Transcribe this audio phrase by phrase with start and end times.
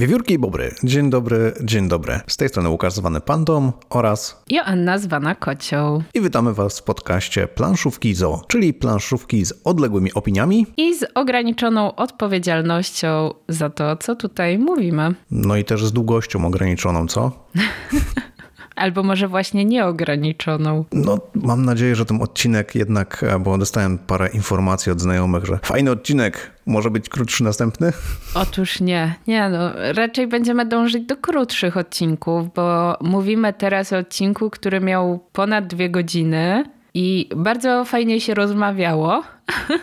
[0.00, 0.74] Wiewiórki i Bobry.
[0.84, 2.20] Dzień dobry, dzień dobry.
[2.26, 6.02] Z tej strony Łukasz zwany Pandą oraz Joanna zwana Kocią.
[6.14, 11.94] i witamy Was w podcaście Planszówki Zo, czyli planszówki z odległymi opiniami, I z ograniczoną
[11.94, 15.14] odpowiedzialnością za to, co tutaj mówimy.
[15.30, 17.30] no i też z długością ograniczoną, co?
[18.80, 20.84] Albo może właśnie nieograniczoną.
[20.92, 25.58] No, mam nadzieję, że ten odcinek jednak, e, bo dostałem parę informacji od znajomych, że
[25.62, 27.92] fajny odcinek, może być krótszy następny?
[28.34, 34.50] Otóż nie, nie no, raczej będziemy dążyć do krótszych odcinków, bo mówimy teraz o odcinku,
[34.50, 39.22] który miał ponad dwie godziny i bardzo fajnie się rozmawiało.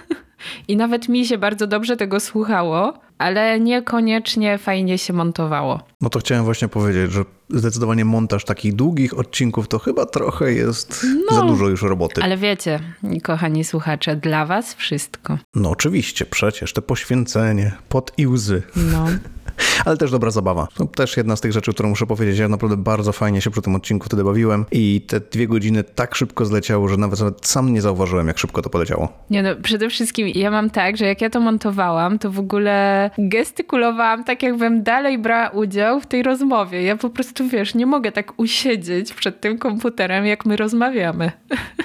[0.67, 5.79] I nawet mi się bardzo dobrze tego słuchało, ale niekoniecznie fajnie się montowało.
[6.01, 11.05] No to chciałem właśnie powiedzieć, że zdecydowanie montaż takich długich odcinków to chyba trochę jest
[11.31, 12.23] za dużo już roboty.
[12.23, 12.79] Ale wiecie,
[13.23, 15.37] kochani słuchacze, dla was wszystko.
[15.55, 18.63] No oczywiście, przecież te poświęcenie, pot i łzy.
[18.75, 19.05] No.
[19.85, 20.67] Ale też dobra zabawa.
[20.73, 22.39] To też jedna z tych rzeczy, którą muszę powiedzieć.
[22.39, 26.15] Ja naprawdę bardzo fajnie się przy tym odcinku wtedy bawiłem i te dwie godziny tak
[26.15, 29.09] szybko zleciały, że nawet, nawet sam nie zauważyłem, jak szybko to poleciało.
[29.29, 33.09] Nie no, przede wszystkim ja mam tak, że jak ja to montowałam, to w ogóle
[33.17, 36.83] gestykulowałam tak, jakbym dalej brała udział w tej rozmowie.
[36.83, 41.31] Ja po prostu, wiesz, nie mogę tak usiedzieć przed tym komputerem, jak my rozmawiamy.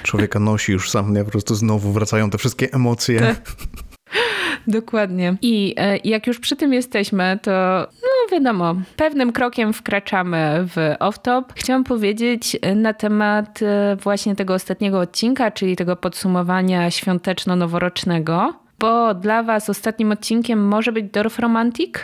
[0.02, 1.24] Człowieka nosi już sam, nie?
[1.24, 3.20] Po prostu znowu wracają te wszystkie emocje.
[4.66, 5.36] Dokładnie.
[5.42, 7.50] I e, jak już przy tym jesteśmy, to
[8.02, 11.42] no wiadomo, pewnym krokiem wkraczamy w off-top.
[11.54, 19.14] Chciałam powiedzieć e, na temat e, właśnie tego ostatniego odcinka, czyli tego podsumowania świąteczno-noworocznego, bo
[19.14, 21.94] dla was ostatnim odcinkiem może być Dorf Romantic,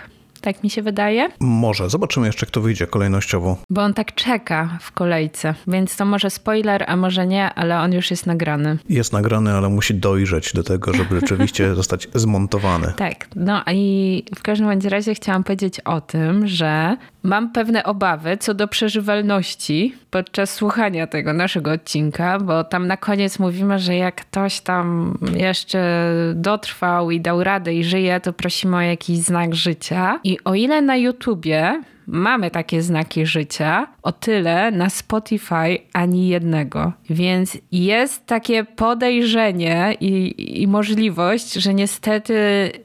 [0.41, 1.91] tak mi się wydaje, Może.
[1.91, 3.56] Zobaczymy jeszcze, kto wyjdzie kolejnościowo.
[3.70, 7.92] bo on tak czeka w kolejce, więc to może spoiler, a może nie, ale on
[7.92, 8.78] już jest nagrany.
[8.89, 12.93] Jest nagrany, ale musi dojrzeć do tego, żeby rzeczywiście zostać zmontowany.
[12.97, 18.54] Tak, no i w każdym razie chciałam powiedzieć o tym, że mam pewne obawy co
[18.54, 24.61] do przeżywalności podczas słuchania tego naszego odcinka, bo tam na koniec mówimy, że jak ktoś
[24.61, 30.21] tam jeszcze dotrwał i dał radę i żyje, to prosimy o jakiś znak życia.
[30.25, 36.93] I o ile na YouTubie mamy takie znaki życia, o tyle na Spotify ani jednego.
[37.11, 42.35] Więc jest takie podejrzenie i, i możliwość, że niestety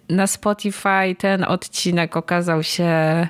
[0.10, 2.88] na Spotify ten odcinek okazał się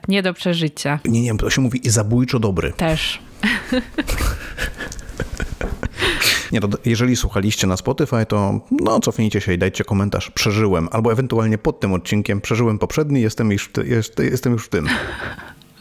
[0.07, 0.99] nie do przeżycia.
[1.05, 2.73] Nie, nie, to się mówi zabójczo dobry.
[2.77, 3.19] Też.
[6.51, 10.31] Nie, to jeżeli słuchaliście na Spotify, to no cofnijcie się i dajcie komentarz.
[10.31, 10.89] Przeżyłem.
[10.91, 14.69] Albo ewentualnie pod tym odcinkiem przeżyłem poprzedni, jestem już, w ty, jest, jestem już w
[14.69, 14.87] tym.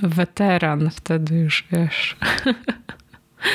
[0.02, 2.16] Weteran wtedy już wiesz.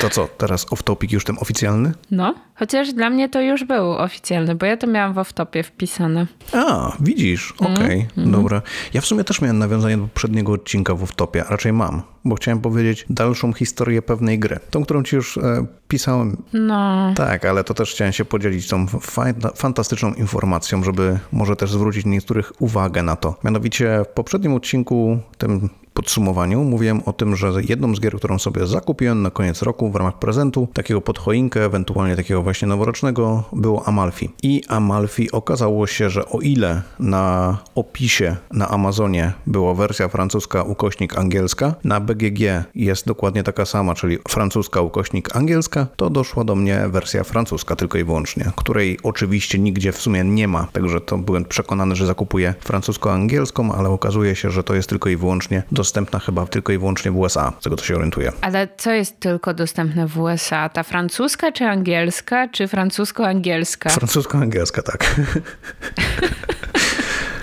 [0.02, 1.94] To co, teraz off-topic już ten oficjalny?
[2.12, 6.28] No, chociaż dla mnie to już był oficjalny, bo ja to miałam w off-topie wpisane.
[6.54, 8.62] A, widzisz, okej, dobra.
[8.94, 12.36] Ja w sumie też miałem nawiązanie do poprzedniego odcinka w off-topie, a raczej mam, bo
[12.36, 14.60] chciałem powiedzieć dalszą historię pewnej gry.
[14.70, 16.38] Tą, którą ci już e, pisałem.
[16.54, 21.72] No, Tak, ale to też chciałem się podzielić tą fajna, fantastyczną informacją, żeby może też
[21.72, 23.36] zwrócić niektórych uwagę na to.
[23.44, 28.66] Mianowicie w poprzednim odcinku, tym podsumowaniu, mówiłem o tym, że jedną z gier, którą sobie
[28.66, 33.88] zakupiłem na koniec roku w ramach prezentu, takiego pod choinkę, ewentualnie takiego właśnie noworocznego, było
[33.88, 34.30] Amalfi.
[34.44, 41.18] I Amalfi okazało się, że o ile na opisie na Amazonie była wersja francuska ukośnik
[41.18, 42.40] angielska, na BGG
[42.76, 47.98] jest dokładnie taka sama, czyli francuska ukośnik angielska, to doszła do mnie wersja francuska tylko
[47.98, 52.54] i wyłącznie, której oczywiście nigdzie w sumie nie ma, także to byłem przekonany, że zakupuję
[52.64, 57.12] francusko-angielską, ale okazuje się, że to jest tylko i wyłącznie dostępna chyba tylko i wyłącznie
[57.12, 58.32] w USA, z tego to się orientuję.
[58.42, 60.70] ale co jest tylko dostępne w USA?
[60.70, 63.90] Ta francuska czy angielska, czy francusko-angielska?
[63.90, 65.16] Francusko-angielska, tak.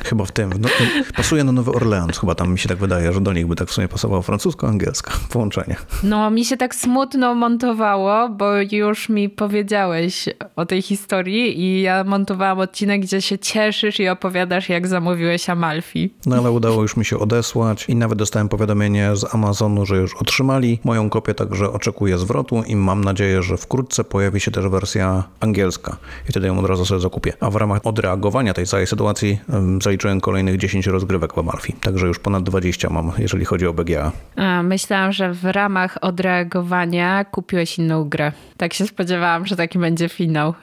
[0.04, 0.50] chyba w tym.
[0.60, 0.68] No,
[1.16, 3.68] pasuje na Nowy Orleans, chyba tam mi się tak wydaje, że do nich by tak
[3.68, 5.76] w sumie pasowało francusko-angielska połączenie.
[6.02, 12.04] No, mi się tak smutno montowało, bo już mi powiedziałeś o tej historii i ja
[12.04, 16.14] montowałam odcinek, gdzie się cieszysz i opowiadasz, jak zamówiłeś Amalfi.
[16.26, 20.14] No ale udało już mi się odesłać i nawet dostałem powiadomienie z Amazonu, że już
[20.14, 25.24] otrzymali moją kopię, także oczekuję zwrotu i mam nadzieję, że wkrótce pojawi się też wersja
[25.40, 25.96] angielska
[26.28, 27.32] i wtedy ją od razu sobie zakupię.
[27.40, 32.06] A w ramach odreagowania tej całej sytuacji um, zaliczyłem kolejnych 10 rozgrywek w Amalfi, także
[32.06, 34.12] już ponad 20 mam, jeżeli chodzi o BGA.
[34.36, 38.32] A, myślałam, że w ramach odreagowania kupiłeś inną grę.
[38.56, 40.54] Tak się spodziewałam, że taki będzie finał.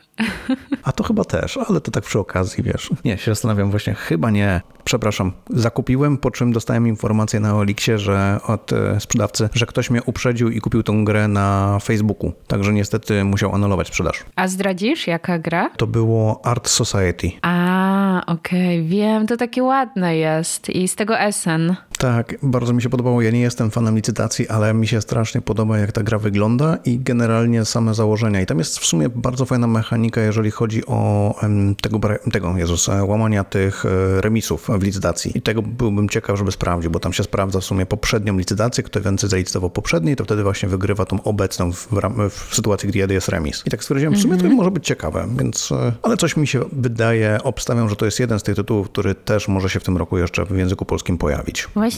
[0.84, 2.90] A to chyba też, ale to tak przy okazji, wiesz.
[3.06, 4.62] Nie, się zastanawiam właśnie, chyba nie.
[4.84, 10.04] Przepraszam, zakupiłem, po czym dostałem informację na Olixie, że od e, sprzedawcy, że ktoś mnie
[10.04, 12.32] uprzedził i kupił tą grę na Facebooku.
[12.48, 14.24] Także niestety musiał anulować sprzedaż.
[14.36, 15.70] A zdradzisz, jaka gra?
[15.78, 17.32] To było Art Society.
[17.42, 21.76] A, okej, wiem, to takie ładne jest i z tego Essen.
[22.02, 23.22] Tak, bardzo mi się podobało.
[23.22, 27.00] Ja nie jestem fanem licytacji, ale mi się strasznie podoba, jak ta gra wygląda i
[27.00, 28.42] generalnie same założenia.
[28.42, 31.36] I tam jest w sumie bardzo fajna mechanika, jeżeli chodzi o
[31.82, 32.00] tego,
[32.32, 35.38] tego Jezus, e, łamania tych e, remisów w licytacji.
[35.38, 38.84] I tego byłbym ciekaw, żeby sprawdził, bo tam się sprawdza w sumie poprzednią licytację.
[38.84, 41.88] Kto więcej zalicytował poprzedniej, to wtedy właśnie wygrywa tą obecną w,
[42.30, 43.64] w sytuacji, gdy jest remis.
[43.66, 46.62] I tak stwierdziłem, w sumie to może być ciekawe, więc, e, ale coś mi się
[46.72, 49.98] wydaje, obstawiam, że to jest jeden z tych tytułów, który też może się w tym
[49.98, 51.68] roku jeszcze w języku polskim pojawić.
[51.74, 51.91] Właśnie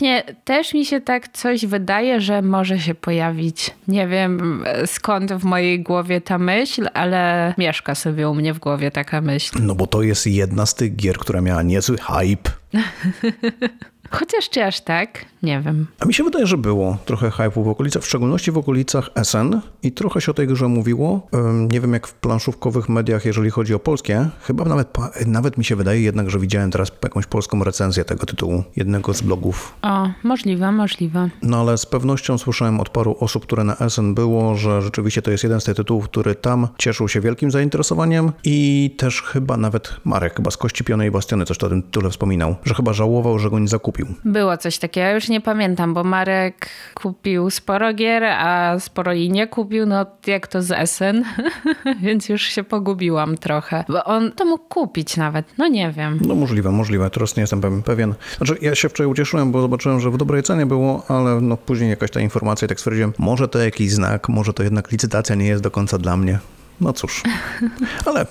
[0.44, 3.72] też mi się tak coś wydaje, że może się pojawić.
[3.88, 8.92] Nie wiem skąd w mojej głowie ta myśl, ale mieszka sobie u mnie w głowie
[8.92, 9.58] taka myśl.
[9.62, 12.52] No bo to jest jedna z tych gier, która miała niezły hype.
[14.14, 15.26] Chociaż czy aż tak?
[15.44, 15.88] Nie wiem.
[16.00, 19.62] A mi się wydaje, że było trochę hype'u w okolicach, w szczególności w okolicach SN
[19.84, 21.28] i trochę się o tej grze mówiło.
[21.72, 24.30] Nie wiem jak w planszówkowych mediach, jeżeli chodzi o polskie.
[24.42, 28.64] Chyba nawet, nawet mi się wydaje jednak, że widziałem teraz jakąś polską recenzję tego tytułu,
[28.76, 29.76] jednego z blogów.
[29.82, 31.30] O, możliwe, możliwe.
[31.42, 35.32] No ale z pewnością słyszałem od paru osób, które na SN było, że rzeczywiście to
[35.32, 39.96] jest jeden z tych tytułów, który tam cieszył się wielkim zainteresowaniem i też chyba nawet
[40.04, 43.40] Marek, chyba z Kości Pionej i Bastiony coś o tym tyle wspominał, że chyba żałował,
[43.40, 44.03] że go nie zakupił.
[44.26, 49.30] Było coś takiego, ja już nie pamiętam, bo Marek kupił sporo gier, a sporo i
[49.30, 51.24] nie kupił, no jak to z SN,
[52.06, 53.84] więc już się pogubiłam trochę.
[53.88, 56.20] Bo on to mógł kupić nawet, no nie wiem.
[56.28, 57.10] No możliwe, możliwe.
[57.10, 58.14] Teraz nie jestem pewien-.
[58.38, 61.90] Znaczy ja się wczoraj ucieszyłem, bo zobaczyłem, że w dobrej cenie było, ale no później
[61.90, 65.46] jakaś ta informacja i tak stwierdziłem, może to jakiś znak, może to jednak licytacja nie
[65.46, 66.40] jest do końca dla mnie.
[66.82, 67.24] No cóż,
[68.06, 68.26] ale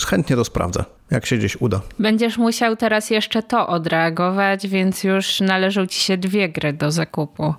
[0.00, 1.80] chętnie to sprawdzę, jak się gdzieś uda.
[1.98, 7.54] Będziesz musiał teraz jeszcze to odreagować, więc już należą ci się dwie gry do zakupu.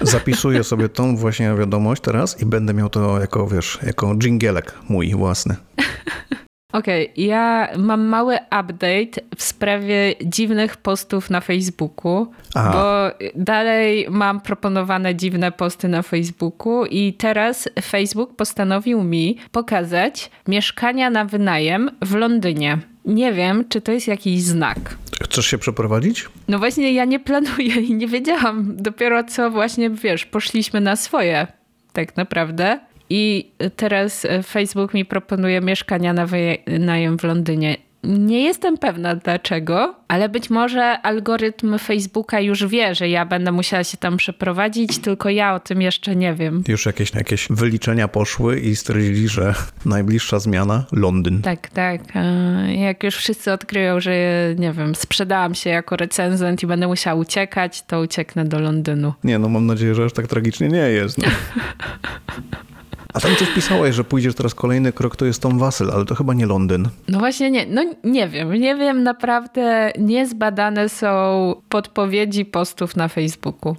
[0.00, 5.14] Zapisuję sobie tą właśnie wiadomość teraz i będę miał to jako, wiesz, jako dżingielek mój
[5.14, 5.56] własny.
[6.74, 12.70] Okej, ja mam mały update w sprawie dziwnych postów na Facebooku, Aha.
[12.72, 21.10] bo dalej mam proponowane dziwne posty na Facebooku i teraz Facebook postanowił mi pokazać mieszkania
[21.10, 22.78] na wynajem w Londynie.
[23.04, 24.78] Nie wiem, czy to jest jakiś znak.
[25.22, 26.28] Chcesz się przeprowadzić?
[26.48, 28.76] No właśnie, ja nie planuję i nie wiedziałam.
[28.76, 31.46] Dopiero co właśnie, wiesz, poszliśmy na swoje,
[31.92, 32.80] tak naprawdę.
[33.10, 37.76] I teraz e, Facebook mi proponuje mieszkania na wynajem w Londynie.
[38.04, 43.84] Nie jestem pewna dlaczego, ale być może algorytm Facebooka już wie, że ja będę musiała
[43.84, 46.64] się tam przeprowadzić, tylko ja o tym jeszcze nie wiem.
[46.68, 49.54] Już jakieś, jakieś wyliczenia poszły i stwierdzili, że
[49.86, 51.42] najbliższa zmiana Londyn.
[51.42, 52.00] Tak, tak.
[52.14, 54.12] E, Jak już wszyscy odkryją, że
[54.58, 59.12] nie wiem, sprzedałam się jako recenzent i będę musiała uciekać, to ucieknę do Londynu.
[59.24, 61.18] Nie, no mam nadzieję, że aż tak tragicznie nie jest.
[61.18, 61.24] No.
[63.14, 66.14] A tam coś pisałeś, że pójdziesz teraz kolejny krok, to jest Tom Wasyl, ale to
[66.14, 66.88] chyba nie Londyn.
[67.08, 73.76] No właśnie nie, no nie wiem, nie wiem, naprawdę niezbadane są podpowiedzi postów na Facebooku.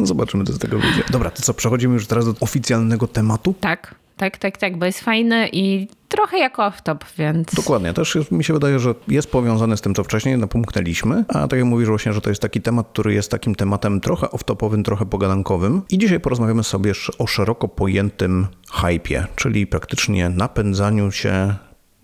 [0.00, 1.02] No zobaczymy, co z tego wyjdzie.
[1.10, 3.54] Dobra, to co, przechodzimy już teraz do oficjalnego tematu?
[3.60, 7.54] Tak, tak, tak, tak, bo jest fajny i trochę jak off-top, więc...
[7.54, 11.48] Dokładnie, też jest, mi się wydaje, że jest powiązany z tym, co wcześniej napomknęliśmy, a
[11.48, 14.82] tak jak mówisz właśnie, że to jest taki temat, który jest takim tematem trochę off-topowym,
[14.82, 21.54] trochę pogadankowym i dzisiaj porozmawiamy sobie o szeroko pojętym hypie, czyli praktycznie napędzaniu się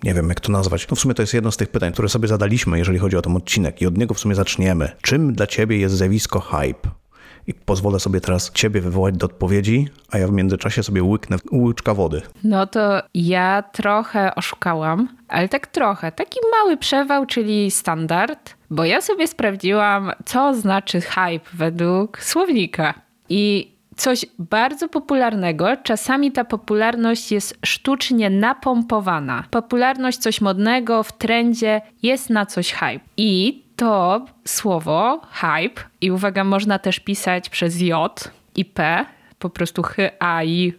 [0.03, 0.89] nie wiem, jak to nazwać.
[0.89, 3.23] No w sumie to jest jedno z tych pytań, które sobie zadaliśmy, jeżeli chodzi o
[3.23, 4.93] ten odcinek i od niego w sumie zaczniemy.
[5.03, 7.02] Czym dla ciebie jest zjawisko hype?
[7.47, 11.95] I pozwolę sobie teraz ciebie wywołać do odpowiedzi, a ja w międzyczasie sobie łyknę łyczka
[11.95, 12.23] wody.
[12.45, 16.13] No to ja trochę oszukałam, ale tak trochę.
[16.13, 22.95] Taki mały przewał, czyli standard, bo ja sobie sprawdziłam, co znaczy hype według słownika.
[23.29, 29.45] I coś bardzo popularnego, czasami ta popularność jest sztucznie napompowana.
[29.51, 33.01] Popularność coś modnego w trendzie jest na coś hype.
[33.17, 39.07] I to słowo hype, i uwaga, można też pisać przez J i P,
[39.39, 40.79] po prostu H, A, I, P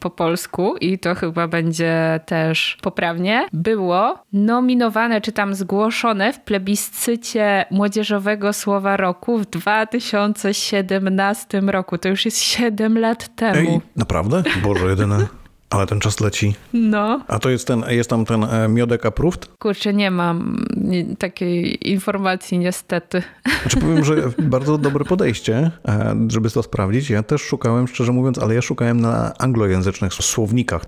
[0.00, 7.64] po polsku i to chyba będzie też poprawnie, było nominowane czy tam zgłoszone w plebiscycie
[7.70, 11.98] młodzieżowego słowa roku w 2017 roku.
[11.98, 13.58] To już jest 7 lat temu.
[13.58, 14.42] Ej, naprawdę?
[14.62, 15.26] Boże, jedyne.
[15.70, 16.54] Ale ten czas leci.
[16.72, 19.48] No, A to jest ten, jest tam ten e, miodek approved?
[19.58, 20.66] kurczę, nie mam
[21.18, 23.22] takiej informacji niestety.
[23.62, 27.10] Znaczy powiem, że bardzo dobre podejście, e, żeby to sprawdzić.
[27.10, 30.82] Ja też szukałem, szczerze mówiąc, ale ja szukałem na anglojęzycznych słownikach.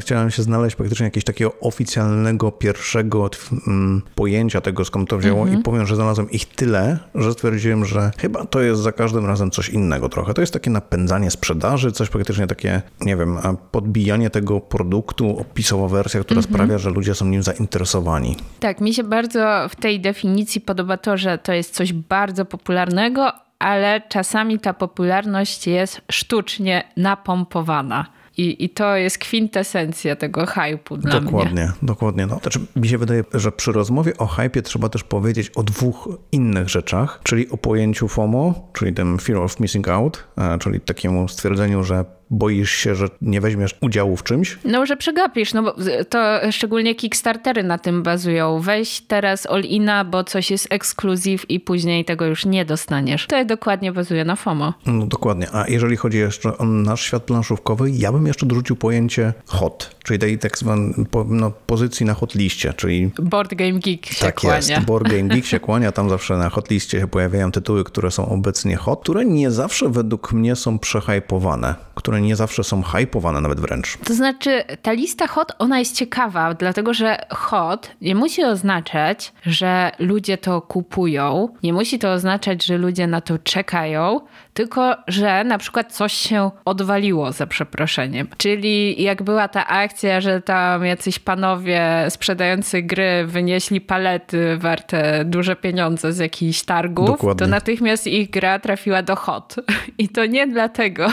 [0.00, 3.30] Chciałem się znaleźć praktycznie jakiegoś takiego oficjalnego, pierwszego
[3.66, 8.10] mm, pojęcia tego, skąd to wzięło i powiem, że znalazłem ich tyle, że stwierdziłem, że
[8.18, 10.34] chyba to jest za każdym razem coś innego trochę.
[10.34, 13.38] To jest takie napędzanie sprzedaży, coś praktycznie takie, nie wiem,
[13.70, 16.54] podbijanie stworzenie tego produktu, opisowa wersja, która Mhm.
[16.54, 18.36] sprawia, że ludzie są nim zainteresowani.
[18.60, 23.32] Tak, mi się bardzo w tej definicji podoba to, że to jest coś bardzo popularnego,
[23.58, 28.06] ale czasami ta popularność jest sztucznie napompowana.
[28.36, 31.30] I, I to jest kwintesencja tego hypu dla mnie.
[31.30, 32.26] Dokładnie, dokładnie.
[32.26, 32.38] No.
[32.42, 36.68] Znaczy, mi się wydaje, że przy rozmowie o hypie trzeba też powiedzieć o dwóch innych
[36.68, 41.84] rzeczach, czyli o pojęciu FOMO, czyli tym fear of missing out, e, czyli takiemu stwierdzeniu,
[41.84, 44.58] że boisz się, że nie weźmiesz udziału w czymś.
[44.64, 45.74] No, że przegapisz, no bo
[46.08, 46.18] to
[46.50, 48.60] szczególnie Kickstartery na tym bazują.
[48.60, 53.26] Weź teraz all-ina, bo coś jest ekskluzyw i później tego już nie dostaniesz.
[53.26, 54.74] To dokładnie bazuje na FOMO.
[54.86, 55.46] No dokładnie.
[55.52, 60.18] A jeżeli chodzi jeszcze o nasz świat planszówkowy, ja bym jeszcze dorzucił pojęcie hot, czyli
[60.18, 60.94] tej tak zwanej
[61.28, 64.56] no, pozycji na hot liście, czyli Board Game Geek się tak kłania.
[64.56, 64.80] jest.
[64.80, 68.28] Board Game Geek się kłania, tam zawsze na hot liście się pojawiają tytuły, które są
[68.28, 73.60] obecnie hot, które nie zawsze według mnie są przehypowane, które nie zawsze są hypowane nawet
[73.60, 73.98] wręcz.
[74.04, 79.90] To znaczy, ta lista hot, ona jest ciekawa, dlatego że hot nie musi oznaczać, że
[79.98, 84.20] ludzie to kupują, nie musi to oznaczać, że ludzie na to czekają,
[84.54, 88.28] tylko że na przykład coś się odwaliło za przeproszeniem.
[88.36, 95.56] Czyli jak była ta akcja, że tam jacyś panowie sprzedający gry wynieśli palety warte duże
[95.56, 97.38] pieniądze z jakichś targów, Dokładnie.
[97.38, 99.56] to natychmiast ich gra trafiła do hot.
[99.98, 101.06] I to nie dlatego,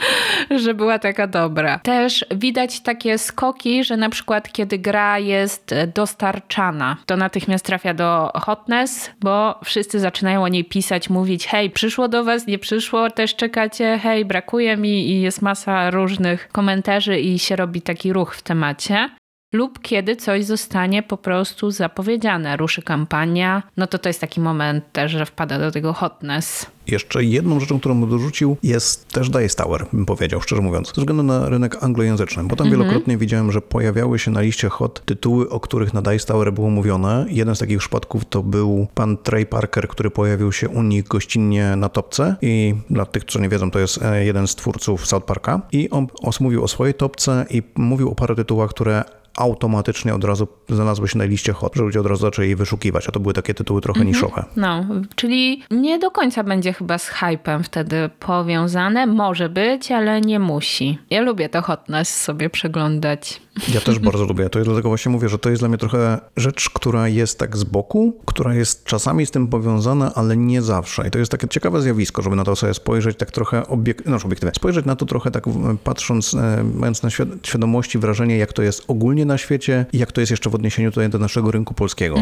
[0.64, 1.78] że była taka dobra.
[1.78, 8.30] Też widać takie skoki, że na przykład kiedy gra jest dostarczana, to natychmiast trafia do
[8.34, 13.36] hotness, bo wszyscy zaczynają o niej pisać, mówić hej, przyszło do was, nie przyszło, też
[13.36, 18.42] czekacie, hej, brakuje mi i jest masa różnych komentarzy i się robi taki ruch w
[18.42, 19.08] temacie.
[19.52, 24.92] Lub kiedy coś zostanie po prostu zapowiedziane, ruszy kampania, no to to jest taki moment
[24.92, 26.66] też, że wpada do tego hotness.
[26.86, 31.00] Jeszcze jedną rzeczą, którą bym dorzucił, jest też Dice Tower, bym powiedział, szczerze mówiąc, ze
[31.00, 35.50] względu na rynek anglojęzyczny, bo tam wielokrotnie widziałem, że pojawiały się na liście hot tytuły,
[35.50, 37.26] o których na Dice Tower było mówione.
[37.28, 41.76] Jeden z takich przypadków to był pan Trey Parker, który pojawił się u nich gościnnie
[41.76, 42.36] na topce.
[42.42, 45.60] I dla tych, co nie wiedzą, to jest e, jeden z twórców South Parka.
[45.72, 46.06] I on
[46.40, 49.04] mówił o swojej topce i mówił o paru tytułach, które
[49.36, 53.08] automatycznie od razu znalazły się na liście hot, że ludzie od razu zaczęli je wyszukiwać,
[53.08, 54.44] a to były takie tytuły trochę niszowe.
[54.56, 54.84] No,
[55.14, 59.06] czyli nie do końca będzie chyba z hypem wtedy powiązane.
[59.06, 60.98] Może być, ale nie musi.
[61.10, 63.40] Ja lubię to hotness sobie przeglądać.
[63.74, 64.50] Ja też bardzo lubię.
[64.50, 67.64] To dlatego właśnie mówię, że to jest dla mnie trochę rzecz, która jest tak z
[67.64, 71.08] boku, która jest czasami z tym powiązana, ale nie zawsze.
[71.08, 74.06] I to jest takie ciekawe zjawisko, żeby na to sobie spojrzeć tak trochę obiek...
[74.06, 74.54] no, obiektywnie.
[74.56, 75.44] Spojrzeć na to trochę tak
[75.84, 80.12] patrząc, e, mając na świad- świadomości wrażenie, jak to jest ogólnie na świecie i jak
[80.12, 82.16] to jest jeszcze w odniesieniu tutaj do naszego rynku polskiego.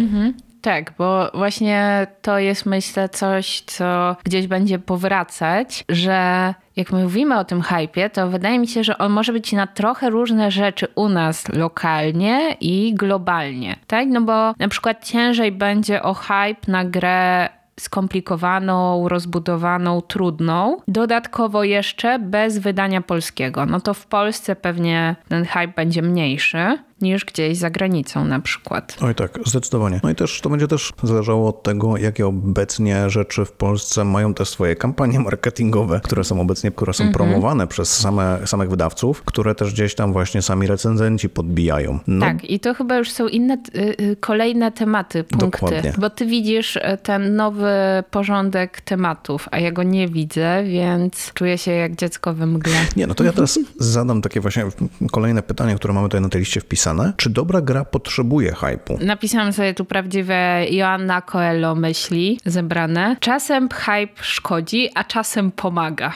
[0.61, 7.39] Tak, bo właśnie to jest myślę coś, co gdzieś będzie powracać, że jak my mówimy
[7.39, 10.87] o tym hypie, to wydaje mi się, że on może być na trochę różne rzeczy
[10.95, 13.77] u nas lokalnie i globalnie.
[13.87, 14.09] Tak?
[14.09, 17.49] No bo na przykład ciężej będzie o hype na grę
[17.81, 20.81] skomplikowaną, rozbudowaną, trudną.
[20.89, 23.67] Dodatkowo jeszcze bez wydania polskiego.
[23.67, 28.97] No to w Polsce pewnie ten hype będzie mniejszy niż gdzieś za granicą na przykład.
[29.01, 30.01] Oj tak, zdecydowanie.
[30.05, 34.35] No i też to będzie też zależało od tego, jakie obecnie rzeczy w Polsce mają
[34.35, 39.55] te swoje kampanie marketingowe, które są obecnie, które są promowane przez same, samych wydawców, które
[39.55, 41.99] też gdzieś tam właśnie sami recenzenci podbijają.
[42.07, 45.47] No, Tak, i to chyba już są inne, y, y, kolejne tematy, punkty.
[45.51, 45.93] Dokładnie.
[45.99, 47.71] Bo ty widzisz y, ten nowy
[48.11, 52.77] porządek tematów, a ja go nie widzę, więc czuję się jak dziecko we mgle.
[52.97, 54.67] Nie, no to ja teraz zadam takie właśnie
[55.13, 56.90] kolejne pytanie, które mamy tutaj na tej liście wpisane.
[57.17, 58.99] Czy dobra gra potrzebuje hypu?
[59.01, 63.17] Napisałam sobie tu prawdziwe Joanna Coelho myśli zebrane.
[63.21, 66.13] Czasem hype szkodzi, a czasem pomaga.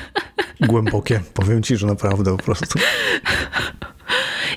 [0.60, 1.20] Głębokie.
[1.34, 2.78] Powiem ci, że naprawdę po prostu.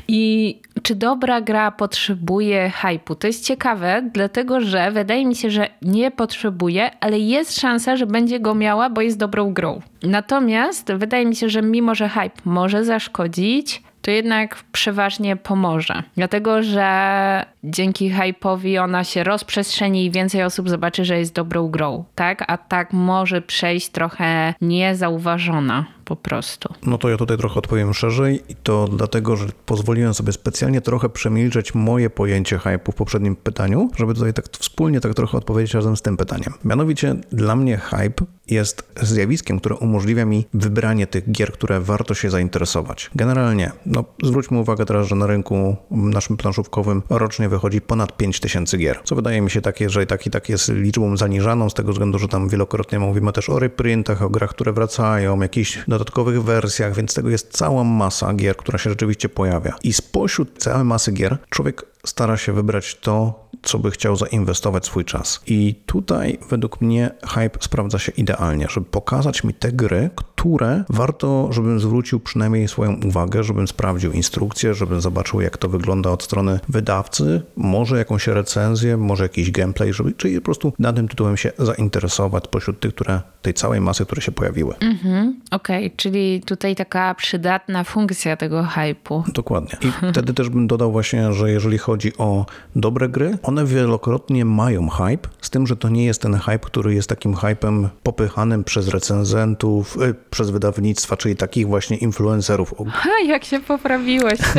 [0.07, 3.15] I czy dobra gra potrzebuje hypu?
[3.15, 8.05] To jest ciekawe, dlatego że wydaje mi się, że nie potrzebuje, ale jest szansa, że
[8.07, 9.81] będzie go miała, bo jest dobrą grą.
[10.03, 16.03] Natomiast wydaje mi się, że mimo, że hype może zaszkodzić, to jednak przeważnie pomoże.
[16.15, 22.03] Dlatego, że dzięki hype'owi ona się rozprzestrzeni i więcej osób zobaczy, że jest dobrą grą,
[22.15, 22.43] tak?
[22.48, 26.74] A tak może przejść trochę niezauważona po prostu.
[26.86, 31.10] No to ja tutaj trochę odpowiem szerzej i to dlatego, że pozwoliłem sobie specjalnie trochę
[31.10, 35.98] przemilczeć moje pojęcie hype'u w poprzednim pytaniu, żeby tutaj tak wspólnie tak trochę odpowiedzieć razem
[35.98, 36.53] z tym pytaniem.
[36.63, 42.29] Mianowicie dla mnie hype jest zjawiskiem, które umożliwia mi wybranie tych gier, które warto się
[42.29, 43.10] zainteresować.
[43.15, 49.00] Generalnie, no zwróćmy uwagę teraz, że na rynku naszym planszówkowym rocznie wychodzi ponad 5000 gier,
[49.03, 52.19] co wydaje mi się takie, że tak i tak jest liczbą zaniżaną z tego względu,
[52.19, 57.13] że tam wielokrotnie mówimy też o reprintach, o grach, które wracają, jakichś dodatkowych wersjach, więc
[57.13, 59.75] tego jest cała masa gier, która się rzeczywiście pojawia.
[59.83, 65.05] I spośród całej masy gier człowiek stara się wybrać to, co by chciał zainwestować swój
[65.05, 65.41] czas.
[65.47, 71.47] I tutaj według mnie hype sprawdza się idealnie, żeby pokazać mi te gry, które warto,
[71.51, 76.59] żebym zwrócił przynajmniej swoją uwagę, żebym sprawdził instrukcję, żebym zobaczył, jak to wygląda od strony
[76.69, 82.47] wydawcy, może jakąś recenzję, może jakiś gameplay, żeby, czyli po prostu danym tytułem się zainteresować
[82.47, 84.75] pośród tych, które, tej całej masy, które się pojawiły.
[84.80, 89.24] Mhm, Okej, czyli tutaj taka przydatna funkcja tego hypu.
[89.34, 89.78] Dokładnie.
[89.82, 94.90] I wtedy też bym dodał właśnie, że jeżeli chodzi o dobre gry, one wielokrotnie mają
[94.90, 98.88] hype, z tym, że to nie jest ten hype, który jest takim hypem popychanym przez
[98.88, 102.74] recenzentów, y, przez wydawnictwa, czyli takich właśnie influencerów.
[102.92, 104.40] Ha, jak się poprawiłeś.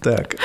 [0.00, 0.36] Tak.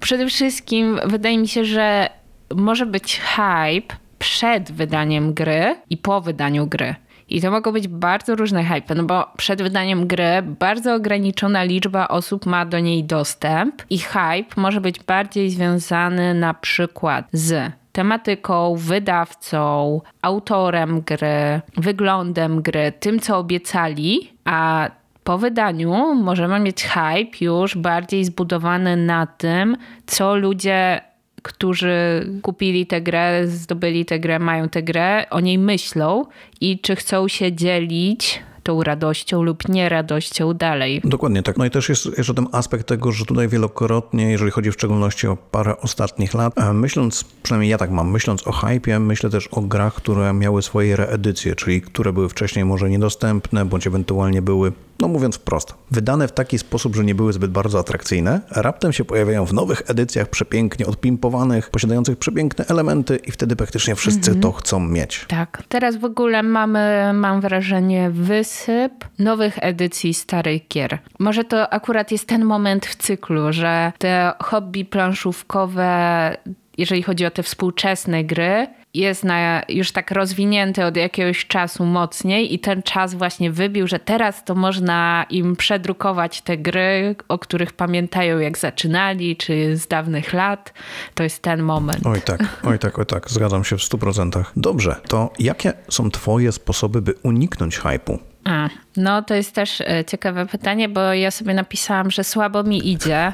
[0.00, 2.10] Przede wszystkim wydaje mi się, że
[2.54, 6.94] może być hype przed wydaniem gry i po wydaniu gry.
[7.28, 12.08] I to mogą być bardzo różne hype, no bo przed wydaniem gry bardzo ograniczona liczba
[12.08, 18.74] osób ma do niej dostęp i hype może być bardziej związany na przykład z tematyką,
[18.76, 24.90] wydawcą, autorem gry, wyglądem gry, tym co obiecali, a
[25.24, 29.76] po wydaniu możemy mieć hype już bardziej zbudowany na tym,
[30.06, 31.00] co ludzie,
[31.42, 36.24] którzy kupili tę grę, zdobyli tę grę, mają tę grę, o niej myślą
[36.60, 41.00] i czy chcą się dzielić tą radością lub nieradością dalej.
[41.04, 41.56] Dokładnie tak.
[41.56, 45.26] No i też jest jeszcze ten aspekt tego, że tutaj wielokrotnie, jeżeli chodzi w szczególności
[45.26, 49.46] o parę ostatnich lat, e, myśląc, przynajmniej ja tak mam, myśląc o hypie, myślę też
[49.46, 54.72] o grach, które miały swoje reedycje, czyli które były wcześniej może niedostępne, bądź ewentualnie były,
[55.02, 59.04] no mówiąc wprost, wydane w taki sposób, że nie były zbyt bardzo atrakcyjne, raptem się
[59.04, 64.80] pojawiają w nowych edycjach przepięknie odpimpowanych, posiadających przepiękne elementy i wtedy praktycznie wszyscy to chcą
[64.80, 65.24] mieć.
[65.28, 65.62] Tak.
[65.68, 70.98] Teraz w ogóle mamy, mam wrażenie, wysyp nowych edycji starych gier.
[71.18, 76.36] Może to akurat jest ten moment w cyklu, że te hobby planszówkowe,
[76.78, 82.54] jeżeli chodzi o te współczesne gry, jest na, już tak rozwinięty od jakiegoś czasu mocniej
[82.54, 87.72] i ten czas właśnie wybił, że teraz to można im przedrukować te gry, o których
[87.72, 90.72] pamiętają jak zaczynali, czy z dawnych lat.
[91.14, 92.06] To jest ten moment.
[92.06, 94.44] Oj tak, oj tak, oj tak, zgadzam się w 100%.
[94.56, 98.18] Dobrze, to jakie są twoje sposoby, by uniknąć hypu?
[98.44, 102.92] A, no to jest też e, ciekawe pytanie, bo ja sobie napisałam, że słabo mi
[102.92, 103.32] idzie.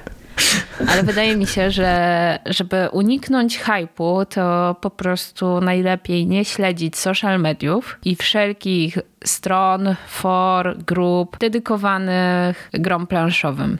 [0.88, 7.40] Ale wydaje mi się, że żeby uniknąć hypu, to po prostu najlepiej nie śledzić social
[7.40, 13.78] mediów i wszelkich stron, for, grup dedykowanych grom planszowym.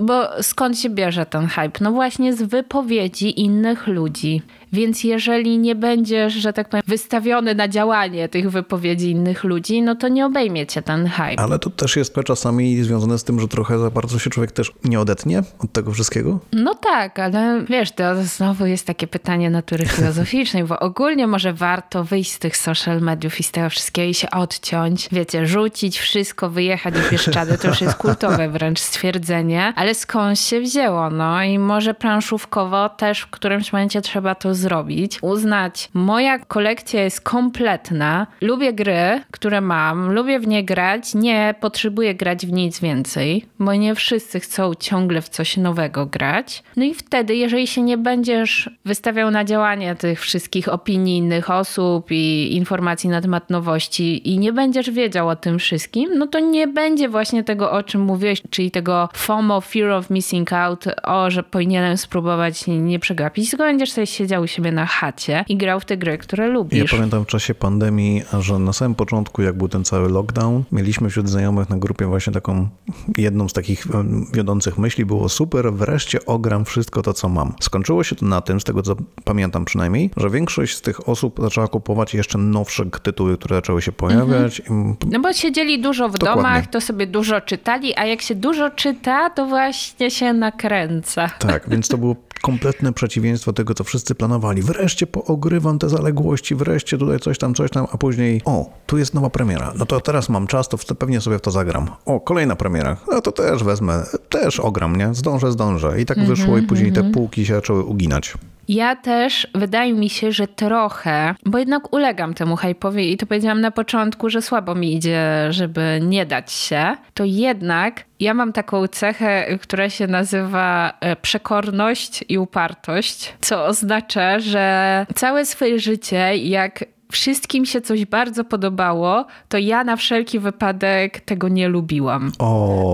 [0.00, 1.78] Bo skąd się bierze ten hype?
[1.80, 4.42] No właśnie z wypowiedzi innych ludzi.
[4.72, 9.94] Więc jeżeli nie będziesz, że tak powiem, wystawiony na działanie tych wypowiedzi innych ludzi, no
[9.94, 11.40] to nie obejmie cię ten hype.
[11.40, 14.72] Ale to też jest czasami związane z tym, że trochę za bardzo się człowiek też
[14.84, 16.38] nie odetnie od tego wszystkiego.
[16.52, 22.04] No tak, ale wiesz, to znowu jest takie pytanie natury filozoficznej, bo ogólnie może warto
[22.04, 25.08] wyjść z tych social mediów i z tego wszystkiego i się odciąć.
[25.12, 30.60] Wiecie, rzucić wszystko, wyjechać w Bieszczady, to już jest kultowe wręcz stwierdzenie, ale skąd się
[30.60, 31.10] wzięło?
[31.10, 37.20] No i może planszówkowo też w którymś momencie trzeba to zrobić, uznać, moja kolekcja jest
[37.20, 43.44] kompletna, lubię gry, które mam, lubię w nie grać, nie potrzebuję grać w nic więcej,
[43.58, 46.62] bo nie wszyscy chcą ciągle w coś nowego grać.
[46.76, 52.06] No i wtedy, jeżeli się nie będziesz wystawiał na działanie tych wszystkich opinii innych osób
[52.10, 56.66] i informacji na temat nowości i nie będziesz wiedział o tym wszystkim, no to nie
[56.66, 61.42] będzie właśnie tego, o czym mówiłeś, czyli tego FOMO, Fear of Missing Out, o, że
[61.42, 65.96] powinienem spróbować nie przegapić, tylko będziesz sobie siedział siebie na chacie i grał w te
[65.96, 66.90] gry, które Ja lubisz.
[66.90, 71.28] pamiętam w czasie pandemii, że na samym początku, jak był ten cały lockdown, mieliśmy wśród
[71.28, 72.68] znajomych na grupie właśnie taką,
[73.16, 73.86] jedną z takich
[74.32, 77.54] wiodących myśli było super, wreszcie ogram wszystko to, co mam.
[77.60, 81.40] Skończyło się to na tym, z tego co pamiętam przynajmniej, że większość z tych osób
[81.42, 84.60] zaczęła kupować jeszcze nowsze tytuły, które zaczęły się pojawiać.
[84.60, 84.96] Mhm.
[85.12, 86.42] No bo siedzieli dużo w Dokładnie.
[86.42, 91.28] domach, to sobie dużo czytali, a jak się dużo czyta, to właśnie się nakręca.
[91.38, 94.37] Tak, więc to było kompletne przeciwieństwo tego, co wszyscy planowali.
[94.62, 99.14] Wreszcie poogrywam te zaległości, wreszcie tutaj coś tam, coś tam, a później o, tu jest
[99.14, 99.72] nowa premiera.
[99.78, 101.90] No to teraz mam czas, to pewnie sobie w to zagram.
[102.04, 102.96] O, kolejna premiera.
[103.12, 105.14] No to też wezmę, też ogram, nie?
[105.14, 106.00] Zdążę, zdążę.
[106.00, 108.34] I tak wyszło i później te półki się zaczęły uginać.
[108.68, 113.60] Ja też, wydaje mi się, że trochę, bo jednak ulegam temu hype'owi i to powiedziałam
[113.60, 118.88] na początku, że słabo mi idzie, żeby nie dać się, to jednak ja mam taką
[118.88, 126.84] cechę, która się nazywa e, przekorność i upartość, co oznacza, że całe swoje życie, jak
[127.12, 132.32] wszystkim się coś bardzo podobało, to ja na wszelki wypadek tego nie lubiłam.
[132.38, 132.92] O,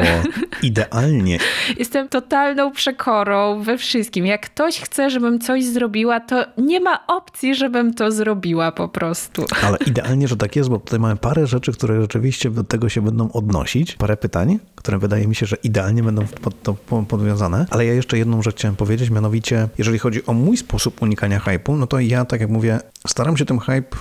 [0.63, 1.39] idealnie.
[1.79, 4.27] Jestem totalną przekorą we wszystkim.
[4.27, 9.47] Jak ktoś chce, żebym coś zrobiła, to nie ma opcji, żebym to zrobiła po prostu.
[9.63, 13.03] Ale idealnie, że tak jest, bo tutaj mamy parę rzeczy, które rzeczywiście do tego się
[13.03, 13.95] będą odnosić.
[13.95, 16.75] Parę pytań, które wydaje mi się, że idealnie będą pod to
[17.09, 17.67] podwiązane.
[17.71, 21.79] Ale ja jeszcze jedną rzecz chciałem powiedzieć, mianowicie, jeżeli chodzi o mój sposób unikania hype'u,
[21.79, 23.97] no to ja, tak jak mówię, staram się tym hype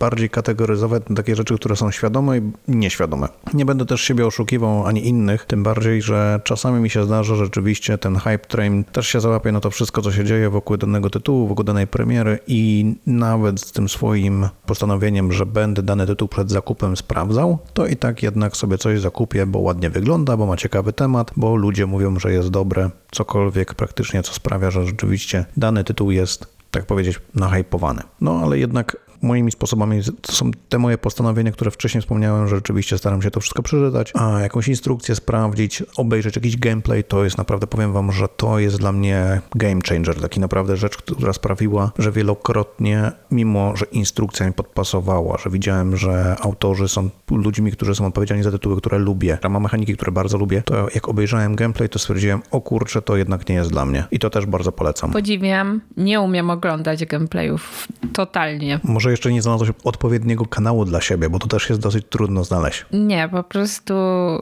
[0.00, 3.28] bardziej kategoryzować takie rzeczy, które są świadome i nieświadome.
[3.54, 7.98] Nie będę też siebie oszukiwał ani innych, tym bardziej, że czasami mi się zdarza rzeczywiście
[7.98, 11.46] ten hype train też się załapie na to wszystko, co się dzieje wokół danego tytułu,
[11.46, 16.96] wokół danej premiery i nawet z tym swoim postanowieniem, że będę dany tytuł przed zakupem
[16.96, 21.30] sprawdzał, to i tak jednak sobie coś zakupię, bo ładnie wygląda, bo ma ciekawy temat,
[21.36, 26.58] bo ludzie mówią, że jest dobre, cokolwiek praktycznie, co sprawia, że rzeczywiście dany tytuł jest
[26.70, 28.02] tak powiedzieć, nahypowany.
[28.20, 32.98] No ale jednak moimi sposobami to są te moje postanowienia, które wcześniej wspomniałem, że rzeczywiście
[32.98, 37.66] staram się to wszystko przeczytać, a jakąś instrukcję sprawdzić, obejrzeć jakiś gameplay, to jest naprawdę,
[37.66, 42.12] powiem wam, że to jest dla mnie game changer, taki naprawdę rzecz, która sprawiła, że
[42.12, 48.44] wielokrotnie, mimo że instrukcja mi podpasowała, że widziałem, że autorzy są ludźmi, którzy są odpowiedzialni
[48.44, 51.98] za tytuły, które lubię, a ma mechaniki, które bardzo lubię, to jak obejrzałem gameplay, to
[51.98, 54.04] stwierdziłem, o kurczę, to jednak nie jest dla mnie.
[54.10, 55.10] I to też bardzo polecam.
[55.12, 58.80] Podziwiam, nie umiem oglądać gameplayów totalnie.
[58.84, 62.86] Może jeszcze nie znalazłeś odpowiedniego kanału dla siebie, bo to też jest dosyć trudno znaleźć.
[62.92, 63.94] Nie, po prostu,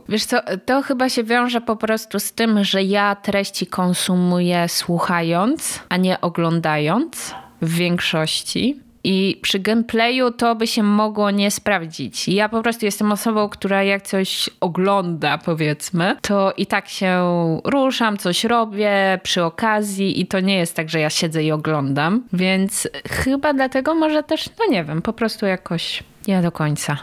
[0.09, 5.81] wiesz co, to chyba się wiąże po prostu z tym, że ja treści konsumuję słuchając,
[5.88, 8.86] a nie oglądając w większości.
[9.09, 12.29] I przy gameplayu to by się mogło nie sprawdzić.
[12.29, 17.25] Ja po prostu jestem osobą, która jak coś ogląda, powiedzmy, to i tak się
[17.64, 22.23] ruszam, coś robię przy okazji i to nie jest tak, że ja siedzę i oglądam.
[22.33, 26.99] Więc chyba dlatego może też, no nie wiem, po prostu jakoś nie do końca.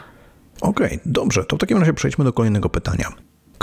[0.60, 1.44] Okej, okay, dobrze.
[1.44, 3.08] To w takim razie przejdźmy do kolejnego pytania.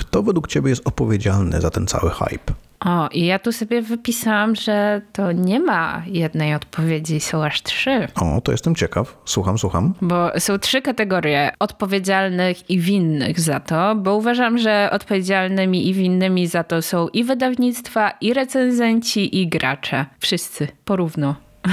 [0.02, 2.54] Kto według Ciebie jest odpowiedzialny za ten cały hype?
[2.86, 8.08] O, i ja tu sobie wypisałam, że to nie ma jednej odpowiedzi, są aż trzy.
[8.16, 9.18] O, to jestem ciekaw.
[9.26, 9.94] Słucham, słucham.
[10.02, 16.48] Bo są trzy kategorie odpowiedzialnych i winnych za to, bo uważam, że odpowiedzialnymi i winnymi
[16.48, 20.06] za to są i wydawnictwa, i recenzenci, i gracze.
[20.20, 21.36] Wszyscy porówno.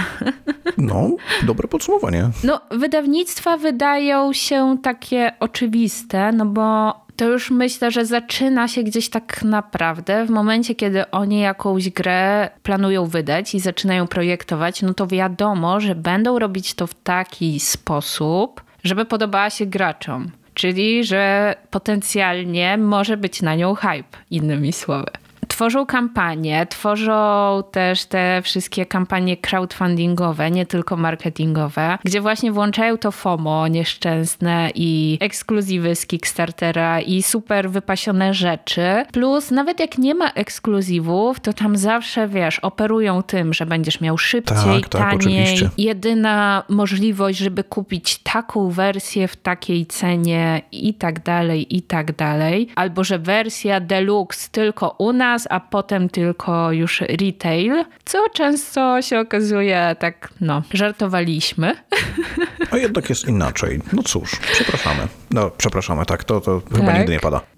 [0.78, 1.10] No,
[1.46, 2.30] dobre podsumowanie.
[2.44, 9.08] No, wydawnictwa wydają się takie oczywiste, no bo to już myślę, że zaczyna się gdzieś
[9.08, 15.06] tak naprawdę w momencie, kiedy oni jakąś grę planują wydać i zaczynają projektować, no to
[15.06, 20.30] wiadomo, że będą robić to w taki sposób, żeby podobała się graczom.
[20.54, 25.10] Czyli, że potencjalnie może być na nią hype, innymi słowy
[25.58, 33.12] tworzą kampanie, tworzą też te wszystkie kampanie crowdfundingowe, nie tylko marketingowe, gdzie właśnie włączają to
[33.12, 39.04] FOMO nieszczęsne i ekskluzywy z Kickstartera i super wypasione rzeczy.
[39.12, 44.18] Plus nawet jak nie ma ekskluzywów, to tam zawsze, wiesz, operują tym, że będziesz miał
[44.18, 45.42] szybciej, tak, tak, taniej.
[45.42, 45.70] Oczywiście.
[45.78, 52.68] Jedyna możliwość, żeby kupić taką wersję w takiej cenie i tak dalej, i tak dalej.
[52.74, 59.20] Albo, że wersja deluxe tylko u nas, a potem tylko już retail, co często się
[59.20, 61.74] okazuje tak, no, żartowaliśmy.
[62.70, 63.80] A jednak jest inaczej.
[63.92, 65.08] No cóż, przepraszamy.
[65.30, 66.78] No, przepraszamy, tak, to, to tak.
[66.78, 67.40] chyba nigdy nie pada.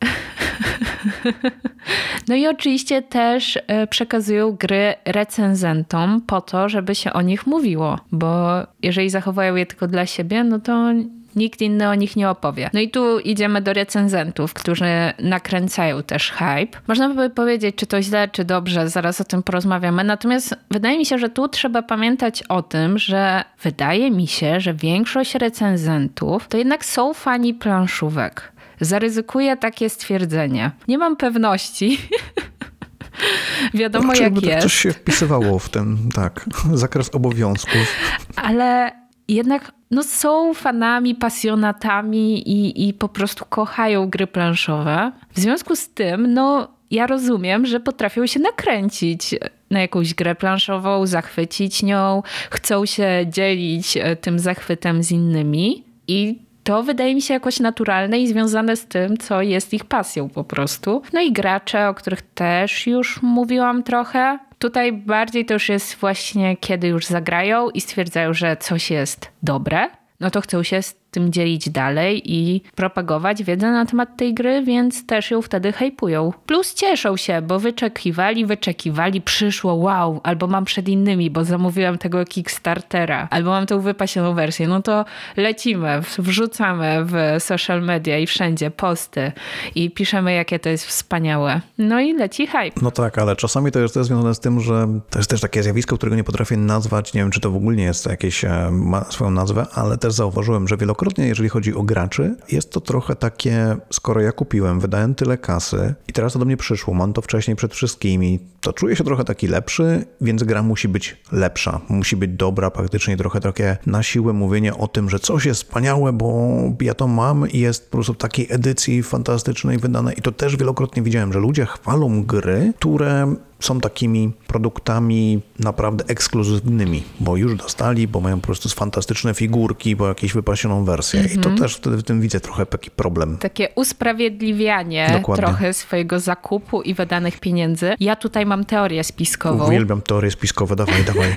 [2.28, 7.98] No i oczywiście też e, przekazują gry recenzentom po to, żeby się o nich mówiło,
[8.12, 8.48] bo
[8.82, 10.92] jeżeli zachowają je tylko dla siebie, no to
[11.36, 12.70] Nikt inny o nich nie opowie.
[12.72, 14.86] No i tu idziemy do recenzentów, którzy
[15.18, 16.78] nakręcają też hype.
[16.88, 20.04] Można by powiedzieć, czy to źle, czy dobrze, zaraz o tym porozmawiamy.
[20.04, 24.74] Natomiast wydaje mi się, że tu trzeba pamiętać o tym, że wydaje mi się, że
[24.74, 28.52] większość recenzentów to jednak są fani planszówek.
[28.80, 30.70] Zaryzykuję takie stwierdzenie.
[30.88, 31.98] Nie mam pewności.
[33.74, 34.62] Wiadomo, jak by jest.
[34.62, 37.96] Coś się wpisywało w ten, tak, zakres obowiązków.
[38.36, 38.92] Ale
[39.28, 45.12] jednak no, są fanami, pasjonatami i, i po prostu kochają gry planszowe.
[45.32, 49.34] W związku z tym, no, ja rozumiem, że potrafią się nakręcić
[49.70, 56.38] na jakąś grę planszową, zachwycić nią, chcą się dzielić e, tym zachwytem z innymi i
[56.64, 60.44] to wydaje mi się jakoś naturalne i związane z tym, co jest ich pasją po
[60.44, 61.02] prostu.
[61.12, 64.38] No i gracze, o których też już mówiłam trochę.
[64.58, 69.88] Tutaj bardziej to już jest właśnie, kiedy już zagrają i stwierdzają, że coś jest dobre,
[70.20, 74.62] no to chcą się z tym dzielić dalej i propagować wiedzę na temat tej gry,
[74.62, 76.32] więc też ją wtedy hypują.
[76.46, 82.24] Plus cieszą się, bo wyczekiwali, wyczekiwali, przyszło wow, albo mam przed innymi, bo zamówiłam tego
[82.24, 84.68] Kickstartera, albo mam tą wypasioną wersję.
[84.68, 85.04] No to
[85.36, 89.32] lecimy, wrzucamy w social media i wszędzie posty
[89.74, 91.60] i piszemy, jakie to jest wspaniałe.
[91.78, 92.80] No i leci hype.
[92.82, 95.62] No tak, ale czasami to jest też związane z tym, że to jest też takie
[95.62, 97.14] zjawisko, którego nie potrafię nazwać.
[97.14, 100.12] Nie wiem, czy to w ogóle nie jest jakieś, e, ma swoją nazwę, ale też
[100.12, 104.80] zauważyłem, że wielokrotnie wielokrotnie, jeżeli chodzi o graczy, jest to trochę takie, skoro ja kupiłem,
[104.80, 108.72] wydałem tyle kasy i teraz to do mnie przyszło, mam to wcześniej przed wszystkimi, to
[108.72, 113.40] czuję się trochę taki lepszy, więc gra musi być lepsza, musi być dobra, praktycznie trochę
[113.40, 116.48] takie na siłę mówienie o tym, że coś jest wspaniałe, bo
[116.80, 120.56] ja to mam i jest po prostu w takiej edycji fantastycznej wydane i to też
[120.56, 128.08] wielokrotnie widziałem, że ludzie chwalą gry, które są takimi produktami naprawdę ekskluzywnymi, bo już dostali,
[128.08, 131.20] bo mają po prostu fantastyczne figurki, bo jakieś wypasioną wersję.
[131.24, 131.56] I to Mhm.
[131.58, 133.38] też wtedy w tym widzę trochę taki problem.
[133.38, 135.44] Takie usprawiedliwianie Dokładnie.
[135.46, 137.94] trochę swojego zakupu i wydanych pieniędzy.
[138.00, 139.66] Ja tutaj mam teorię spiskową.
[139.66, 141.36] Uwielbiam teorie spiskowe, dawaj, dawaj.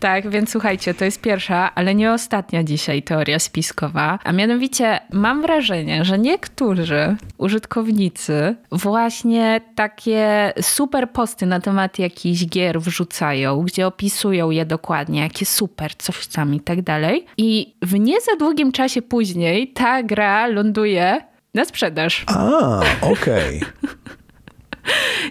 [0.00, 4.18] Tak, więc słuchajcie, to jest pierwsza, ale nie ostatnia dzisiaj teoria spiskowa.
[4.24, 12.80] A mianowicie mam wrażenie, że niektórzy użytkownicy właśnie takie super posty na temat jakichś gier
[12.80, 17.26] wrzucają, gdzie opisują je dokładnie, jakie super, coś tam i tak dalej.
[17.36, 21.20] I w nie za długim czasie później ta gra ląduje
[21.54, 22.24] na sprzedaż.
[22.26, 23.60] A, okej.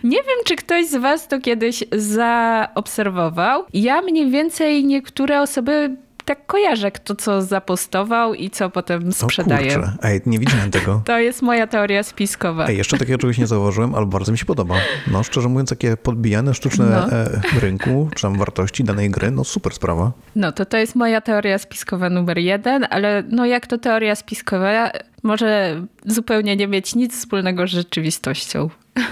[0.04, 3.64] Nie wiem, czy ktoś z Was to kiedyś zaobserwował.
[3.74, 9.72] Ja mniej więcej niektóre osoby tak kojarzę, kto co zapostował i co potem O sprzedaje.
[9.74, 11.02] kurczę, ej, nie widziałem tego.
[11.06, 12.68] To jest moja teoria spiskowa.
[12.68, 14.76] Ej, jeszcze takiego czegoś nie zauważyłem, ale bardzo mi się podoba.
[15.12, 17.12] No, szczerze mówiąc, takie podbijane sztuczne No.
[17.12, 20.12] e, rynku, czy tam wartości danej gry, no super sprawa.
[20.36, 24.92] No to to jest moja teoria spiskowa numer jeden, ale no jak to teoria spiskowa
[25.24, 28.70] może zupełnie nie mieć nic wspólnego z rzeczywistością.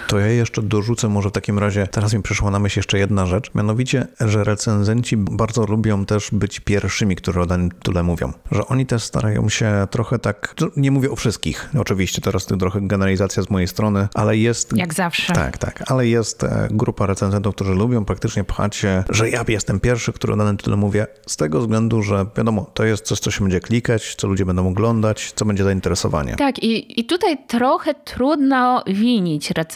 [0.08, 3.26] To ja jeszcze dorzucę może w takim razie, teraz mi przyszła na myśl jeszcze jedna
[3.26, 8.34] rzecz, mianowicie, że recenzenci bardzo lubią też być pierwszymi, którzy o danym tytule mówią.
[8.52, 12.82] Że oni też starają się trochę tak, nie mówię o wszystkich, oczywiście teraz to trochę
[12.82, 14.78] generalizacja z mojej strony, ale jest...
[14.78, 15.34] Jak zawsze.
[15.34, 19.80] Tak, tak, ale jest e, grupa recenzentów, którzy lubią praktycznie pchać się, że ja jestem
[19.80, 23.32] pierwszy, który o danym tytule mówię, z tego względu, że wiadomo, to jest coś, co
[23.32, 26.36] się będzie klikać, co ludzie będą oglądać, co będzie zainteresowanie.
[26.36, 29.73] Tak, i, i tutaj trochę trudno winić recenzentów,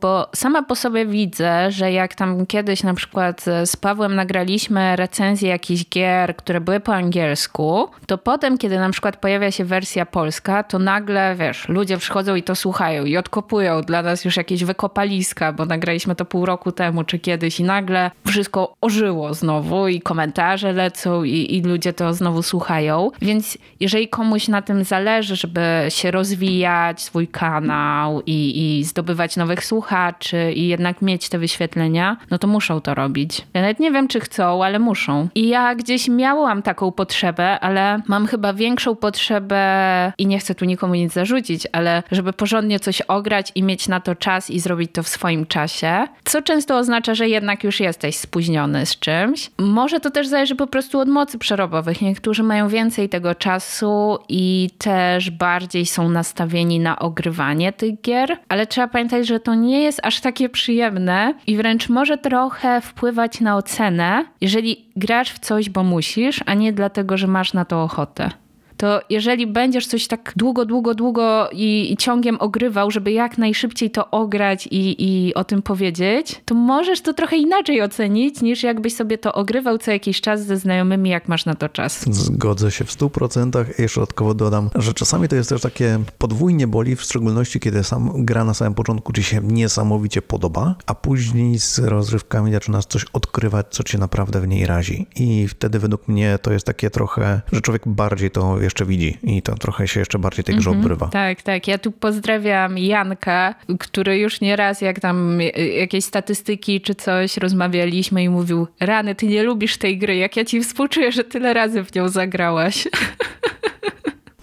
[0.00, 5.48] bo sama po sobie widzę, że jak tam kiedyś na przykład z Pawłem nagraliśmy recenzję
[5.48, 10.62] jakichś gier, które były po angielsku, to potem, kiedy na przykład pojawia się wersja polska,
[10.62, 15.52] to nagle, wiesz, ludzie przychodzą i to słuchają i odkopują dla nas już jakieś wykopaliska,
[15.52, 20.72] bo nagraliśmy to pół roku temu czy kiedyś i nagle wszystko ożyło znowu i komentarze
[20.72, 23.10] lecą i, i ludzie to znowu słuchają.
[23.22, 29.64] Więc jeżeli komuś na tym zależy, żeby się rozwijać, swój kanał i, i zdobywać nowych
[29.64, 33.46] słuchaczy i jednak mieć te wyświetlenia, no to muszą to robić.
[33.54, 35.28] Ja nawet nie wiem, czy chcą, ale muszą.
[35.34, 40.64] I ja gdzieś miałam taką potrzebę, ale mam chyba większą potrzebę i nie chcę tu
[40.64, 44.92] nikomu nic zarzucić, ale żeby porządnie coś ograć i mieć na to czas i zrobić
[44.92, 49.50] to w swoim czasie, co często oznacza, że jednak już jesteś spóźniony z czymś.
[49.58, 52.02] Może to też zależy po prostu od mocy przerobowych.
[52.02, 58.66] Niektórzy mają więcej tego czasu i też bardziej są nastawieni na ogrywanie tych gier, ale
[58.66, 63.56] trzeba pamiętać, że to nie jest aż takie przyjemne i wręcz może trochę wpływać na
[63.56, 68.30] ocenę, jeżeli grasz w coś, bo musisz, a nie dlatego, że masz na to ochotę
[68.76, 73.90] to jeżeli będziesz coś tak długo, długo, długo i, i ciągiem ogrywał, żeby jak najszybciej
[73.90, 78.94] to ograć i, i o tym powiedzieć, to możesz to trochę inaczej ocenić, niż jakbyś
[78.94, 82.04] sobie to ogrywał co jakiś czas ze znajomymi, jak masz na to czas.
[82.10, 83.64] Zgodzę się w 100%.
[83.78, 88.10] I dodatkowo dodam, że czasami to jest też takie podwójnie boli, w szczególności kiedy sam
[88.24, 93.66] gra na samym początku ci się niesamowicie podoba, a później z rozrywkami zaczynasz coś odkrywać,
[93.70, 95.06] co cię naprawdę w niej razi.
[95.16, 99.42] I wtedy według mnie to jest takie trochę, że człowiek bardziej to jeszcze widzi i
[99.42, 101.08] to trochę się jeszcze bardziej tej grze odbrywa.
[101.08, 101.68] Tak, tak.
[101.68, 105.38] Ja tu pozdrawiam Janka, który już nieraz, jak tam
[105.78, 110.44] jakieś statystyki czy coś rozmawialiśmy i mówił: Rany, ty nie lubisz tej gry, jak ja
[110.44, 112.88] ci współczuję, że tyle razy w nią zagrałaś.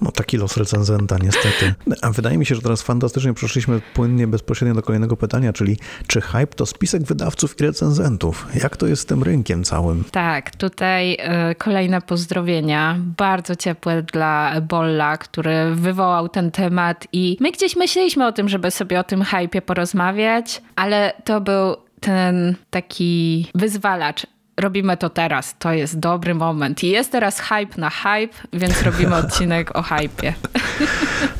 [0.04, 1.74] No taki los recenzenta, niestety.
[2.02, 6.22] A wydaje mi się, że teraz fantastycznie przeszliśmy płynnie, bezpośrednio do kolejnego pytania, czyli czy
[6.22, 8.48] hype to spisek wydawców i recenzentów?
[8.63, 10.04] Jak to jest z tym rynkiem całym?
[10.12, 11.13] Tak, tutaj
[11.52, 18.28] y, kolejne pozdrowienia, bardzo ciepłe dla Bolla, który wywołał ten temat i my gdzieś myśleliśmy
[18.28, 24.33] o tym, żeby sobie o tym hypie porozmawiać, ale to był ten taki wyzwalacz.
[24.58, 26.84] Robimy to teraz, to jest dobry moment.
[26.84, 30.34] I jest teraz hype na hype, więc robimy odcinek o hypie.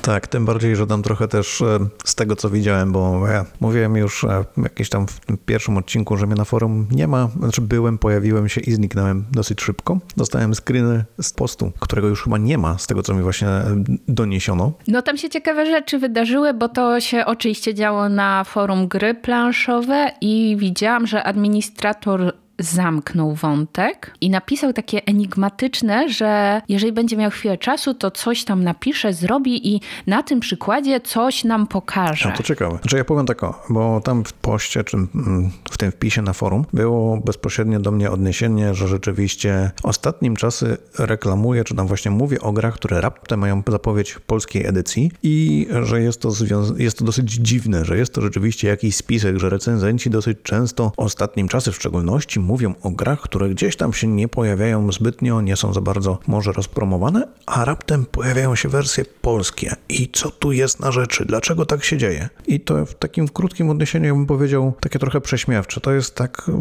[0.02, 3.96] Tak, tym bardziej, że tam trochę też e, z tego, co widziałem, bo ja mówiłem
[3.96, 7.98] już e, jakiś tam w pierwszym odcinku, że mnie na forum nie ma, znaczy byłem,
[7.98, 10.00] pojawiłem się i zniknąłem dosyć szybko.
[10.18, 13.84] Dostałem screeny z postu, którego już chyba nie ma, z tego, co mi właśnie e,
[14.08, 14.72] doniesiono.
[14.88, 20.12] No tam się ciekawe rzeczy wydarzyły, bo to się oczywiście działo na forum gry planszowe
[20.22, 27.58] i widziałam, że administrator zamknął wątek i napisał takie enigmatyczne, że jeżeli będzie miał chwilę
[27.58, 32.30] czasu, to coś tam napisze, zrobi i na tym przykładzie coś nam pokaże.
[32.30, 32.78] No to ciekawe.
[32.78, 36.34] Znaczy ja powiem tak o, bo tam w poście, czy mm, w tym wpisie na
[36.34, 42.42] forum było bezpośrednio do mnie odniesienie, że rzeczywiście ostatnim czasy reklamuję, czy tam właśnie mówię
[42.42, 46.30] o grach, które raptem mają zapowiedź polskiej edycji i że jest to,
[46.78, 51.48] jest to dosyć dziwne, że jest to rzeczywiście jakiś spisek, że recenzenci dosyć często ostatnim
[51.48, 55.74] czasy w szczególności mówią o grach, które gdzieś tam się nie pojawiają zbytnio, nie są
[55.74, 59.76] za bardzo może rozpromowane, a raptem pojawiają się wersje polskie.
[59.90, 61.26] I co tu jest na rzeczy?
[61.26, 62.30] Dlaczego tak się dzieje?
[62.48, 65.82] I to w takim krótkim odniesieniu bym powiedział takie trochę prześmiewcze.
[65.82, 66.52] To jest tak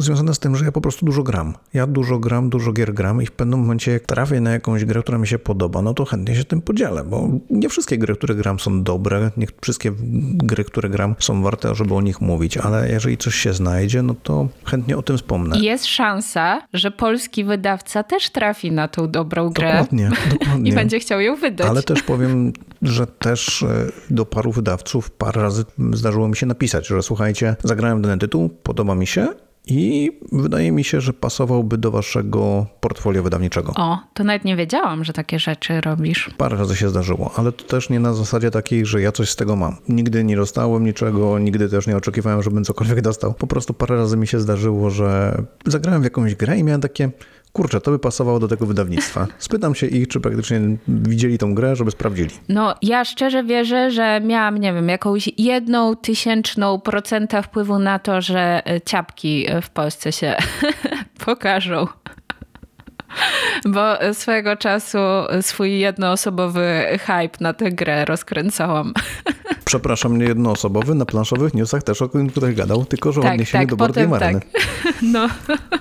[0.00, 1.54] związane z tym, że ja po prostu dużo gram.
[1.74, 5.02] Ja dużo gram, dużo gier gram i w pewnym momencie jak trafię na jakąś grę,
[5.02, 8.34] która mi się podoba, no to chętnie się tym podzielę, bo nie wszystkie gry, które
[8.34, 9.92] gram są dobre, nie wszystkie
[10.34, 14.14] gry, które gram są warte, żeby o nich mówić, ale jeżeli coś się znajdzie, no
[14.22, 15.58] to chętnie o tym wspomnę.
[15.58, 20.10] Jest szansa, że polski wydawca też trafi na tą dobrą grę Dokładnie,
[20.40, 20.70] dokładnie.
[20.70, 21.66] i będzie chciał ją wydać.
[21.66, 26.86] Ale też powiem, że też e, do paru wydawców parę razy zdarzyło mi się napisać,
[26.86, 29.28] że słuchajcie, zagrałem dany tytuł, podoba mi się
[29.66, 33.72] i wydaje mi się, że pasowałby do waszego portfolio wydawniczego.
[33.76, 36.30] O, to nawet nie wiedziałam, że takie rzeczy robisz.
[36.36, 39.36] Parę razy się zdarzyło, ale to też nie na zasadzie takiej, że ja coś z
[39.36, 39.76] tego mam.
[39.88, 43.34] Nigdy nie dostałem niczego, nigdy też nie oczekiwałem, żebym cokolwiek dostał.
[43.34, 47.10] Po prostu parę razy mi się zdarzyło, że zagrałem w jakąś grę i miałem takie,
[47.52, 49.26] kurczę, to by pasowało do tego wydawnictwa.
[49.38, 52.30] Spytam się ich, czy praktycznie widzieli tą grę, żeby sprawdzili.
[52.48, 58.20] No, ja szczerze wierzę, że miałam, nie wiem, jakąś jedną tysięczną procenta wpływu na to,
[58.20, 60.36] że e, ciapki w Polsce się
[61.26, 61.86] pokażą.
[63.74, 64.98] Bo swojego czasu
[65.40, 68.94] swój jednoosobowy hype na tę grę rozkręcałam.
[69.64, 73.70] Przepraszam, nie jednoosobowy, na planszowych newsach też o ktoś gadał, tylko że Tak, odniesienie tak,
[73.70, 74.40] do Board potem Game Areny.
[74.40, 74.62] tak.
[75.02, 75.28] No,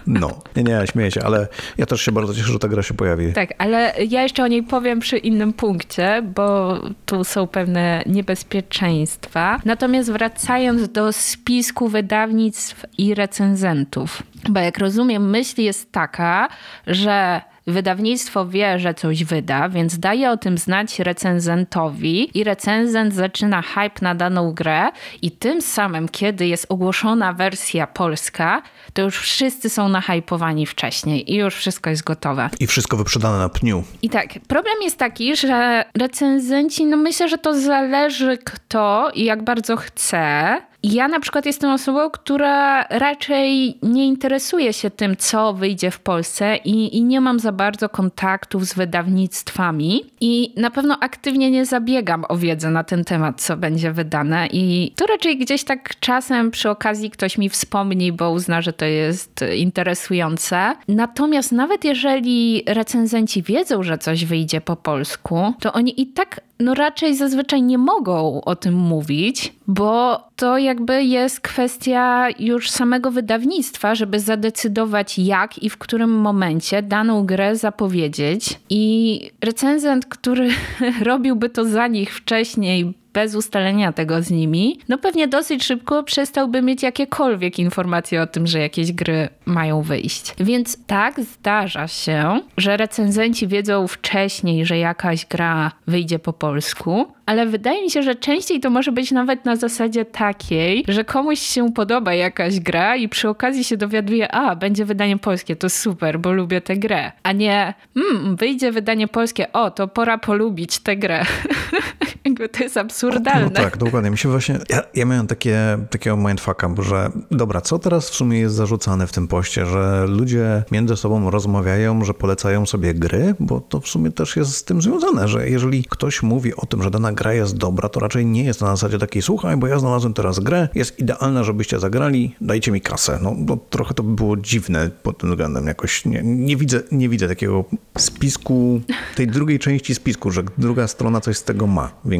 [0.07, 2.93] No, nie, nie, śmieję się, ale ja też się bardzo cieszę, że ta gra się
[2.93, 3.33] pojawi.
[3.33, 9.59] tak, ale ja jeszcze o niej powiem przy innym punkcie, bo tu są pewne niebezpieczeństwa.
[9.65, 16.47] Natomiast wracając do spisku wydawnictw i recenzentów, bo jak rozumiem, myśl jest taka,
[16.87, 23.61] że Wydawnictwo wie, że coś wyda, więc daje o tym znać recenzentowi i recenzent zaczyna
[23.61, 24.89] hype na daną grę
[25.21, 28.61] i tym samym, kiedy jest ogłoszona wersja polska,
[28.93, 32.49] to już wszyscy są nahypowani wcześniej i już wszystko jest gotowe.
[32.59, 33.83] I wszystko wyprzedane na pniu.
[34.01, 39.43] I tak, problem jest taki, że recenzenci, no myślę, że to zależy kto i jak
[39.43, 40.57] bardzo chce.
[40.83, 46.57] Ja na przykład jestem osobą, która raczej nie interesuje się tym, co wyjdzie w Polsce
[46.57, 52.25] i, i nie mam za bardzo kontaktów z wydawnictwami i na pewno aktywnie nie zabiegam
[52.29, 56.69] o wiedzę na ten temat, co będzie wydane i to raczej gdzieś tak czasem przy
[56.69, 60.75] okazji ktoś mi wspomni, bo uzna, że to jest interesujące.
[60.87, 66.73] Natomiast nawet jeżeli recenzenci wiedzą, że coś wyjdzie po polsku, to oni i tak no
[66.73, 73.95] raczej zazwyczaj nie mogą o tym mówić, bo to jakby jest kwestia już samego wydawnictwa,
[73.95, 78.59] żeby zadecydować jak i w którym momencie daną grę zapowiedzieć.
[78.69, 80.49] I recenzent, który
[81.03, 86.61] robiłby to za nich wcześniej, bez ustalenia tego z nimi, no pewnie dosyć szybko przestałby
[86.61, 90.35] mieć jakiekolwiek informacje o tym, że jakieś gry mają wyjść.
[90.39, 97.45] Więc tak zdarza się, że recenzenci wiedzą wcześniej, że jakaś gra wyjdzie po polsku, ale
[97.45, 101.73] wydaje mi się, że częściej to może być nawet na zasadzie takiej, że komuś się
[101.73, 106.31] podoba jakaś gra i przy okazji się dowiaduje, a będzie wydanie polskie, to super, bo
[106.31, 107.11] lubię tę grę.
[107.23, 111.25] A nie, hmm, wyjdzie wydanie polskie, o, to pora polubić tę grę.
[112.29, 113.45] Jakby to jest absurdalne.
[113.45, 114.11] No tak, dokładnie.
[114.11, 118.39] Mi się właśnie, ja, ja miałem takie, takiego mindfucka, że dobra, co teraz w sumie
[118.39, 123.61] jest zarzucane w tym poście, że ludzie między sobą rozmawiają, że polecają sobie gry, bo
[123.61, 126.91] to w sumie też jest z tym związane, że jeżeli ktoś mówi o tym, że
[126.91, 130.13] dana gra jest dobra, to raczej nie jest na zasadzie takiej, słuchaj, bo ja znalazłem
[130.13, 133.19] teraz grę, jest idealna, żebyście zagrali, dajcie mi kasę.
[133.21, 135.67] No bo trochę to by było dziwne pod tym względem.
[135.67, 137.65] Jakoś nie, nie, widzę, nie widzę takiego
[137.97, 138.81] spisku,
[139.15, 142.18] tej drugiej części spisku, że druga strona coś z tego ma większego.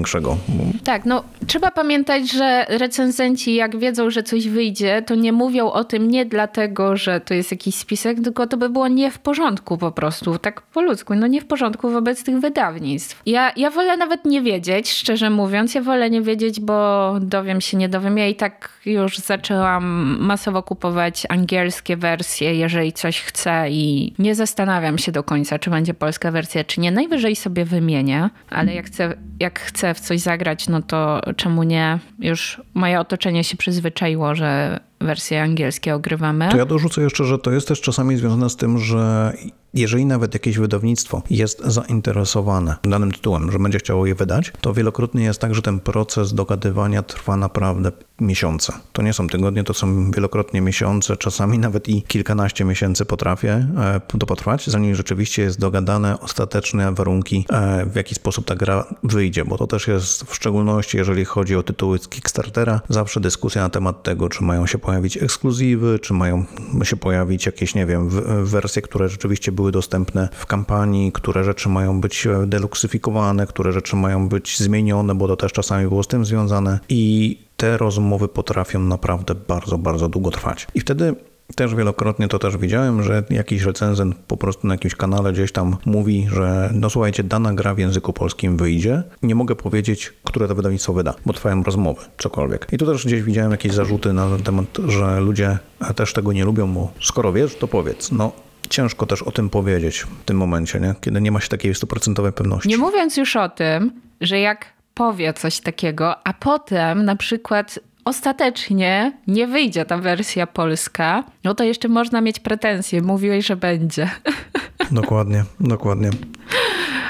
[0.84, 5.84] Tak, no trzeba pamiętać, że recenzenci jak wiedzą, że coś wyjdzie, to nie mówią o
[5.84, 9.78] tym nie dlatego, że to jest jakiś spisek, tylko to by było nie w porządku
[9.78, 13.22] po prostu, tak po ludzku, no nie w porządku wobec tych wydawnictw.
[13.26, 17.78] Ja, ja wolę nawet nie wiedzieć, szczerze mówiąc, ja wolę nie wiedzieć, bo dowiem się,
[17.78, 18.18] nie dowiem.
[18.18, 24.98] Ja i tak już zaczęłam masowo kupować angielskie wersje, jeżeli coś chcę i nie zastanawiam
[24.98, 26.92] się do końca, czy będzie polska wersja, czy nie.
[26.92, 32.00] Najwyżej sobie wymienię, ale jak chcę, jak chcę w coś zagrać, no to czemu nie?
[32.20, 36.48] Już moje otoczenie się przyzwyczaiło, że wersje angielskie ogrywamy.
[36.52, 39.34] To ja dorzucę jeszcze, że to jest też czasami związane z tym, że
[39.74, 45.24] jeżeli nawet jakieś wydawnictwo jest zainteresowane danym tytułem, że będzie chciało je wydać, to wielokrotnie
[45.24, 47.92] jest tak, że ten proces dogadywania trwa naprawdę
[48.22, 48.74] miesiące.
[48.94, 54.18] To nie są tygodnie, to są wielokrotnie miesiące, czasami nawet i kilkanaście miesięcy potrafię e,
[54.20, 59.46] to potrwać, zanim rzeczywiście jest dogadane ostateczne warunki, e, w jaki sposób ta gra wyjdzie,
[59.46, 63.70] bo to też jest w szczególności, jeżeli chodzi o tytuły z Kickstartera, zawsze dyskusja na
[63.70, 66.46] temat tego, czy mają się pojawić ekskluzywy, czy mają
[66.84, 68.10] się pojawić jakieś, nie wiem,
[68.46, 73.96] wersje, które rzeczywiście były dostępne w kampanii, które rzeczy mają być e, deluksyfikowane, które rzeczy
[73.96, 78.80] mają być zmienione, bo to też czasami było z tym związane i te rozmowy potrafią
[78.80, 80.68] naprawdę bardzo, bardzo długo trwać.
[80.76, 81.16] I wtedy
[81.56, 85.78] też wielokrotnie to też widziałem, że jakiś recenzent po prostu na jakimś kanale gdzieś tam
[85.86, 89.04] mówi, że no słuchajcie, dana gra w języku polskim wyjdzie.
[89.24, 92.68] Nie mogę powiedzieć, które to wydawnictwo wyda, bo trwają rozmowy, cokolwiek.
[92.72, 95.58] I tu też gdzieś widziałem jakieś zarzuty na temat, że ludzie
[95.96, 98.12] też tego nie lubią, bo skoro wiesz, to powiedz.
[98.12, 98.32] No
[98.70, 100.96] ciężko też o tym powiedzieć w tym momencie, nie?
[101.02, 102.70] kiedy nie ma się takiej stuprocentowej pewności.
[102.70, 103.92] Nie mówiąc już o tym,
[104.22, 111.24] że jak powie coś takiego, a potem na przykład ostatecznie nie wyjdzie ta wersja polska,
[111.44, 113.02] no to jeszcze można mieć pretensje.
[113.02, 114.10] Mówiłeś, że będzie.
[114.92, 116.10] Dokładnie, dokładnie.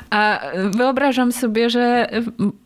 [0.09, 0.41] A
[0.71, 2.09] wyobrażam sobie, że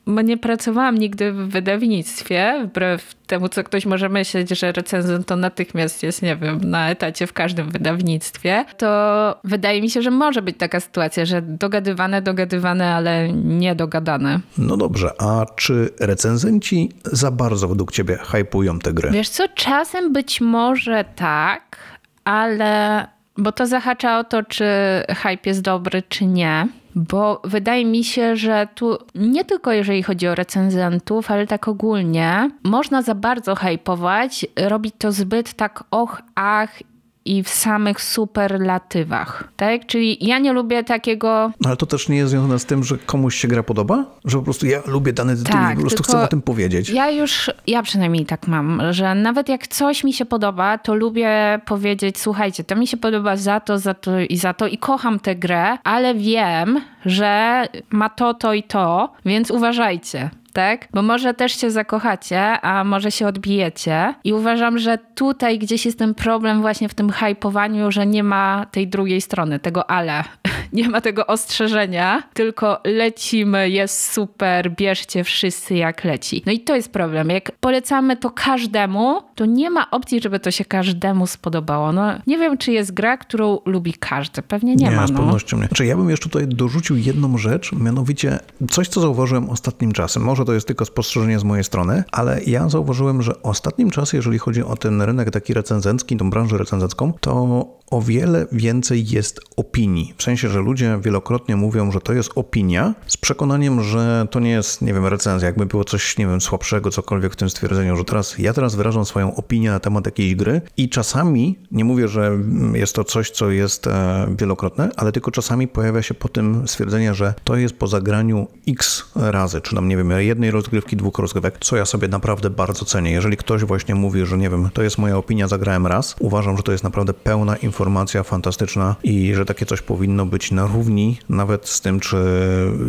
[0.07, 6.03] nie pracowałam nigdy w wydawnictwie, wbrew temu, co ktoś może myśleć, że recenzent to natychmiast
[6.03, 10.57] jest, nie wiem, na etacie w każdym wydawnictwie, to wydaje mi się, że może być
[10.57, 14.39] taka sytuacja, że dogadywane, dogadywane, ale niedogadane.
[14.57, 19.11] No dobrze, a czy recenzenci za bardzo według ciebie hypują te gry?
[19.11, 21.77] Wiesz co, czasem być może tak,
[22.23, 23.07] ale
[23.37, 24.65] bo to zahacza o to, czy
[25.09, 26.67] hype jest dobry, czy nie.
[26.95, 32.49] Bo wydaje mi się, że tu nie tylko jeżeli chodzi o recenzentów, ale tak ogólnie,
[32.63, 36.79] można za bardzo hypować, robić to zbyt tak och, ach
[37.25, 39.85] i w samych superlatywach, tak?
[39.85, 41.51] Czyli ja nie lubię takiego...
[41.61, 44.05] No, Ale to też nie jest związane z tym, że komuś się gra podoba?
[44.25, 46.89] Że po prostu ja lubię dany tytuł Tak, i po prostu chcę o tym powiedzieć.
[46.89, 51.59] Ja już, ja przynajmniej tak mam, że nawet jak coś mi się podoba, to lubię
[51.65, 55.19] powiedzieć, słuchajcie, to mi się podoba za to, za to i za to i kocham
[55.19, 60.29] tę grę, ale wiem, że ma to, to i to, więc uważajcie.
[60.53, 60.87] Tak?
[60.93, 64.13] Bo może też się zakochacie, a może się odbijecie.
[64.23, 68.65] I uważam, że tutaj gdzieś jest ten problem właśnie w tym hypowaniu, że nie ma
[68.71, 70.23] tej drugiej strony, tego ale.
[70.73, 76.43] Nie ma tego ostrzeżenia, tylko lecimy, jest super, bierzcie wszyscy jak leci.
[76.45, 77.29] No i to jest problem.
[77.29, 81.91] Jak polecamy to każdemu, to nie ma opcji, żeby to się każdemu spodobało.
[81.91, 84.41] No nie wiem, czy jest gra, którą lubi każdy.
[84.41, 85.07] Pewnie nie, ma.
[85.07, 85.17] z No.
[85.19, 85.67] pewnością nie.
[85.67, 88.39] Znaczy, ja bym jeszcze tutaj dorzucił jedną rzecz, mianowicie
[88.69, 90.23] coś, co zauważyłem ostatnim czasem.
[90.23, 94.39] Może to jest tylko spostrzeżenie z mojej strony, ale ja zauważyłem, że ostatnim czasem, jeżeli
[94.39, 100.13] chodzi o ten rynek taki recenzencki, tą branżę recenzencką, to o wiele więcej jest opinii.
[100.17, 104.49] W sensie, że ludzie wielokrotnie mówią, że to jest opinia, z przekonaniem, że to nie
[104.49, 108.03] jest, nie wiem, recenzja, jakby było coś, nie wiem, słabszego, cokolwiek w tym stwierdzeniu, że
[108.03, 112.31] teraz ja teraz wyrażam swoją opinię na temat jakiejś gry i czasami, nie mówię, że
[112.73, 117.13] jest to coś, co jest e, wielokrotne, ale tylko czasami pojawia się po tym stwierdzenie,
[117.13, 121.57] że to jest po zagraniu x razy, czy tam, nie wiem, jednej rozgrywki, dwóch rozgrywek,
[121.59, 123.11] co ja sobie naprawdę bardzo cenię.
[123.11, 126.63] Jeżeli ktoś właśnie mówi, że nie wiem, to jest moja opinia, zagrałem raz, uważam, że
[126.63, 131.67] to jest naprawdę pełna informacja fantastyczna i że takie coś powinno być na równi nawet
[131.67, 132.17] z tym, czy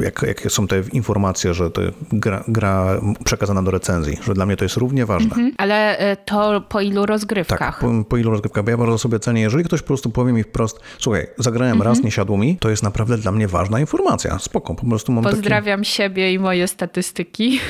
[0.03, 1.82] jak, jakie są te informacje, że to
[2.12, 5.51] gra, gra przekazana do recenzji, że dla mnie to jest równie ważne.
[5.59, 7.78] Ale e, to po ilu Tak, rozgrywkach?
[7.80, 10.42] po, po ilu rozgrywkach, bo ja bardzo sobie cenię, jeżeli ktoś po prostu powie mi
[10.42, 14.74] wprost, słuchaj, zagrałem raz, nie siadło mi, to jest naprawdę dla mnie ważna informacja, spoko,
[14.74, 15.37] po prostu mam taki...
[15.37, 17.61] Pozdrawiam siebie i moje statystyki,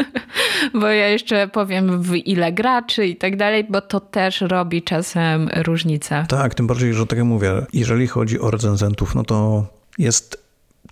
[0.80, 5.48] bo ja jeszcze powiem w ile graczy i tak dalej, bo to też robi czasem
[5.56, 6.26] różnicę.
[6.28, 9.66] Tak, tym bardziej, że tak jak mówię, jeżeli chodzi o recenzentów, no to
[9.98, 10.43] jest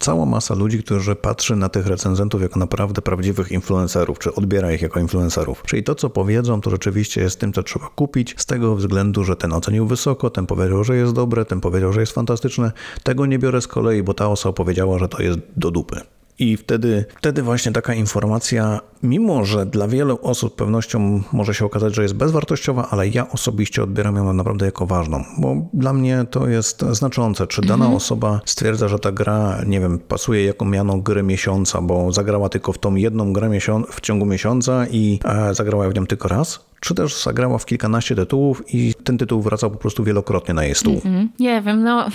[0.02, 4.82] cała masa ludzi, którzy patrzy na tych recenzentów jako naprawdę prawdziwych influencerów, czy odbiera ich
[4.82, 5.62] jako influencerów.
[5.66, 9.36] Czyli to, co powiedzą, to rzeczywiście jest tym, co trzeba kupić, z tego względu, że
[9.36, 12.72] ten ocenił wysoko, ten powiedział, że jest dobre, ten powiedział, że jest fantastyczne.
[13.02, 16.00] Tego nie biorę z kolei, bo ta osoba powiedziała, że to jest do dupy.
[16.38, 21.94] I wtedy, wtedy właśnie taka informacja, mimo że dla wielu osób pewnością może się okazać,
[21.94, 26.48] że jest bezwartościowa, ale ja osobiście odbieram ją naprawdę jako ważną, bo dla mnie to
[26.48, 27.96] jest znaczące, czy dana Mhm.
[27.96, 32.72] osoba stwierdza, że ta gra, nie wiem, pasuje jako miano gry miesiąca, bo zagrała tylko
[32.72, 33.50] w tą jedną grę
[33.90, 38.14] w ciągu miesiąca i e, zagrała w nią tylko raz, czy też zagrała w kilkanaście
[38.16, 41.00] tytułów i ten tytuł wracał po prostu wielokrotnie na jej stół.
[41.04, 42.06] Mm, Nie wiem, no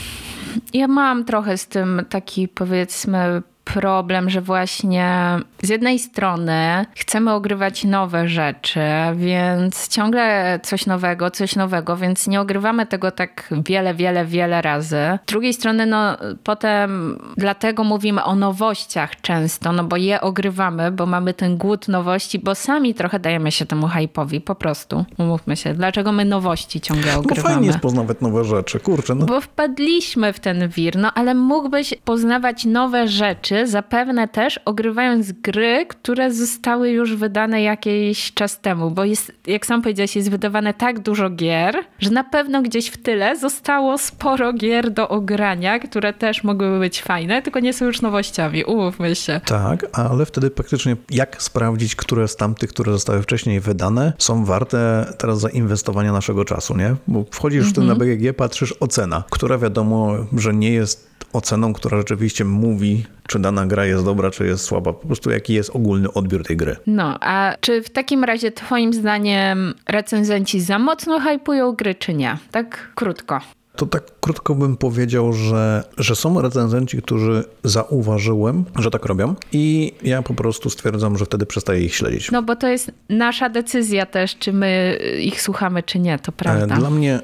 [0.73, 3.41] ja mam trochę z tym taki powiedzmy
[3.73, 8.79] problem, że właśnie z jednej strony chcemy ogrywać nowe rzeczy,
[9.15, 15.19] więc ciągle coś nowego, coś nowego, więc nie ogrywamy tego tak wiele, wiele, wiele razy.
[15.25, 21.05] Z drugiej strony, no potem dlatego mówimy o nowościach często, no bo je ogrywamy, bo
[21.05, 25.05] mamy ten głód nowości, bo sami trochę dajemy się temu hype'owi, po prostu.
[25.17, 27.53] Umówmy się, dlaczego my nowości ciągle No ogrywamy.
[27.53, 31.93] fajnie jest poznawać nowe rzeczy, kurczę, no Bo wpadliśmy w ten wir, no ale mógłbyś
[32.05, 39.05] poznawać nowe rzeczy, zapewne też ogrywając gry, które zostały już wydane jakiś czas temu, bo
[39.05, 43.37] jest, jak sam powiedziałeś, jest wydawane tak dużo gier, że na pewno gdzieś w tyle
[43.37, 48.63] zostało sporo gier do ogrania, które też mogłyby być fajne, tylko nie są już nowościami,
[48.63, 49.41] umówmy się.
[49.45, 55.05] Tak, ale wtedy praktycznie jak sprawdzić, które z tamtych, które zostały wcześniej wydane, są warte
[55.17, 56.95] teraz zainwestowania naszego czasu, nie?
[57.07, 61.97] Bo wchodzisz w tym na BGG, patrzysz ocena, która wiadomo, że nie jest oceną, która
[61.97, 64.93] rzeczywiście mówi, czy dana gra jest dobra, czy jest słaba.
[64.93, 66.75] Po prostu jaki jest ogólny odbiór tej gry.
[66.87, 72.37] No, a czy w takim razie twoim zdaniem recenzenci za mocno hypują gry, czy nie?
[72.51, 73.41] Tak krótko.
[73.75, 79.93] To tak krótko bym powiedział, że, że są recenzenci, którzy zauważyłem, że tak robią i
[80.03, 82.31] ja po prostu stwierdzam, że wtedy przestaję ich śledzić.
[82.31, 86.75] No bo to jest nasza decyzja też, czy my ich słuchamy, czy nie, to prawda.
[86.75, 87.19] E, Dla mnie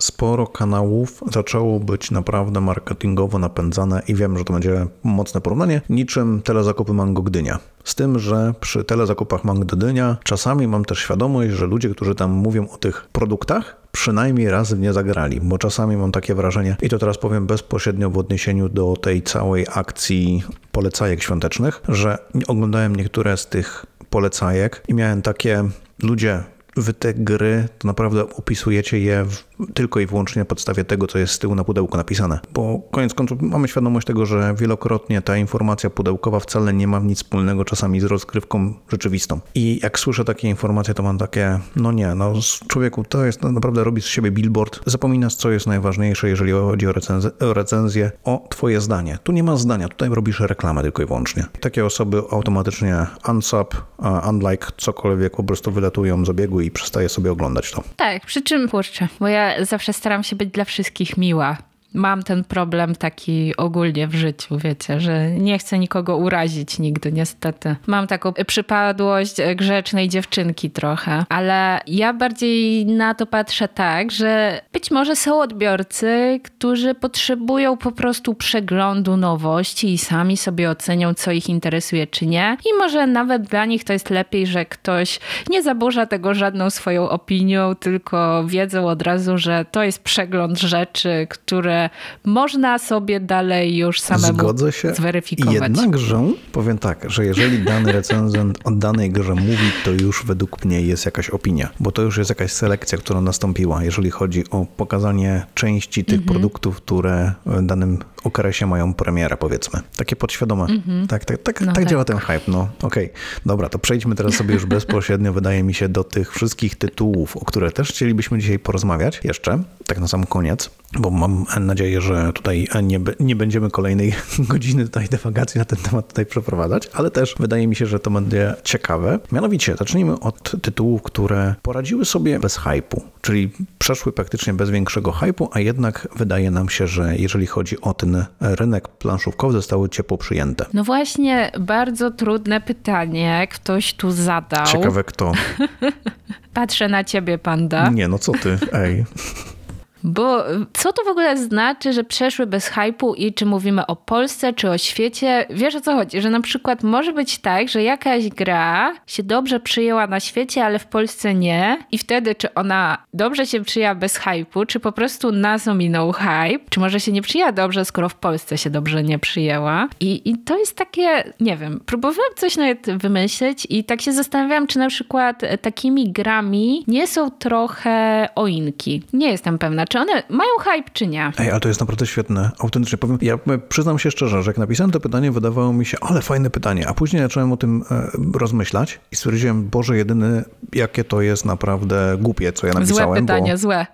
[0.00, 6.42] sporo kanałów zaczęło być naprawdę marketingowo napędzane i wiem, że to będzie mocne porównanie, niczym
[6.42, 7.58] telezakupy Mango Gdynia.
[7.84, 12.30] Z tym, że przy telezakupach Mango Gdynia czasami mam też świadomość, że ludzie, którzy tam
[12.30, 16.88] mówią o tych produktach, przynajmniej raz w nie zagrali, bo czasami mam takie wrażenie, i
[16.88, 20.42] to teraz powiem bezpośrednio w odniesieniu do tej całej akcji
[20.72, 22.18] polecajek świątecznych, że
[22.48, 25.64] oglądałem niektóre z tych polecajek i miałem takie
[26.02, 26.42] ludzie,
[26.82, 31.18] wy te gry to naprawdę opisujecie je w, tylko i wyłącznie na podstawie tego, co
[31.18, 32.40] jest z tyłu na pudełku napisane.
[32.54, 37.18] Bo koniec końców mamy świadomość tego, że wielokrotnie ta informacja pudełkowa wcale nie ma nic
[37.18, 39.40] wspólnego czasami z rozgrywką rzeczywistą.
[39.54, 42.32] I jak słyszę takie informacje, to mam takie, no nie, no
[42.68, 44.80] człowieku, to jest no, naprawdę robisz z siebie billboard.
[44.86, 49.18] Zapominasz, co jest najważniejsze, jeżeli chodzi o, recenz- o recenzję, o twoje zdanie.
[49.22, 51.46] Tu nie ma zdania, tutaj robisz reklamę tylko i wyłącznie.
[51.60, 53.82] Takie osoby automatycznie unsub,
[54.30, 57.82] unlike, cokolwiek po prostu wylatują z obiegu i przestaje sobie oglądać to.
[57.96, 61.56] Tak, przy czym, kurczę, bo ja zawsze staram się być dla wszystkich miła.
[61.94, 67.76] Mam ten problem taki ogólnie w życiu, wiecie, że nie chcę nikogo urazić nigdy, niestety.
[67.86, 74.90] Mam taką przypadłość grzecznej dziewczynki trochę, ale ja bardziej na to patrzę tak, że być
[74.90, 81.48] może są odbiorcy, którzy potrzebują po prostu przeglądu nowości i sami sobie ocenią, co ich
[81.48, 82.56] interesuje, czy nie.
[82.66, 85.20] I może nawet dla nich to jest lepiej, że ktoś
[85.50, 91.26] nie zaburza tego żadną swoją opinią, tylko wiedzą od razu, że to jest przegląd rzeczy,
[91.30, 91.77] które
[92.24, 94.94] można sobie dalej już samemu Zgodzę się.
[94.94, 95.54] zweryfikować.
[95.54, 96.22] Jednakże
[96.52, 101.04] powiem tak, że jeżeli dany recenzent o danej grze mówi, to już według mnie jest
[101.04, 106.04] jakaś opinia, bo to już jest jakaś selekcja, która nastąpiła, jeżeli chodzi o pokazanie części
[106.04, 106.28] tych Mhm.
[106.28, 109.80] produktów, które w danym okresie mają premierę, powiedzmy.
[109.96, 110.66] Takie podświadome.
[111.08, 111.86] Tak, tak, tak, No tak, tak.
[111.86, 112.40] działa ten hype.
[112.48, 113.10] No okej,
[113.46, 117.44] dobra, to przejdźmy teraz sobie już bezpośrednio, wydaje mi się, do tych wszystkich tytułów, o
[117.44, 122.68] które też chcielibyśmy dzisiaj porozmawiać jeszcze, tak na sam koniec, bo mam nadzieję, że tutaj
[122.82, 124.14] nie, nie będziemy kolejnej
[124.52, 128.10] godziny tutaj dywagacji na ten temat tutaj przeprowadzać, ale też wydaje mi się, że to
[128.10, 129.18] będzie ciekawe.
[129.32, 135.50] Mianowicie zacznijmy od tytułów, które poradziły sobie bez hypu, czyli przeszły praktycznie bez większego hypu,
[135.52, 140.66] a jednak wydaje nam się, że jeżeli chodzi o ten rynek planszówkowy, zostały ciepło przyjęte.
[140.74, 144.66] No właśnie, bardzo trudne pytanie ktoś tu zadał.
[144.66, 145.32] Ciekawe kto.
[146.54, 147.90] Patrzę na ciebie, panda.
[147.90, 149.04] Nie, no co ty, ej.
[150.02, 153.96] Bo y, co to w ogóle znaczy, że przeszły bez hypu i czy mówimy o
[153.96, 155.46] Polsce, czy o świecie?
[155.50, 156.20] Wiesz o co chodzi?
[156.20, 160.78] Że na przykład może być tak, że jakaś gra się dobrze przyjęła na świecie, ale
[160.78, 161.78] w Polsce nie.
[161.92, 166.64] I wtedy czy ona dobrze się przyjęła bez hypu, czy po prostu nas ominął hype,
[166.70, 169.88] czy może się nie przyjęła dobrze, skoro w Polsce się dobrze nie przyjęła.
[170.00, 174.66] I, i to jest takie, nie wiem, próbowałam coś nawet wymyśleć i tak się zastanawiałam,
[174.66, 179.02] czy na przykład takimi grami nie są trochę oinki.
[179.12, 181.32] Nie jestem pewna, czy one mają hype, czy nie.
[181.38, 182.50] Ej, ale to jest naprawdę świetne.
[182.58, 183.18] Autentycznie powiem.
[183.22, 186.88] Ja przyznam się szczerze, że jak napisałem to pytanie, wydawało mi się, ale fajne pytanie.
[186.88, 188.08] A później zacząłem o tym e,
[188.38, 193.08] rozmyślać i stwierdziłem, Boże, jedyny, jakie to jest naprawdę głupie, co ja napisałem.
[193.08, 193.58] Złe pytanie, bo...
[193.58, 193.86] złe.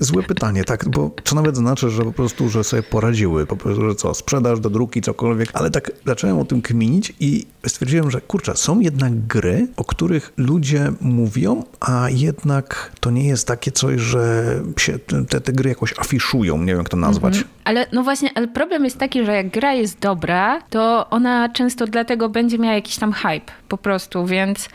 [0.00, 3.88] Złe pytanie, tak, bo co nawet znaczy, że po prostu, że sobie poradziły, po prostu,
[3.88, 8.20] że co, sprzedaż do druki, cokolwiek, ale tak zacząłem o tym kminić i stwierdziłem, że
[8.20, 14.00] kurczę, są jednak gry, o których ludzie mówią, a jednak to nie jest takie coś,
[14.00, 14.98] że się
[15.28, 17.36] te, te gry jakoś afiszują, nie wiem jak to nazwać.
[17.36, 17.54] Mhm.
[17.64, 21.86] Ale no właśnie, ale problem jest taki, że jak gra jest dobra, to ona często
[21.86, 24.68] dlatego będzie miała jakiś tam hype po prostu, więc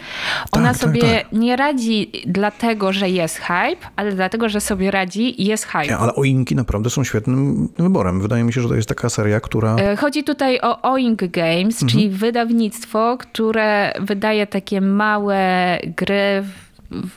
[0.51, 1.31] ona tak, tak sobie tak, tak.
[1.31, 5.85] nie radzi dlatego, że jest hype, ale dlatego, że sobie radzi i jest hype.
[5.85, 8.21] Ja, ale Oinki naprawdę są świetnym wyborem.
[8.21, 9.75] Wydaje mi się, że to jest taka seria, która...
[9.75, 11.89] E, chodzi tutaj o Oink Games, mhm.
[11.89, 16.43] czyli wydawnictwo, które wydaje takie małe gry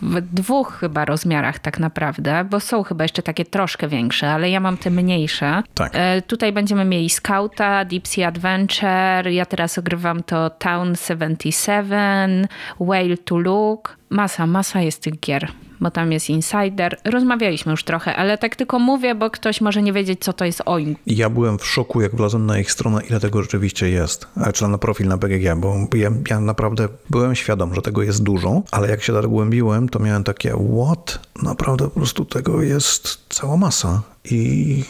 [0.02, 4.60] w dwóch chyba rozmiarach tak naprawdę, bo są chyba jeszcze takie troszkę większe, ale ja
[4.60, 5.62] mam te mniejsze.
[5.74, 5.92] Tak.
[5.94, 12.46] E, tutaj będziemy mieli Scouta, Deep Sea Adventure, ja teraz ogrywam to Town 77,
[12.80, 13.96] Whale to Look.
[14.14, 16.98] Masa, masa jest tych gier bo tam jest insider.
[17.04, 20.62] Rozmawialiśmy już trochę, ale tak tylko mówię, bo ktoś może nie wiedzieć, co to jest
[20.66, 20.96] OIN.
[21.06, 24.26] Ja byłem w szoku, jak wlazłem na ich stronę, ile tego rzeczywiście jest.
[24.54, 28.62] Czy na profil na BGG, bo ja, ja naprawdę byłem świadom, że tego jest dużo,
[28.70, 30.54] ale jak się zagłębiłem, to miałem takie,
[30.84, 31.20] what?
[31.42, 34.02] Naprawdę po prostu tego jest cała masa.
[34.30, 34.84] I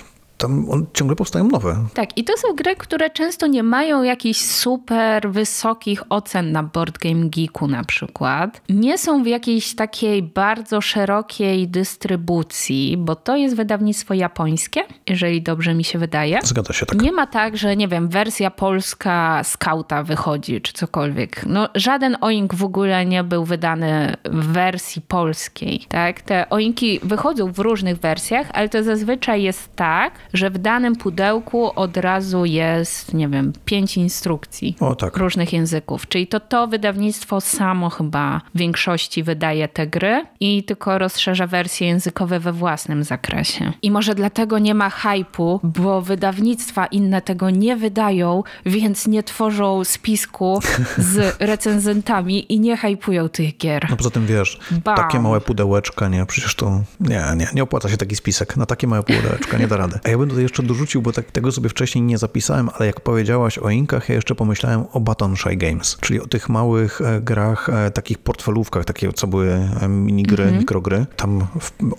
[0.45, 1.77] tam on, ciągle powstają nowe.
[1.95, 6.99] Tak, i to są gry, które często nie mają jakichś super wysokich ocen na Board
[6.99, 8.61] Game Geeku na przykład.
[8.69, 15.75] Nie są w jakiejś takiej bardzo szerokiej dystrybucji, bo to jest wydawnictwo japońskie, jeżeli dobrze
[15.75, 16.39] mi się wydaje.
[16.43, 17.03] Zgadza się, tak.
[17.03, 21.45] Nie ma tak, że nie wiem, wersja polska Skauta wychodzi, czy cokolwiek.
[21.47, 26.23] No, żaden oink w ogóle nie był wydany w wersji polskiej, tak?
[26.23, 31.71] Te oinki wychodzą w różnych wersjach, ale to zazwyczaj jest tak, że w danym pudełku
[31.81, 35.17] od razu jest, nie wiem, pięć instrukcji o, tak.
[35.17, 36.09] różnych języków.
[36.09, 41.87] Czyli to to wydawnictwo samo chyba w większości wydaje te gry i tylko rozszerza wersje
[41.87, 43.73] językowe we własnym zakresie.
[43.83, 49.85] I może dlatego nie ma hypu, bo wydawnictwa inne tego nie wydają, więc nie tworzą
[49.85, 50.61] spisku
[50.99, 53.87] z recenzentami i nie hypują tych gier.
[53.91, 54.97] No poza tym wiesz, Bam.
[54.97, 58.57] takie małe pudełeczka, nie, przecież to nie, nie, nie opłaca się taki spisek.
[58.57, 59.99] Na takie małe pudełeczka nie da rady.
[60.05, 63.01] A ja bym tutaj jeszcze dorzucił, bo tak, tego sobie wcześniej nie zapisałem, ale jak
[63.01, 67.21] powiedziałaś o inkach, ja jeszcze pomyślałem o Baton Shy Games, czyli o tych małych e,
[67.21, 70.59] grach, e, takich portfelówkach, takie co były e, minigry, mm -hmm.
[70.59, 71.07] mikrogry.
[71.17, 71.47] Tam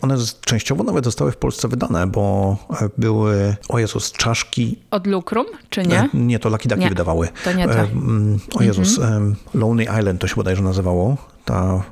[0.01, 2.57] one częściowo nawet zostały w Polsce wydane, bo
[2.97, 4.79] były, o Jezus, czaszki.
[4.91, 6.09] Od Lucrum, czy nie?
[6.13, 7.29] Nie, to Lucky Ducky wydawały.
[7.43, 7.87] To nie to.
[8.53, 9.35] O Jezus, mm -hmm.
[9.53, 11.17] Lonely Island to się bodajże nazywało.
[11.45, 11.83] Ta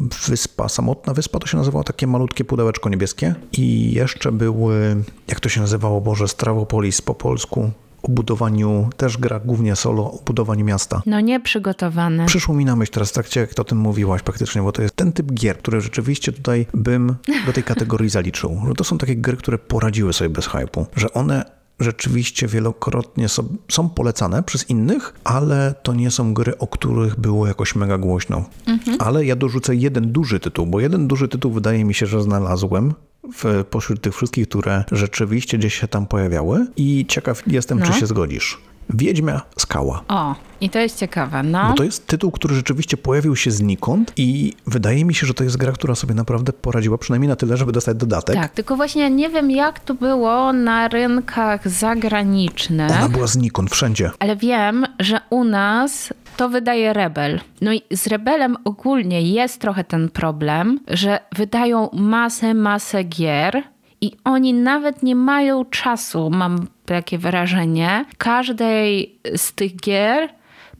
[0.00, 3.34] wyspa, samotna wyspa, to się nazywało takie malutkie pudełeczko niebieskie.
[3.52, 4.96] I jeszcze były,
[5.28, 7.70] jak to się nazywało, Boże, Stravopolis po polsku
[8.02, 11.02] o budowaniu, też gra głównie solo, o budowaniu miasta.
[11.06, 12.26] No nie przygotowane.
[12.26, 14.82] Przyszło mi na myśl teraz w trakcie, jak to o tym mówiłaś praktycznie, bo to
[14.82, 17.14] jest ten typ gier, które rzeczywiście tutaj bym
[17.46, 18.60] do tej kategorii zaliczył.
[18.68, 23.56] Że to są takie gry, które poradziły sobie bez hypu, że one rzeczywiście wielokrotnie są,
[23.68, 28.44] są polecane przez innych, ale to nie są gry, o których było jakoś mega głośno.
[28.66, 28.96] Mhm.
[29.00, 32.94] Ale ja dorzucę jeden duży tytuł, bo jeden duży tytuł wydaje mi się, że znalazłem
[33.34, 37.86] w, pośród tych wszystkich, które rzeczywiście gdzieś się tam pojawiały i ciekaw jestem, no.
[37.86, 38.58] czy się zgodzisz.
[38.90, 40.04] Wiedźmia Skała.
[40.08, 41.68] O, i to jest ciekawe, no.
[41.68, 45.44] Bo to jest tytuł, który rzeczywiście pojawił się znikąd i wydaje mi się, że to
[45.44, 48.36] jest gra, która sobie naprawdę poradziła, przynajmniej na tyle, żeby dostać dodatek.
[48.36, 52.90] Tak, tylko właśnie nie wiem, jak to było na rynkach zagranicznych.
[52.90, 54.10] Ona była znikąd, wszędzie.
[54.18, 57.40] Ale wiem, że u nas to wydaje Rebel.
[57.60, 63.62] No i z Rebelem ogólnie jest trochę ten problem, że wydają masę, masę gier,
[64.00, 70.28] i oni nawet nie mają czasu, mam takie wrażenie, każdej z tych gier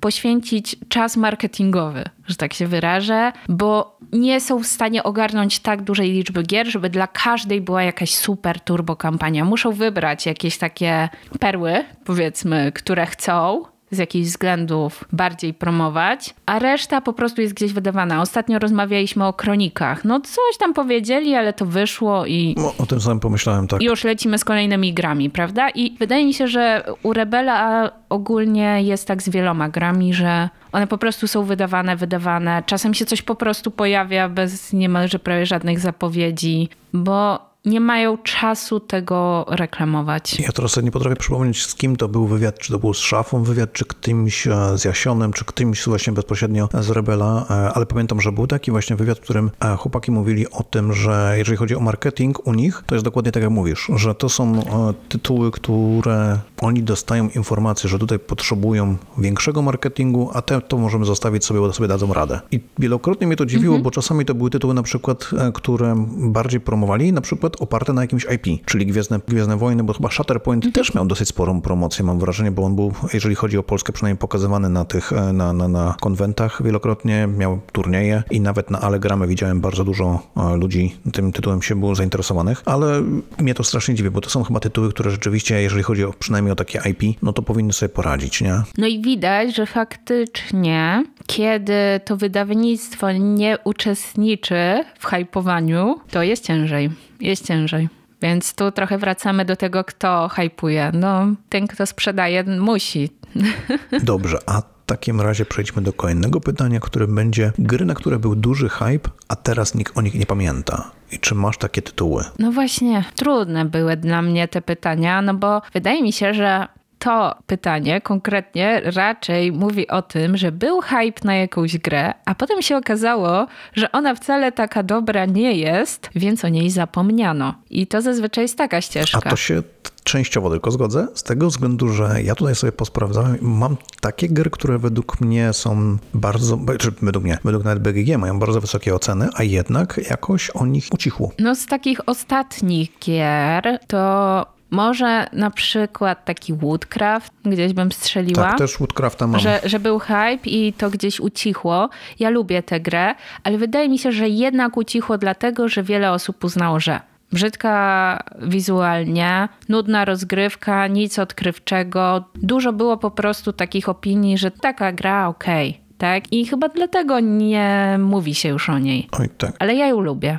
[0.01, 6.13] poświęcić czas marketingowy, że tak się wyrażę, bo nie są w stanie ogarnąć tak dużej
[6.13, 9.45] liczby gier, żeby dla każdej była jakaś super turbo kampania.
[9.45, 11.09] Muszą wybrać jakieś takie
[11.41, 17.73] perły, powiedzmy, które chcą z jakichś względów bardziej promować, a reszta po prostu jest gdzieś
[17.73, 18.21] wydawana.
[18.23, 20.05] Ostatnio rozmawialiśmy o kronikach.
[20.05, 23.83] No coś tam powiedzieli, ale to wyszło i No, o tym samym pomyślałem, tak.
[23.83, 25.71] już lecimy z kolejnymi grami, prawda?
[25.71, 30.87] I wydaje mi się, że u Rebela ogólnie jest tak z wieloma grami, że one
[30.87, 32.63] po prostu są wydawane, wydawane.
[32.67, 38.81] Czasem się coś po prostu pojawia bez niemalże prawie żadnych zapowiedzi, bo nie mają czasu
[38.81, 40.41] tego reklamować.
[40.41, 42.99] Ja teraz sobie nie potrafię przypomnieć, z kim to był wywiad, czy to był z
[42.99, 47.87] Szafą wywiad, czy kimś e, z Jasionem, czy kimś właśnie bezpośrednio z Rebela, e, ale
[47.87, 51.59] pamiętam, że był taki właśnie wywiad, w którym e, chłopaki mówili o tym, że jeżeli
[51.59, 54.63] chodzi o marketing u nich, to jest dokładnie tak jak mówisz, że to są
[55.09, 61.45] tytuły, które oni dostają informację, że tutaj potrzebują większego marketingu, a te to możemy zostawić
[61.45, 62.41] sobie, bo sobie dadzą radę.
[62.51, 66.61] I wielokrotnie mnie to dziwiło, bo czasami to były tytuły na przykład, e, które bardziej
[66.61, 70.95] promowali, na przykład oparte na jakimś IP, czyli Gwiezdne, Gwiezdne Wojny, bo chyba Shatterpoint też
[70.95, 74.69] miał dosyć sporą promocję, mam wrażenie, bo on był, jeżeli chodzi o Polskę, przynajmniej pokazywany
[74.69, 79.61] na tych, e, na, na, na konwentach wielokrotnie, miał turnieje i nawet na Allegramie widziałem
[79.61, 83.03] bardzo dużo e, ludzi tym tytułem się było zainteresowanych, ale
[83.39, 86.48] mnie to strasznie dziwi, bo to są chyba tytuły, które rzeczywiście, jeżeli chodzi o przynajmniej
[86.53, 88.63] o takie IP, no to powinny sobie poradzić, nie?
[88.79, 96.91] No i widać, że faktycznie, kiedy to wydawnictwo nie uczestniczy w hypowaniu, to jest ciężej.
[97.21, 97.89] Jest ciężej.
[98.23, 100.91] Więc tu trochę wracamy do tego, kto hypuje.
[100.95, 103.11] No, ten, kto sprzedaje, musi.
[104.03, 108.69] Dobrze, a takim razie przejdźmy do kolejnego pytania, które będzie gry, na które był duży
[108.69, 110.91] hype, a teraz nikt o nich nie pamięta.
[111.13, 112.25] I czy masz takie tytuły?
[112.39, 116.69] No właśnie, trudne były dla mnie te pytania, no bo wydaje mi się, że
[116.99, 122.63] to pytanie konkretnie raczej mówi o tym, że był hype na jakąś grę, a potem
[122.63, 127.55] się okazało, że ona wcale taka dobra nie jest, więc o niej zapomniano.
[127.71, 129.31] I to zazwyczaj jest taka A ścieżka.
[129.31, 129.63] to się
[130.05, 134.79] częściowo tylko zgodzę, z tego względu, że ja tutaj sobie posprawdzałem, mam takie gry, które
[134.79, 139.43] według mnie są bardzo, czy według mnie, według nawet BGG mają bardzo wysokie oceny, a
[139.43, 141.33] jednak jakoś o nich ucichło.
[141.39, 148.45] No z takich ostatnich gier to może na przykład taki Woodcraft, gdzieś bym strzeliła.
[148.45, 149.41] Tak, też Woodcrafta mam.
[149.41, 151.89] Że, że był hype i to gdzieś ucichło.
[152.19, 153.15] Ja lubię tę grę,
[153.45, 157.01] ale wydaje mi się, że jednak ucichło dlatego, że wiele osób uznało, że
[157.33, 162.25] brzydka wizualnie, nudna rozgrywka, nic odkrywczego.
[162.35, 166.33] Dużo było po prostu takich opinii, że taka gra okej, tak?
[166.33, 169.09] I chyba dlatego nie mówi się już o niej.
[169.13, 169.57] Oj, tak.
[169.59, 170.39] Ale ja ją lubię.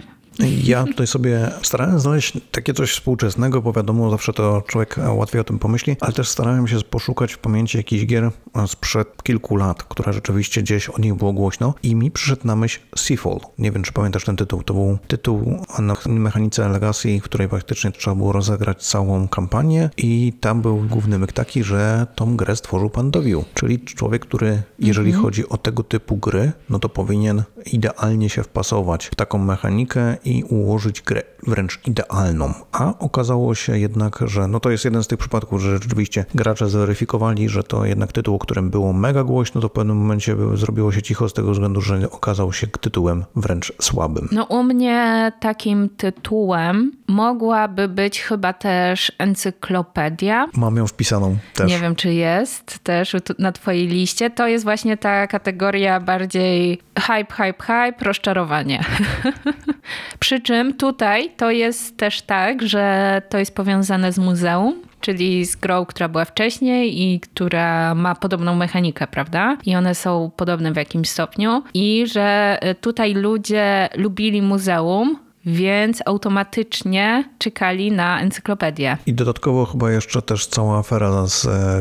[0.63, 5.43] Ja tutaj sobie starałem znaleźć takie coś współczesnego, bo wiadomo, zawsze to człowiek łatwiej o
[5.43, 8.31] tym pomyśli, ale też starałem się poszukać w pamięci jakichś gier
[8.67, 12.79] sprzed kilku lat, które rzeczywiście gdzieś o nich było głośno i mi przyszedł na myśl
[12.97, 13.39] Seafall.
[13.57, 14.63] Nie wiem, czy pamiętasz ten tytuł.
[14.63, 20.33] To był tytuł na mechanice Legacy, w której praktycznie trzeba było rozegrać całą kampanię i
[20.39, 25.13] tam był główny myk taki, że tą grę stworzył pan Dowiu, czyli człowiek, który jeżeli
[25.13, 30.43] chodzi o tego typu gry, no to powinien idealnie się wpasować w taką mechanikę i
[30.43, 32.53] ułożyć grę wręcz idealną.
[32.71, 36.69] A okazało się jednak, że no to jest jeden z tych przypadków, że rzeczywiście gracze
[36.69, 40.91] zweryfikowali, że to jednak tytuł, o którym było mega głośno, to w pewnym momencie zrobiło
[40.91, 44.29] się cicho z tego względu, że okazał się tytułem wręcz słabym.
[44.31, 50.47] No u mnie takim tytułem mogłaby być chyba też encyklopedia.
[50.53, 51.71] Mam ją wpisaną też.
[51.71, 54.29] Nie wiem, czy jest też na twojej liście.
[54.29, 58.83] To jest właśnie ta kategoria bardziej hype, hype, hype, rozczarowanie.
[60.19, 65.55] Przy czym tutaj to jest też tak, że to jest powiązane z muzeum, czyli z
[65.55, 69.57] grą, która była wcześniej i która ma podobną mechanikę, prawda?
[69.65, 71.63] I one są podobne w jakimś stopniu.
[71.73, 78.97] I że y, tutaj ludzie lubili muzeum, więc automatycznie czekali na encyklopedię.
[79.05, 81.25] I dodatkowo chyba jeszcze też cała afera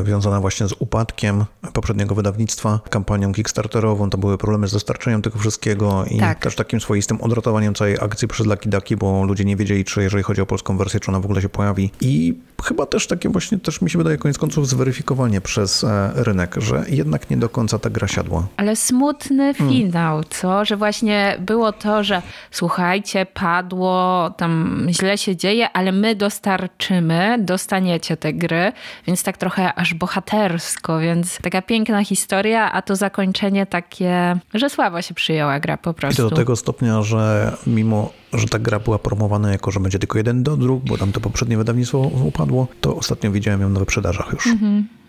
[0.03, 6.05] związana właśnie z upadkiem poprzedniego wydawnictwa, kampanią kickstarterową, to były problemy z dostarczeniem tego wszystkiego
[6.11, 6.39] i Tak.
[6.39, 10.23] też takim swoistym odratowaniem całej akcji przez Lucky Ducky, bo ludzie nie wiedzieli, czy jeżeli
[10.23, 11.91] chodzi o polską wersję, czy ona w ogóle się pojawi.
[12.01, 16.55] I chyba też takie właśnie, też mi się wydaje koniec końców zweryfikowanie przez e, rynek,
[16.57, 18.47] że jednak nie do końca ta gra siadła.
[18.57, 20.65] Ale smutny finał, co?
[20.65, 23.25] Że właśnie było to, że słuchajcie,
[23.59, 28.71] padło, tam źle się dzieje, ale my dostarczymy, dostaniecie te gry,
[29.07, 35.01] więc tak trochę aż bohatersko, więc taka piękna historia, a to zakończenie takie, że słabo
[35.01, 36.23] się przyjęła gra po I prostu.
[36.23, 40.17] to do tego stopnia, że mimo, że ta gra była promowana jako, że będzie tylko
[40.17, 44.33] jeden do druk, bo tam to poprzednie wydawnictwo upadło, to ostatnio widziałem ją na wyprzedażach
[44.33, 44.47] już.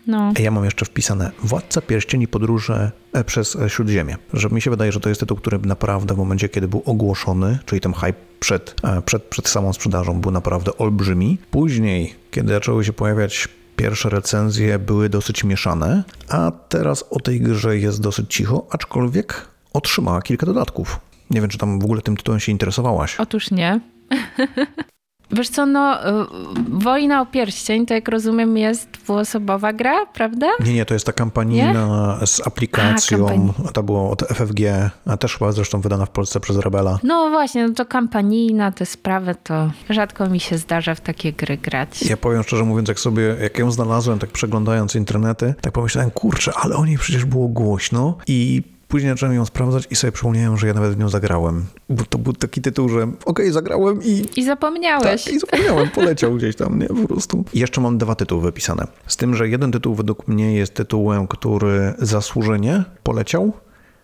[0.07, 0.33] No.
[0.39, 2.91] Ja mam jeszcze wpisane Władca Pierścieni Podróże
[3.25, 4.17] przez e, Śródziemie.
[4.33, 7.59] Że mi się wydaje, że to jest tytuł, który naprawdę w momencie, kiedy był ogłoszony,
[7.65, 11.37] czyli ten hype przed, e, przed, przed samą sprzedażą był naprawdę olbrzymi.
[11.51, 17.77] Później, kiedy zaczęły się pojawiać pierwsze recenzje były dosyć mieszane, a teraz o tej grze
[17.77, 20.99] jest dosyć cicho, aczkolwiek otrzymała kilka dodatków.
[21.29, 23.15] Nie wiem, czy tam w ogóle tym tytułem się interesowałaś.
[23.19, 23.79] Otóż nie.
[25.33, 26.25] Wiesz co, no, y,
[26.69, 30.47] Wojna o Pierścień, to jak rozumiem jest dwuosobowa gra, prawda?
[30.65, 34.59] Nie, nie, to jest ta kampanijna z aplikacją, A, to było od FFG,
[35.05, 36.99] a też chyba zresztą wydana w Polsce przez Rebela.
[37.03, 41.57] No właśnie, no to kampanijna, te sprawy, to rzadko mi się zdarza w takie gry
[41.57, 42.01] grać.
[42.01, 46.51] Ja powiem szczerze mówiąc, jak sobie, jak ją znalazłem, tak przeglądając internety, tak pomyślałem, kurczę,
[46.55, 50.67] ale o niej przecież było głośno i później zacząłem ją sprawdzać i sobie przypomniałem, że
[50.67, 51.65] ja nawet w nią zagrałem.
[51.89, 55.23] Bo to był taki tytuł, że okej, zagrałem i I zapomniałeś.
[55.23, 57.43] tak, i zapomniałem, poleciał gdzieś tam, nie, po prostu.
[57.53, 58.87] I jeszcze mam dwa tytuły wypisane.
[59.07, 63.53] Z tym, że jeden tytuł według mnie jest tytułem, który zasłużenie poleciał,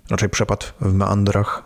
[0.10, 1.64] raczej przepadł w meandrach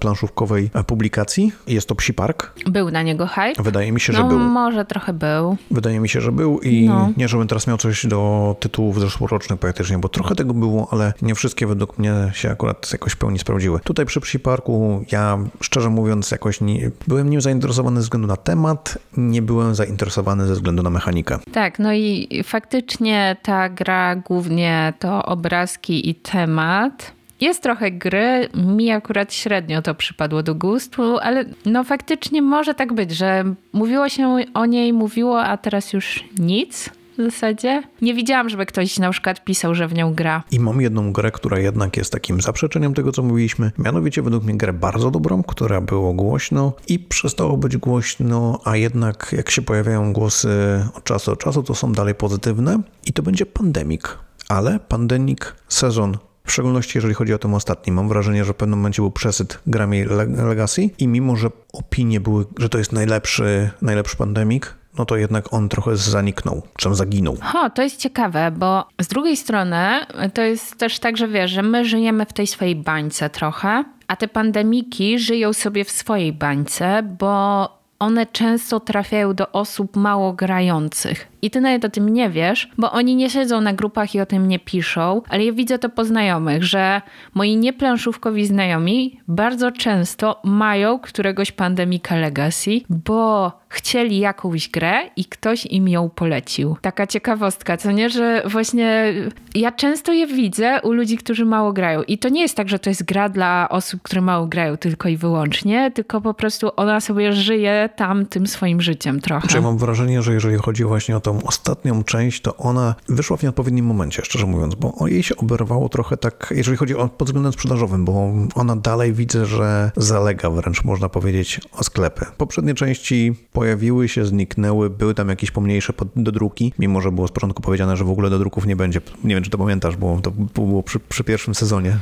[0.00, 1.52] planszówkowej publikacji.
[1.66, 2.52] Jest to Psi Park.
[2.70, 3.62] Był na niego hype?
[3.62, 4.38] Wydaje mi się, że No był.
[4.38, 5.56] może trochę był.
[5.70, 7.12] Wydaje mi się, że był i No.
[7.16, 11.34] nie, żebym teraz miał coś do tytułów zeszłorocznych praktycznie, bo trochę tego było, ale nie
[11.34, 13.80] wszystkie według mnie się akurat jakoś w pełni sprawdziły.
[13.84, 18.36] Tutaj przy Psi Parku ja szczerze mówiąc jakoś nie, byłem nim zainteresowany ze względu na
[18.36, 21.38] temat, nie byłem zainteresowany ze względu na mechanikę.
[21.52, 27.12] Tak, no i faktycznie ta gra głównie to obrazki i temat.
[27.40, 32.92] Jest trochę gry, mi akurat średnio to przypadło do gustu, ale no faktycznie może tak
[32.92, 37.82] być, że mówiło się o niej, mówiło, a teraz już nic w zasadzie.
[38.02, 40.42] Nie widziałam, żeby ktoś na przykład pisał, że w nią gra.
[40.50, 43.72] I mam jedną grę, która jednak jest takim zaprzeczeniem tego, co mówiliśmy.
[43.78, 49.34] Mianowicie według mnie grę bardzo dobrą, która było głośno i przestało być głośno, a jednak
[49.36, 50.48] jak się pojawiają głosy
[50.94, 52.78] od czasu do czasu, to są dalej pozytywne.
[53.06, 54.02] I to będzie Pandemic.
[54.48, 56.16] Ale Pandemic sezon
[56.46, 59.58] w szczególności jeżeli chodzi o ten ostatni, mam wrażenie, że w pewnym momencie był przesyt
[59.66, 65.04] grami Le- Legacy i mimo, że opinie były, że to jest najlepszy, najlepszy pandemik, no
[65.04, 67.36] to jednak on trochę zaniknął, czym zaginął.
[67.42, 70.00] Ho, to jest ciekawe, bo z drugiej strony
[70.34, 74.16] to jest też tak, że wiesz, że my żyjemy w tej swojej bańce trochę, a
[74.16, 77.68] te pandemiki żyją sobie w swojej bańce, bo
[77.98, 81.28] one często trafiają do osób mało grających.
[81.46, 84.26] I ty nawet o tym nie wiesz, bo oni nie siedzą na grupach i o
[84.26, 87.02] tym nie piszą, ale ja widzę to po znajomych, że
[87.34, 95.66] moi nieplanszówkowi znajomi bardzo często mają któregoś pandemika Legacy, bo chcieli jakąś grę i ktoś
[95.66, 96.76] im ją polecił.
[96.80, 99.14] Taka ciekawostka, co nie, że właśnie
[99.54, 102.02] ja często je widzę u ludzi, którzy mało grają.
[102.02, 105.08] I to nie jest tak, że to jest gra dla osób, które mało grają tylko
[105.08, 109.40] i wyłącznie, tylko po prostu ona sobie żyje tam tym swoim życiem trochę.
[109.40, 113.36] Znaczy, ja mam wrażenie, że jeżeli chodzi właśnie o tą ostatnią część, to ona wyszła
[113.36, 117.08] w nieodpowiednim momencie, szczerze mówiąc, bo o jej się oberwało trochę tak, jeżeli chodzi o
[117.08, 122.26] pod względem sprzedażowym, bo ona dalej widzę, że zalega wręcz, można powiedzieć, o sklepy.
[122.36, 127.62] Poprzednie części pojawiły się, zniknęły, były tam jakieś pomniejsze dodruki, mimo że było z początku
[127.62, 129.00] powiedziane, że w ogóle dodruków nie będzie.
[129.24, 131.96] Nie wiem, czy to pamiętasz, bo to było przy, przy pierwszym sezonie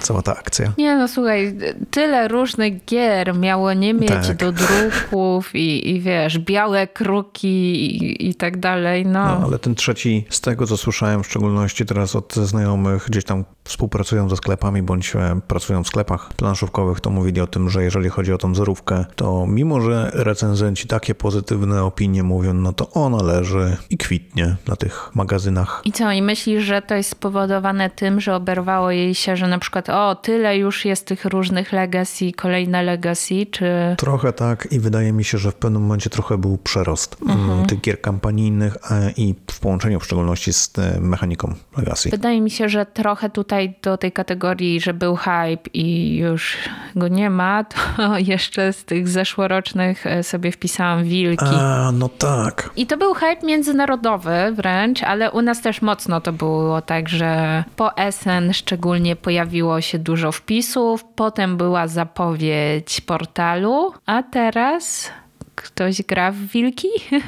[0.00, 0.72] cała ta akcja.
[0.78, 1.58] Nie no, słuchaj,
[1.90, 4.36] tyle różnych gier miało nie mieć Tak.
[4.36, 8.71] do druków i, i wiesz, białe kruki i, i tak dalej,
[9.04, 9.12] no.
[9.12, 13.44] No, ale ten trzeci, z tego co słyszałem, w szczególności teraz od znajomych, gdzieś tam
[13.64, 18.08] współpracują ze sklepami bądź e, pracują w sklepach planszówkowych, to mówili o tym, że jeżeli
[18.08, 23.22] chodzi o tą zerówkę, to mimo, że recenzenci takie pozytywne opinie mówią, no to ona
[23.22, 25.82] leży i kwitnie na tych magazynach.
[25.84, 29.58] I co, i myślisz, że to jest spowodowane tym, że oberwało jej się, że na
[29.58, 33.66] przykład o, tyle już jest tych różnych legacy, kolejne legacy, czy...
[33.98, 37.80] Trochę tak i wydaje mi się, że w pewnym momencie trochę był przerost mm, tych
[37.80, 38.70] gier kampanijnych e,
[39.16, 42.10] i w połączeniu w szczególności z e, mechaniką Legacy.
[42.10, 46.56] Wydaje mi się, że trochę tutaj do tej kategorii, że był hype i już
[46.96, 51.44] go nie ma, to jeszcze z tych zeszłorocznych e, sobie wpisałam wilki.
[51.44, 52.70] A, no tak.
[52.76, 57.64] I to był hype międzynarodowy wręcz, ale u nas też mocno to było tak, że
[57.76, 65.10] po SN szczególnie pojawiło się dużo wpisów, potem była zapowiedź portalu, a teraz
[65.54, 66.88] ktoś gra w wilki?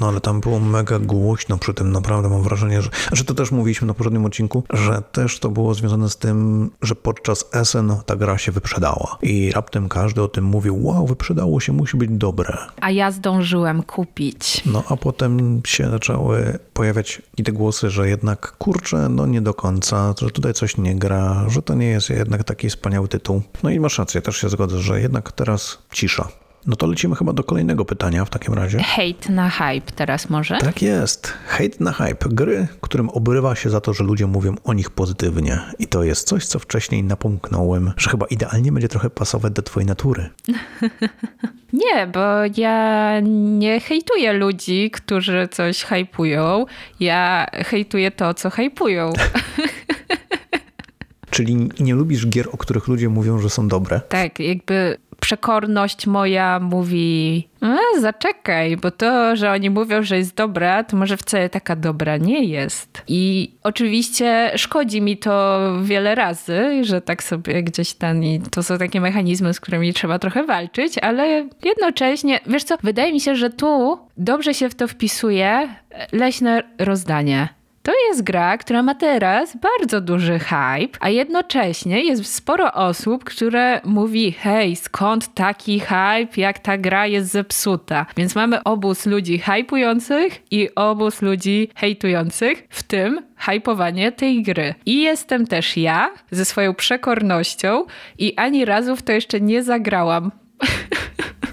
[0.00, 3.52] No ale tam było mega głośno przy tym, naprawdę mam wrażenie, że, że to też
[3.52, 8.16] mówiliśmy na poprzednim odcinku, że też to było związane z tym, że podczas SN ta
[8.16, 12.56] gra się wyprzedała i raptem każdy o tym mówił, wow, wyprzedało się, musi być dobre.
[12.80, 14.62] A ja zdążyłem kupić.
[14.66, 19.54] No a potem się zaczęły pojawiać i te głosy, że jednak kurczę, no nie do
[19.54, 23.42] końca, że tutaj coś nie gra, że to nie jest jednak taki wspaniały tytuł.
[23.62, 26.28] No i masz rację, też się zgodzę, że jednak teraz cisza.
[26.68, 28.78] No to lecimy chyba do kolejnego pytania w takim razie.
[28.82, 30.58] Hate na hype teraz może?
[30.58, 31.32] Tak jest.
[31.46, 32.28] Hate na hype.
[32.28, 35.60] Gry, którym obrywa się za to, że ludzie mówią o nich pozytywnie.
[35.78, 39.86] I to jest coś, co wcześniej napomknąłem, że chyba idealnie będzie trochę pasować do twojej
[39.86, 40.30] natury.
[41.72, 42.20] Nie, bo
[42.56, 43.20] ja
[43.58, 46.66] nie hejtuję ludzi, którzy coś hypują.
[47.00, 49.12] Ja hejtuję to, co hypują.
[51.30, 54.00] Czyli nie lubisz gier, o których ludzie mówią, że są dobre?
[54.08, 60.84] Tak, jakby przekorność moja mówi, e, zaczekaj, bo to, że oni mówią, że jest dobra,
[60.84, 63.02] to może wcale taka dobra nie jest.
[63.08, 68.78] I oczywiście szkodzi mi to wiele razy, że tak sobie gdzieś tam i to są
[68.78, 73.50] takie mechanizmy, z którymi trzeba trochę walczyć, ale jednocześnie, wiesz co, wydaje mi się, że
[73.50, 75.68] tu dobrze się w to wpisuje
[76.12, 77.57] leśne rozdanie.
[77.88, 83.80] To jest gra, która ma teraz bardzo duży hype, a jednocześnie jest sporo osób, które
[83.84, 88.06] mówi: hej, skąd taki hype, jak ta gra jest zepsuta.
[88.16, 94.74] Więc mamy obóz ludzi hypujących i obóz ludzi hejtujących, w tym hypowanie tej gry.
[94.86, 97.84] I jestem też ja ze swoją przekornością
[98.18, 100.30] i ani razu w to jeszcze nie zagrałam.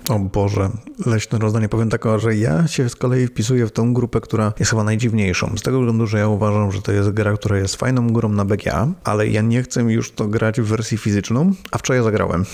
[0.09, 0.69] O Boże,
[1.05, 1.69] leśne rozdanie.
[1.69, 5.57] Powiem tak, że ja się z kolei wpisuję w tą grupę, która jest chyba najdziwniejszą.
[5.57, 8.45] Z tego względu, że ja uważam, że to jest gra, która jest fajną grą na
[8.45, 12.45] BGA, ale ja nie chcę już to grać w wersji fizyczną, a wczoraj zagrałem.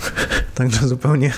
[0.54, 1.32] Także zupełnie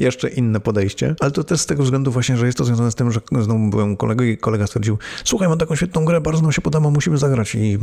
[0.00, 1.14] jeszcze inne podejście.
[1.20, 3.68] Ale to też z tego względu właśnie, że jest to związane z tym, że znowu
[3.70, 6.90] byłem u kolegi i kolega stwierdził, słuchaj, mam taką świetną grę, bardzo nam się podoba,
[6.90, 7.54] musimy zagrać.
[7.54, 7.78] I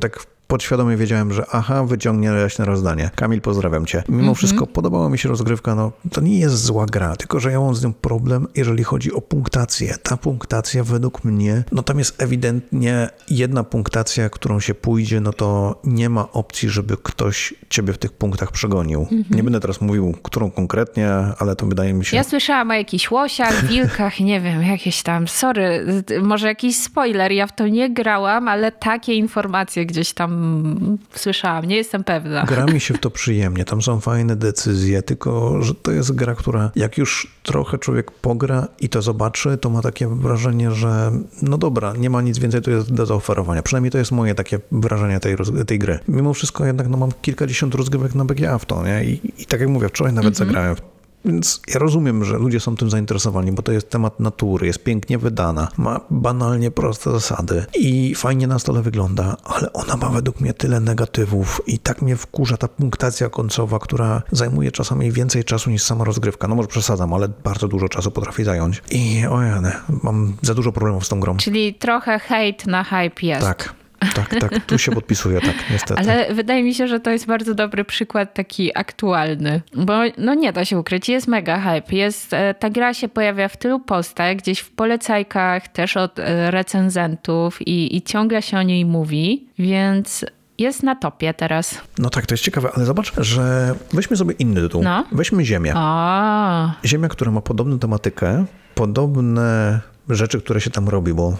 [0.00, 3.10] tak podświadomie wiedziałem, że aha, wyciągnie leśne rozdanie.
[3.14, 4.02] Kamil, pozdrawiam cię.
[4.08, 4.34] Mimo Mhm.
[4.34, 7.74] wszystko podobała mi się rozgrywka, no to nie jest zła gra, tylko że ja mam
[7.74, 9.94] z nią problem, jeżeli chodzi o punktację.
[10.02, 15.80] Ta punktacja według mnie, no tam jest ewidentnie jedna punktacja, którą się pójdzie, no to
[15.84, 19.00] nie ma opcji, żeby ktoś ciebie w tych punktach przegonił.
[19.00, 19.24] Mhm.
[19.30, 22.16] Nie będę teraz mówił, którą konkretnie, ale to wydaje mi się...
[22.16, 25.86] Ja słyszałam o jakichś łosiach, wilkach, nie wiem, jakieś tam, sorry,
[26.22, 30.33] może jakiś spoiler, ja w to nie grałam, ale takie informacje gdzieś tam
[31.14, 32.44] słyszałam, nie jestem pewna.
[32.44, 36.34] Gra mi się w to przyjemnie, tam są fajne decyzje, tylko że to jest gra,
[36.34, 41.12] która jak już trochę człowiek pogra i to zobaczy, to ma takie wrażenie, że
[41.42, 43.62] no dobra, nie ma nic więcej tu jest do zaoferowania.
[43.62, 45.98] Przynajmniej to jest moje takie wrażenie tej, tej gry.
[46.08, 49.04] Mimo wszystko jednak no, mam kilkadziesiąt rozgrywek na BGA w to, nie?
[49.04, 50.93] I, i tak jak mówię, wczoraj nawet zagrałem w
[51.24, 55.18] więc ja rozumiem, że ludzie są tym zainteresowani, bo to jest temat natury, jest pięknie
[55.18, 60.54] wydana, ma banalnie proste zasady i fajnie na stole wygląda, ale ona ma według mnie
[60.54, 65.82] tyle negatywów i tak mnie wkurza ta punktacja końcowa, która zajmuje czasami więcej czasu niż
[65.82, 66.48] sama rozgrywka.
[66.48, 68.82] No może przesadzam, ale bardzo dużo czasu potrafi zająć.
[68.90, 69.50] I ojej,
[70.02, 71.36] mam za dużo problemów z tą grą.
[71.36, 73.46] Czyli trochę hejt na hype jest.
[73.46, 73.74] Tak,
[74.14, 76.00] tak, tak, tu się podpisuję, tak, niestety.
[76.00, 80.52] Ale wydaje mi się, że to jest bardzo dobry przykład taki aktualny, bo no nie
[80.52, 81.96] da się ukryć, jest mega hype.
[81.96, 86.50] Jest, e, ta gra się pojawia w tylu postach, gdzieś w polecajkach, też od e,
[86.50, 90.24] recenzentów i, i ciągle się o niej mówi, więc
[90.58, 91.80] jest na topie teraz.
[91.98, 94.82] No tak, to jest ciekawe, ale zobacz, że weźmy sobie inny tytuł.
[94.82, 95.04] No.
[95.12, 95.74] Weźmy Ziemię.
[95.76, 98.44] O, Ziemia, która ma podobną tematykę,
[98.74, 101.36] podobne rzeczy, które się tam robi, bo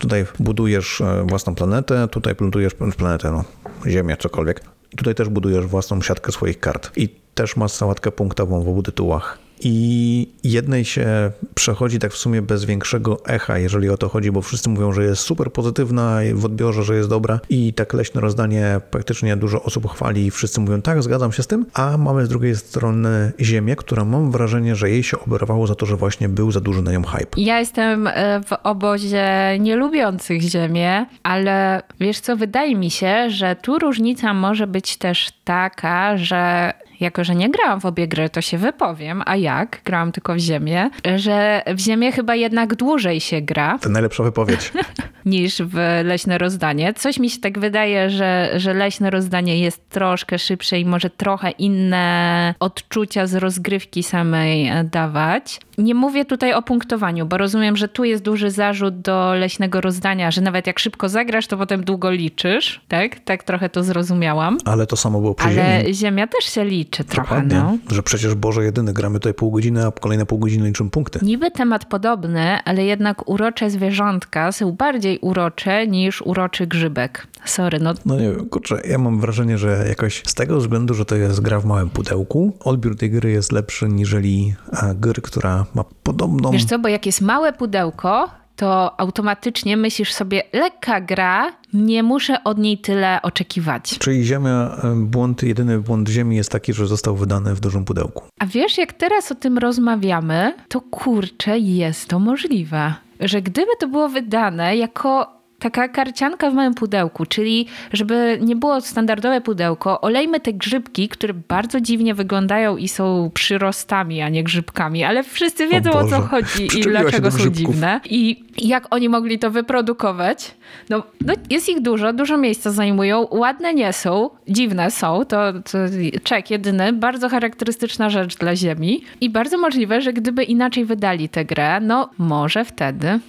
[0.00, 3.44] tutaj budujesz e, własną planetę, tutaj budujesz planetę, no,
[3.86, 4.60] Ziemię, cokolwiek.
[4.96, 6.90] Tutaj też budujesz własną siatkę swoich kart.
[6.96, 9.38] I też masz sałatkę punktową w obu tytułach.
[9.60, 14.42] I jednej się przechodzi tak w sumie bez większego echa, jeżeli o to chodzi, bo
[14.42, 17.40] wszyscy mówią, że jest super pozytywna w odbiorze, że jest dobra.
[17.48, 21.46] I tak leśne rozdanie praktycznie dużo osób chwali i wszyscy mówią, tak, zgadzam się z
[21.46, 21.66] tym.
[21.74, 25.86] A mamy z drugiej strony Ziemię, która mam wrażenie, że jej się oberwało za to,
[25.86, 27.30] że właśnie był za duży na nią hype.
[27.36, 33.78] ja jestem e, w obozie nielubiących Ziemię, ale wiesz co, wydaje mi się, że tu
[33.78, 38.58] różnica może być też taka, że jako, że nie grałam w obie gry, to się
[38.58, 39.80] wypowiem, a jak?
[39.84, 44.72] Grałam tylko w Ziemię, że w Ziemię chyba jednak dłużej się gra To najlepsza wypowiedź.
[45.26, 46.94] niż w Leśne Rozdanie.
[46.94, 51.50] Coś mi się tak wydaje, że, że Leśne Rozdanie jest troszkę szybsze i może trochę
[51.50, 55.60] inne odczucia z rozgrywki samej e, dawać.
[55.78, 60.30] Nie mówię tutaj o punktowaniu, bo rozumiem, że tu jest duży zarzut do Leśnego Rozdania,
[60.30, 63.20] że nawet jak szybko zagrasz, to potem długo liczysz, tak?
[63.20, 64.58] Tak trochę to zrozumiałam.
[64.64, 65.94] Ale to samo było przy Ale Ziemi.
[65.94, 67.78] Ziemia też się liczy trochę, no.
[67.90, 71.18] Że przecież Boże jedyny, gramy tutaj pół godziny, a kolejne pół godziny liczymy punkty.
[71.22, 77.26] Niby temat podobny, ale jednak urocze zwierzątka są bardziej urocze niż uroczy grzybek.
[77.48, 81.04] Sorry, no No nie wiem, kurczę, ja mam wrażenie, że jakoś z tego względu, że
[81.04, 85.66] to jest gra w małym pudełku, odbiór tej gry jest lepszy niżeli e, gry, która
[85.74, 86.50] ma podobną...
[86.50, 88.28] Wiesz co, bo jak jest małe pudełko
[88.58, 93.98] to automatycznie myślisz sobie, lekka gra, nie muszę od niej tyle oczekiwać.
[93.98, 98.24] Czyli Ziemia, e, błąd, jedyny błąd Ziemi jest taki, że został wydany w dużym pudełku.
[98.38, 102.94] A wiesz, jak teraz o tym rozmawiamy, to kurczę, jest to możliwe.
[103.20, 108.80] Że gdyby to było wydane jako taka karcianka w małym pudełku, czyli żeby nie było
[108.80, 115.04] standardowe pudełko, olejmy te grzybki, które bardzo dziwnie wyglądają i są przyrostami, a nie grzybkami,
[115.04, 116.16] ale wszyscy wiedzą o, Boże.
[116.16, 118.00] co chodzi i dlaczego są dziwne.
[118.04, 120.54] I jak oni mogli to wyprodukować?
[120.88, 125.78] No, no jest ich dużo, dużo miejsca zajmują, ładne nie są, dziwne są, to, to
[126.22, 131.44] czek jedyny, bardzo charakterystyczna rzecz dla Ziemi i bardzo możliwe, że gdyby inaczej wydali tę
[131.44, 133.20] grę, no może wtedy.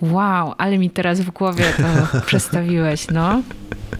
[0.00, 3.42] Wow, ale mi teraz w głowie to przestawiłeś, no.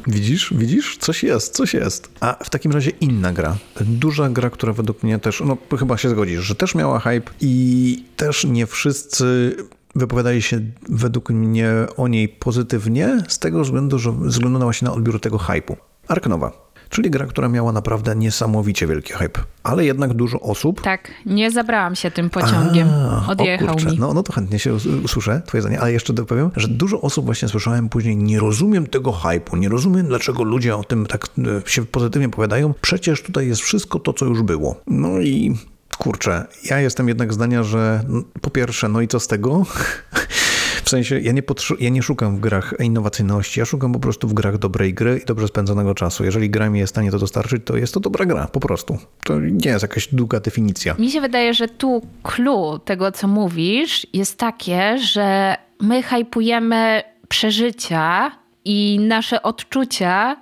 [0.06, 0.96] Widzisz, widzisz?
[1.00, 2.11] Coś jest, coś jest.
[2.20, 3.56] A w takim razie inna gra.
[3.80, 8.04] Duża gra, która według mnie też, no chyba się zgodzisz, że też miała hype i
[8.16, 9.56] też nie wszyscy
[9.94, 14.94] wypowiadali się według mnie o niej pozytywnie z tego względu, że względu na właśnie na
[14.94, 15.76] odbiór tego hype'u.
[16.09, 16.68] Ark Nova.
[16.91, 21.95] Czyli gra, która miała naprawdę niesamowicie wielki hype, ale jednak dużo osób Tak, nie zabrałam
[21.97, 22.89] się tym pociągiem.
[22.89, 23.99] A, Odjechał mi.
[23.99, 27.24] No, no to chętnie się us- usłyszę twoje zdanie, ale jeszcze dopowiem, że dużo osób
[27.24, 31.26] właśnie słyszałem później, nie rozumiem tego hypu, nie rozumiem dlaczego ludzie o tym tak
[31.66, 34.80] e, się pozytywnie powiadają, przecież tutaj jest wszystko to, co już było.
[34.86, 35.57] No i
[35.99, 38.01] kurczę, ja jestem jednak zdania, że
[38.41, 39.62] po pierwsze, no i co z tego?
[40.89, 41.43] W sensie, ja nie,
[41.78, 45.26] ja nie szukam w grach innowacyjności, ja szukam po prostu w grach dobrej gry i
[45.26, 46.24] dobrze spędzonego czasu.
[46.24, 48.99] Jeżeli gra mi jest w stanie to dostarczyć, to jest to dobra gra, po prostu.
[49.24, 50.95] To nie jest jakaś długa definicja.
[50.99, 58.30] Mi się wydaje, że tu clue tego, co mówisz, jest takie, że my hypujemy przeżycia
[58.64, 60.36] i nasze odczucia,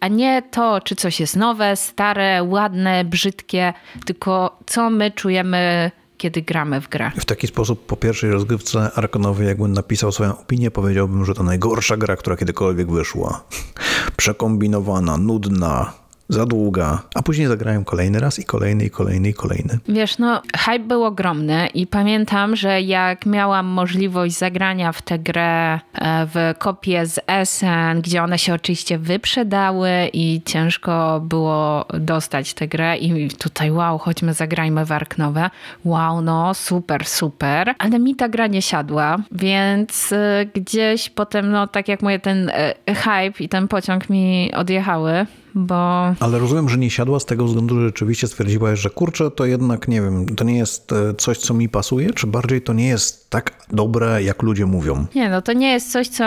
[0.00, 3.72] a nie to, czy coś jest nowe, stare, ładne, brzydkie,
[4.04, 5.90] tylko co my czujemy,
[6.20, 7.10] kiedy gramy w grę.
[7.18, 11.96] W taki sposób po pierwszej rozgrywce Arkonowej, jakbym napisał swoją opinię, powiedziałbym, że to najgorsza
[11.96, 13.44] gra, która kiedykolwiek wyszła.
[14.16, 15.92] Przekombinowana, nudna,
[16.30, 17.02] za długa.
[17.14, 19.78] A później zagrałem kolejny raz i kolejny, i kolejny, i kolejny.
[19.88, 25.74] Wiesz, no, hype był ogromny i pamiętam, że jak miałam możliwość zagrania w tę grę
[25.74, 25.80] e,
[26.26, 32.96] w kopię z SN, gdzie one się oczywiście wyprzedały i ciężko było dostać tę grę
[32.96, 35.50] i tutaj wow, chodźmy zagrajmy w Ark Nowe.
[35.84, 37.74] Wow, no super, super.
[37.78, 42.50] Ale mi ta gra nie siadła, więc e, gdzieś potem, no tak jak mówię, ten
[42.54, 47.44] e, hype i ten pociąg mi odjechały, bo Ale rozumiem, że nie siadła z tego
[47.44, 51.38] względu, że rzeczywiście stwierdziłaś, że kurczę, to jednak, nie wiem, to nie jest e, coś,
[51.38, 55.06] co mi pasuje, czy bardziej to nie jest tak dobre, jak ludzie mówią.
[55.14, 56.24] Nie, no to nie jest coś, co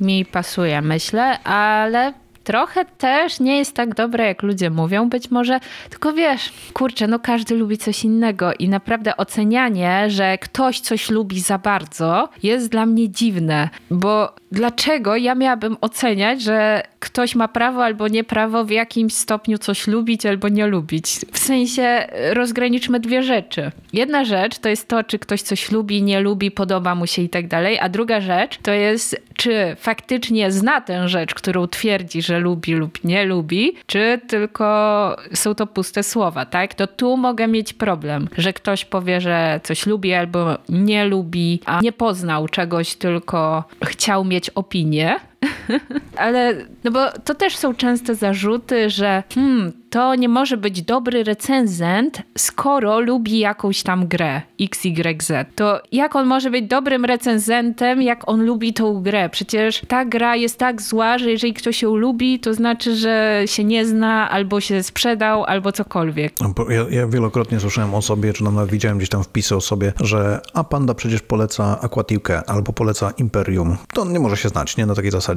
[0.00, 2.14] mi pasuje, myślę, ale
[2.50, 5.60] trochę też nie jest tak dobre, jak ludzie mówią, być może.
[5.90, 11.40] Tylko wiesz, kurczę, no każdy lubi coś innego i naprawdę ocenianie, że ktoś coś lubi
[11.40, 17.84] za bardzo, jest dla mnie dziwne, bo dlaczego ja miałabym oceniać, że ktoś ma prawo
[17.84, 21.06] albo nie prawo w jakimś stopniu coś lubić albo nie lubić?
[21.32, 23.70] W sensie e, rozgraniczmy dwie rzeczy.
[23.92, 27.28] Jedna rzecz to jest to, czy ktoś coś lubi, nie lubi, podoba mu się i
[27.28, 32.38] tak dalej, a druga rzecz to jest, czy faktycznie zna tę rzecz, którą twierdzi, że
[32.38, 36.74] lubi lub nie lubi, czy tylko są to puste słowa, tak?
[36.74, 41.80] To tu mogę mieć problem, że ktoś powie, że coś lubi albo nie lubi, a
[41.80, 45.16] nie poznał czegoś, tylko chciał mieć opinię.
[46.16, 51.24] Ale, no bo to też są częste zarzuty, że hmm, to nie może być dobry
[51.24, 55.32] recenzent, skoro lubi jakąś tam grę XYZ.
[55.54, 59.28] To jak on może być dobrym recenzentem, jak on lubi tą grę?
[59.28, 63.64] Przecież ta gra jest tak zła, że jeżeli ktoś ją lubi, to znaczy, że się
[63.64, 66.32] nie zna, albo się sprzedał, albo cokolwiek.
[66.40, 69.92] No, Ja, ja wielokrotnie słyszałem o sobie, czy nawet widziałem gdzieś tam wpisy o sobie,
[70.00, 73.76] że a panda przecież poleca Aquatiłkę albo poleca Imperium.
[73.94, 74.86] To nie może się znać, nie?
[74.86, 75.29] Na takiej zasadzie.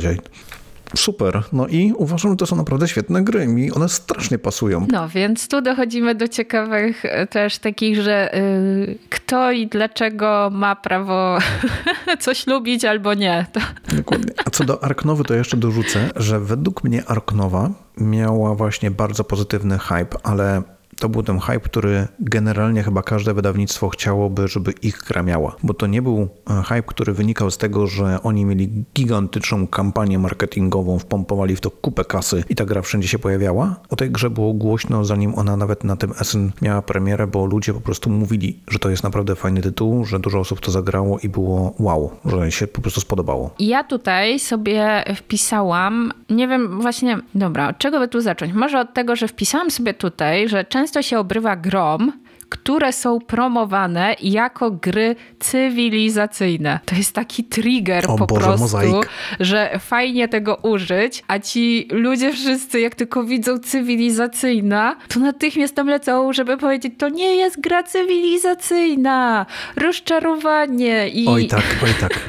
[0.95, 1.43] Super.
[1.53, 3.47] No i uważam, że to są naprawdę świetne gry.
[3.47, 4.87] Mi one strasznie pasują.
[4.91, 10.75] No, więc tu dochodzimy do ciekawych e, też takich, że y, kto i dlaczego ma
[10.75, 11.37] prawo
[12.19, 13.45] coś lubić albo nie.
[13.53, 13.59] To,
[13.95, 14.33] Dokładnie.
[14.45, 19.79] A co do Arknowy, to jeszcze dorzucę, że według mnie Arknowa miała właśnie bardzo pozytywny
[19.79, 20.61] hype, ale
[20.99, 25.55] to był ten hype, który generalnie chyba każde wydawnictwo chciałoby, żeby ich gra miała.
[25.63, 30.19] Bo to nie był e, hype, który wynikał z tego, że oni mieli gigantyczną kampanię
[30.19, 33.75] marketingową, wpompowali w to kupę kasy i ta gra wszędzie się pojawiała.
[33.89, 37.73] O tej grze było głośno, zanim ona nawet na tym SN miała premierę, bo ludzie
[37.73, 41.29] po prostu mówili, że to jest naprawdę fajny tytuł, że dużo osób to zagrało i
[41.29, 43.55] było wow, że się po prostu spodobało.
[43.59, 48.53] Ja tutaj sobie wpisałam, nie wiem właśnie, dobra, od czego by tu zacząć?
[48.53, 52.11] Może od tego, że wpisałam sobie tutaj, że często się obrywa grom,
[52.49, 56.79] które są promowane jako gry cywilizacyjne.
[56.85, 59.09] To jest taki trigger O po Boże, prostu, mozaik.
[59.39, 65.87] że fajnie tego użyć, a ci ludzie wszyscy, jak tylko widzą cywilizacyjna, to natychmiast tam
[65.87, 69.45] lecą, żeby powiedzieć, to nie jest gra cywilizacyjna,
[69.75, 71.27] rozczarowanie i...
[71.27, 72.19] Oj tak, oj tak.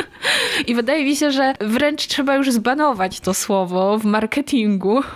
[0.68, 5.00] I wydaje mi się, że wręcz trzeba już zbanować to słowo w marketingu.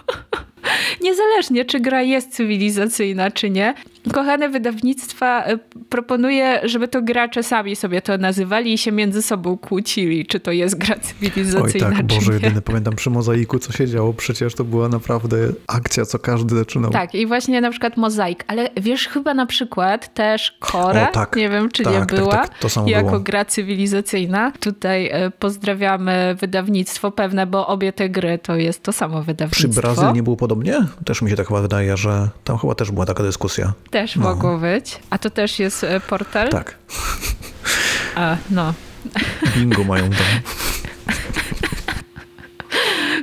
[1.03, 3.75] Niezależnie, czy gra jest cywilizacyjna, czy nie.
[4.13, 9.59] Kochane wydawnictwa y, proponuję, żeby to gracze sami sobie to nazywali i się między sobą
[9.59, 12.39] kłócili, czy to jest gra Oj cywilizacyjna, tak, czy Boże, nie.
[12.39, 14.13] jedyny pamiętam przy mozaiku, co się działo.
[14.13, 15.37] Przecież to była naprawdę
[15.67, 16.91] akcja, co każdy zaczynał.
[16.91, 21.37] Tak, i właśnie na przykład mozaik, ale wiesz, chyba na przykład też Kore, O, tak.
[21.37, 23.21] nie wiem czy Tak, nie tak, była, tak, to samo jako było.
[23.21, 24.53] gra cywilizacyjna.
[24.61, 29.81] Tutaj e, pozdrawiamy wydawnictwo pewne, bo obie te gry to jest to samo Przy wydawnictwo.
[29.81, 30.89] Brazylii nie było podobnie?
[31.05, 33.73] Też mi się tak chyba wydaje, że tam chyba też była taka dyskusja.
[33.91, 34.23] Też No.
[34.23, 35.01] mogło być.
[35.11, 36.49] A to też jest e, portal?
[36.49, 36.75] Tak.
[38.15, 38.75] A, no.
[39.57, 40.27] Bingo mają tam.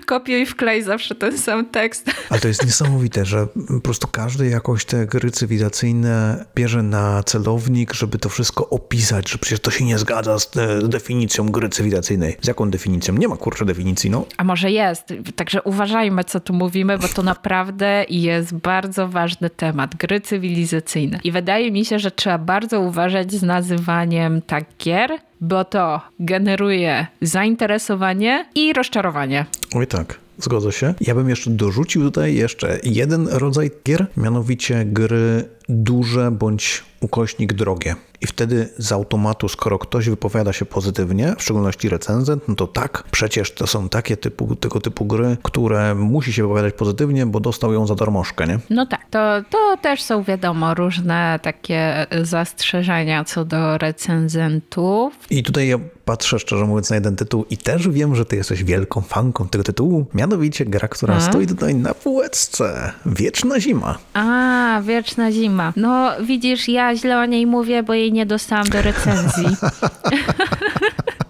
[0.06, 2.12] Kopiuj wklej zawsze ten sam tekst.
[2.30, 7.94] Ale to jest niesamowite, że po prostu każdy jakoś te gry cywilizacyjne bierze na celownik,
[7.94, 11.70] żeby to wszystko opisać, że przecież to się nie zgadza z, e, z definicją gry
[11.70, 12.38] cywilizacyjnej.
[12.42, 13.14] Z jaką definicją?
[13.14, 14.26] Nie ma kurczę definicji, no.
[14.38, 15.14] A może jest.
[15.36, 19.96] Także uważajmy, co tu mówimy, bo to naprawdę jest bardzo ważny temat.
[19.96, 21.20] Gry cywilizacyjne.
[21.24, 25.12] I wydaje mi się, że trzeba bardzo uważać z nazywaniem tak gier,
[25.44, 29.45] bo to generuje zainteresowanie i rozczarowanie.
[29.76, 30.94] Oj tak, zgodzę się.
[31.02, 37.95] Ja bym jeszcze dorzucił tutaj jeszcze jeden rodzaj gier, mianowicie gry duże bądź ukośnik drogie.
[38.22, 43.03] I wtedy z automatu, skoro ktoś wypowiada się pozytywnie, w szczególności recenzent, no to tak,
[43.11, 47.73] przecież to są takie typu, tego typu gry, które musi się wypowiadać pozytywnie, bo dostał
[47.73, 48.60] ją za darmożkę, nie?
[48.69, 49.19] No tak, to,
[49.49, 55.14] to też są wiadomo różne takie zastrzeżenia co do recenzentów.
[55.30, 58.64] I tutaj ja patrzę szczerze mówiąc na jeden tytuł i też wiem, że ty jesteś
[58.64, 62.91] wielką fanką tego tytułu, mianowicie gra, która stoi tutaj na półeczce.
[63.06, 63.98] Wieczna zima.
[64.14, 65.53] A, wieczna zima.
[65.76, 69.46] No widzisz, ja źle o niej mówię, bo jej nie dostałam do recenzji.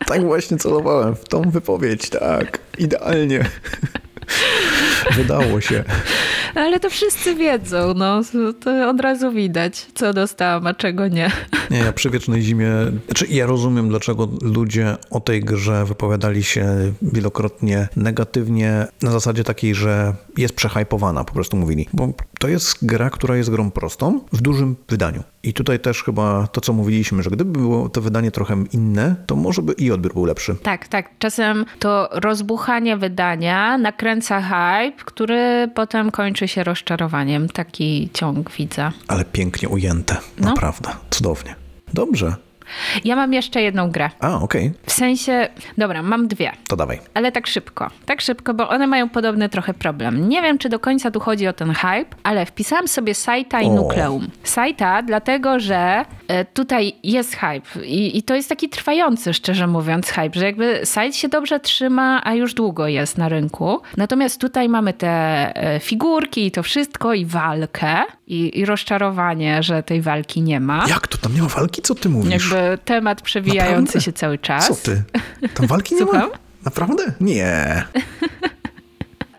[0.06, 2.60] Tak właśnie celowałem w tą wypowiedź, tak.
[2.78, 3.46] Idealnie.
[5.12, 5.84] Wydało się.
[6.56, 8.22] Ale to wszyscy wiedzą, no.
[8.60, 11.32] To od razu widać, co dostałam, a czego nie.
[11.72, 12.72] Nie, ja przy Wiecznej Zimie...
[13.06, 19.76] Znaczy, ja rozumiem, dlaczego ludzie o tej grze wypowiadali się wielokrotnie negatywnie, na zasadzie takiej,
[19.76, 21.88] że jest przehajpowana, po prostu mówili.
[21.94, 25.24] Bo to jest gra, która jest grą prostą, w dużym wydaniu.
[25.44, 29.36] I tutaj też chyba to, co mówiliśmy, że gdyby było to wydanie trochę inne, to
[29.36, 30.56] może by i odbiór był lepszy.
[30.56, 31.10] Tak, tak.
[31.20, 37.50] Czasem to rozbuchanie wydania nakręca hype, który potem kończy się rozczarowaniem.
[37.50, 38.92] Taki ciąg widzę.
[39.08, 40.18] Ale pięknie ujęte.
[40.40, 40.50] No.
[40.50, 40.90] Naprawdę.
[41.10, 41.56] Cudownie.
[41.94, 42.36] Dobrze.
[43.06, 44.10] Ja mam jeszcze jedną grę.
[44.20, 44.72] A, okej.
[44.86, 45.48] W sensie,
[45.78, 46.52] dobra, mam dwie.
[46.68, 47.00] To dawaj.
[47.14, 47.90] Ale tak szybko.
[48.06, 50.30] Tak szybko, bo one mają podobny trochę problem.
[50.30, 53.66] Nie wiem, czy do końca tu chodzi o ten hype, ale wpisałam sobie Saita i
[53.66, 53.74] O.
[53.74, 54.28] Nukleum.
[54.44, 56.06] Saita, dlatego że
[56.54, 61.14] tutaj jest hype I, i to jest taki trwający, szczerze mówiąc, hype, że jakby site
[61.14, 63.82] się dobrze trzyma, a już długo jest na rynku.
[63.98, 65.08] Natomiast tutaj mamy te
[65.56, 67.96] e, figurki i to wszystko i walkę
[68.28, 70.86] i, i rozczarowanie, że tej walki nie ma.
[70.90, 71.18] Jak to?
[71.18, 71.82] Tam nie ma walki?
[71.82, 72.52] Co ty mówisz?
[72.52, 74.02] Jakby temat przewijający Naprawdę?
[74.02, 74.68] się cały czas.
[74.68, 75.04] Co ty?
[75.54, 76.30] Tam walki nie ma?
[76.66, 77.04] Naprawdę?
[77.22, 77.84] Nie.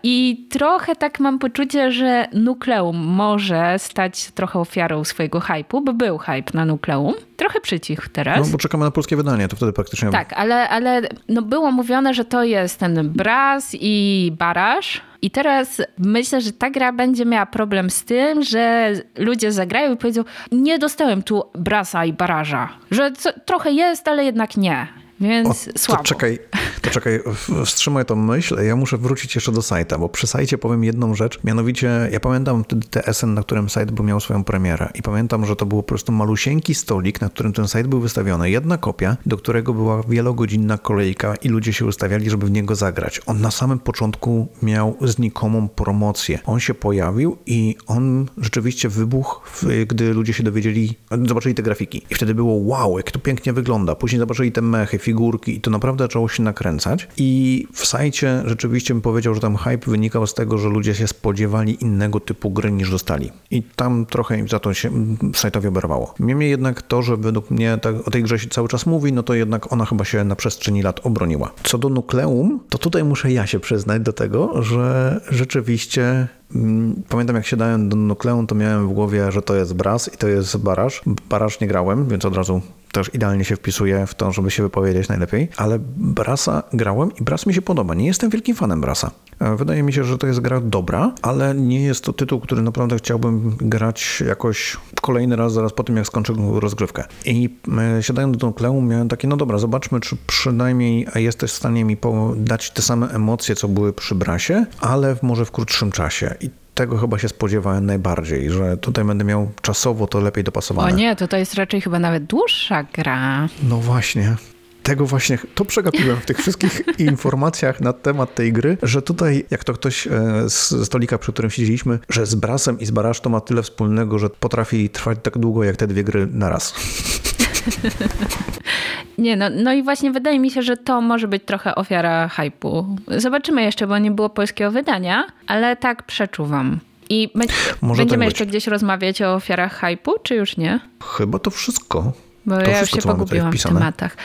[0.07, 6.17] I trochę tak mam poczucie, że Nukleum może stać trochę ofiarą swojego hype'u, bo był
[6.17, 7.13] hype na Nukleum.
[7.37, 8.49] Trochę przycichł No teraz.
[8.49, 10.09] bo czekamy na polskie wydanie, to wtedy praktycznie...
[10.09, 15.01] Tak, ale, ale no było mówione, że to jest ten Braz i Baraż.
[15.21, 19.97] I teraz myślę, że ta gra będzie miała problem z tym, że ludzie zagrają i
[19.97, 22.69] powiedzą, nie dostałem tu Brasa i Baraża.
[22.91, 24.87] Że co, trochę jest, ale jednak nie.
[25.19, 26.03] Więc O, słabo.
[26.03, 26.39] To czekaj,
[26.81, 28.57] to czekaj, w- wstrzymaj tą myśl.
[28.63, 31.39] Ja muszę wrócić jeszcze do sajta, bo przy sajcie powiem jedną rzecz.
[31.43, 34.89] Mianowicie, ja pamiętam wtedy TSN, na którym sajt był miał swoją premierę.
[34.95, 38.49] I pamiętam, że to był po prostu malusieńki stolik, na którym ten sajt był wystawiony.
[38.49, 43.21] Jedna kopia, do którego była wielogodzinna kolejka i ludzie się ustawiali, żeby w niego zagrać.
[43.25, 46.39] On na samym początku miał znikomą promocję.
[46.45, 49.39] On się pojawił i on rzeczywiście wybuchł,
[49.87, 52.05] gdy ludzie się dowiedzieli, zobaczyli te grafiki.
[52.09, 53.95] I wtedy było wow, jak to pięknie wygląda.
[53.95, 57.07] Później zobaczyli te mechy, figurki i to naprawdę zaczęło się nakręcać.
[57.17, 61.07] I w sajcie rzeczywiście bym powiedział, że tam hype wynikał z tego, że ludzie się
[61.07, 63.31] spodziewali innego typu gry niż dostali.
[63.51, 66.13] I tam trochę im za to się mm, sajtowi oberwało.
[66.19, 69.23] Niemniej jednak to, że według mnie tak, o tej grze się cały czas mówi, no
[69.23, 71.51] to jednak ona chyba się na przestrzeni lat obroniła.
[71.63, 77.35] Co do nukleum, to tutaj muszę ja się przyznać do tego, że rzeczywiście Mm, Pamiętam,
[77.35, 80.57] jak siadałem do nukleum, to miałem w głowie, że to jest Bras i to jest
[80.57, 81.01] Barasz.
[81.29, 82.61] Barasz nie grałem, więc od razu
[82.95, 85.49] też idealnie się wpisuje w to, żeby się wypowiedzieć najlepiej.
[85.57, 87.93] Ale Brasa grałem i Bras mi się podoba.
[87.93, 89.11] Nie jestem wielkim fanem Brasa.
[89.39, 92.61] E, Wydaje mi się, że to jest gra dobra, ale nie jest to tytuł, który
[92.61, 97.03] naprawdę chciałbym grać jakoś kolejny raz zaraz po tym, jak skończę rozgrywkę.
[97.25, 97.49] I
[97.97, 101.97] e, siadając do nukleum miałem takie, no dobra, zobaczmy, czy przynajmniej jesteś w stanie mi
[102.35, 106.35] dać te same emocje, co były przy Brasie, ale może w krótszym czasie.
[106.41, 110.93] I tego chyba się spodziewałem najbardziej, że tutaj będę miał czasowo to lepiej O dopasowane.
[110.93, 113.47] nie, to to jest raczej chyba nawet dłuższa gra.
[113.63, 114.35] No właśnie.
[114.83, 119.63] Tego właśnie, to przegapiłem w tych wszystkich informacjach na temat tej gry, że tutaj, jak
[119.63, 120.11] to ktoś e,
[120.47, 124.19] z stolika, przy którym siedzieliśmy, że z Brasem i z Barasz to ma tyle wspólnego,
[124.19, 126.73] że potrafi trwać tak długo, jak te dwie gry naraz.
[129.17, 132.97] Nie, no, no i właśnie wydaje mi się, że to może być trochę ofiara hypu.
[133.17, 136.79] Zobaczymy jeszcze, bo nie było polskiego wydania, ale tak przeczuwam.
[137.09, 137.45] I be-
[137.81, 140.79] Może będziemy tak jeszcze gdzieś rozmawiać o ofiarach hypu, czy już nie?
[141.17, 142.11] Chyba to wszystko.
[142.45, 144.17] Bo To ja już się pogubiłam w tematach.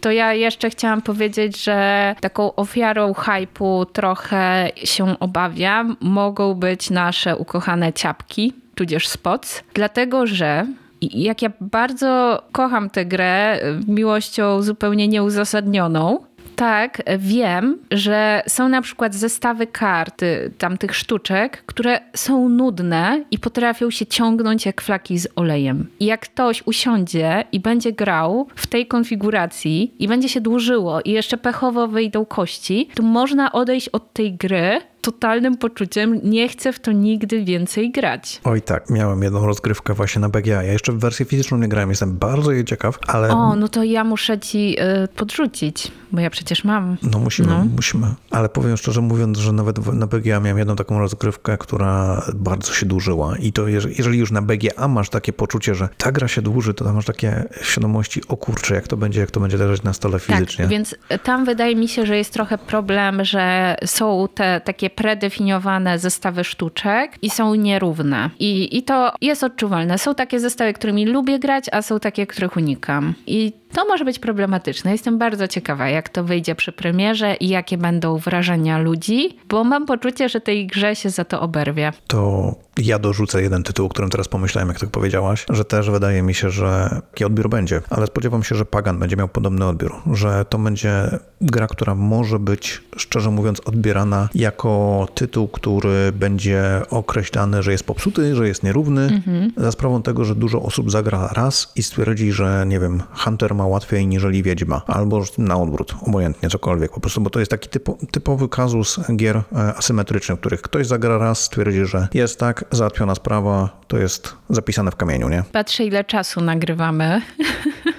[0.00, 5.96] To ja jeszcze chciałam powiedzieć, że taką ofiarą hypu trochę się obawiam.
[6.00, 10.66] Mogą być nasze ukochane ciapki, tudzież spots, dlatego że
[11.12, 16.18] jak ja bardzo kocham tę grę y, miłością zupełnie nieuzasadnioną,
[16.56, 23.38] tak, wiem, że są na przykład zestawy kart, y, tamtych sztuczek, które są nudne i
[23.38, 25.86] potrafią się ciągnąć jak flaki z olejem.
[26.00, 31.10] I jak ktoś usiądzie i będzie grał w tej konfiguracji i będzie się dłużyło i
[31.10, 36.80] jeszcze pechowo wyjdą kości, to można odejść od tej gry totalnym poczuciem, nie chcę w
[36.80, 38.40] to nigdy więcej grać.
[38.44, 40.62] Oj tak, miałem jedną rozgrywkę właśnie na BGA.
[40.62, 43.82] Ja jeszcze w wersję fizyczną nie grałem, jestem bardzo jej ciekaw, ale O, no to
[43.84, 46.96] ja muszę ci y, podrzucić, bo ja przecież mam.
[47.02, 47.64] No musimy, No.
[47.76, 48.06] musimy.
[48.30, 52.86] Ale powiem szczerze mówiąc, że nawet na BGA miałem jedną taką rozgrywkę, która bardzo się
[52.86, 53.36] dłużyła.
[53.38, 56.74] I to jeżeli, jeżeli już na BGA masz takie poczucie, że ta gra się dłuży,
[56.74, 59.92] to tam masz takie świadomości, o kurczę, jak to będzie, jak to będzie leżeć na
[59.92, 60.64] stole fizycznie.
[60.64, 65.98] Tak, więc tam wydaje mi się, że jest trochę problem, że są te takie predefiniowane
[65.98, 68.30] zestawy sztuczek i są nierówne.
[68.38, 69.98] I, I to jest odczuwalne.
[69.98, 73.14] Są takie zestawy, którymi lubię grać, a są takie, których unikam.
[73.26, 74.92] I to może być problematyczne.
[74.92, 79.86] Jestem bardzo ciekawa, jak to wyjdzie przy premierze i jakie będą wrażenia ludzi, bo mam
[79.86, 81.92] poczucie, że tej grze się za to oberwie.
[82.06, 86.22] To ja dorzucę jeden tytuł, o którym teraz pomyślałem, jak tak powiedziałaś, że też wydaje
[86.22, 89.94] mi się, że taki odbiór będzie, ale spodziewam się, że Pagan będzie miał podobny odbiór,
[90.12, 97.62] że to będzie gra, która może być, szczerze mówiąc, odbierana jako tytuł, który będzie określany,
[97.62, 99.22] że jest popsuty, że jest nierówny,
[99.56, 103.63] za sprawą tego, że dużo osób zagra raz i stwierdzi, że nie wiem, Hunter ma
[103.66, 107.98] łatwiej niżeli Wiedźma, albo na odwrót, obojętnie, cokolwiek, po prostu, bo to jest taki typo,
[108.10, 109.42] typowy kazus gier e,
[109.74, 114.90] asymetrycznych, w których ktoś zagra raz, stwierdzi, że jest tak, załatwiona sprawa, to jest zapisane
[114.90, 115.42] w kamieniu, nie?
[115.52, 117.22] Patrzę, ile czasu nagrywamy.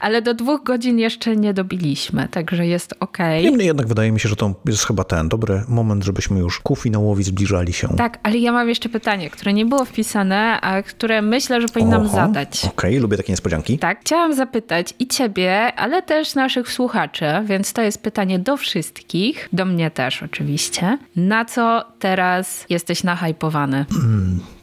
[0.00, 3.18] Ale do dwóch godzin jeszcze nie dobiliśmy, także jest ok.
[3.42, 6.76] Niemniej jednak wydaje mi się, że to jest chyba ten dobry moment, żebyśmy już ku
[6.76, 7.88] finałowi zbliżali się.
[7.96, 12.06] Tak, ale ja mam jeszcze pytanie, które nie było wpisane, a które myślę, że powinnam
[12.06, 12.64] Oho, zadać.
[12.64, 13.78] Okej, lubię takie niespodzianki.
[13.78, 19.48] Tak, chciałam zapytać i ciebie, ale też naszych słuchaczy, więc to jest pytanie do wszystkich,
[19.52, 20.98] do mnie też oczywiście.
[21.16, 23.84] Na co teraz jesteś nahypowany?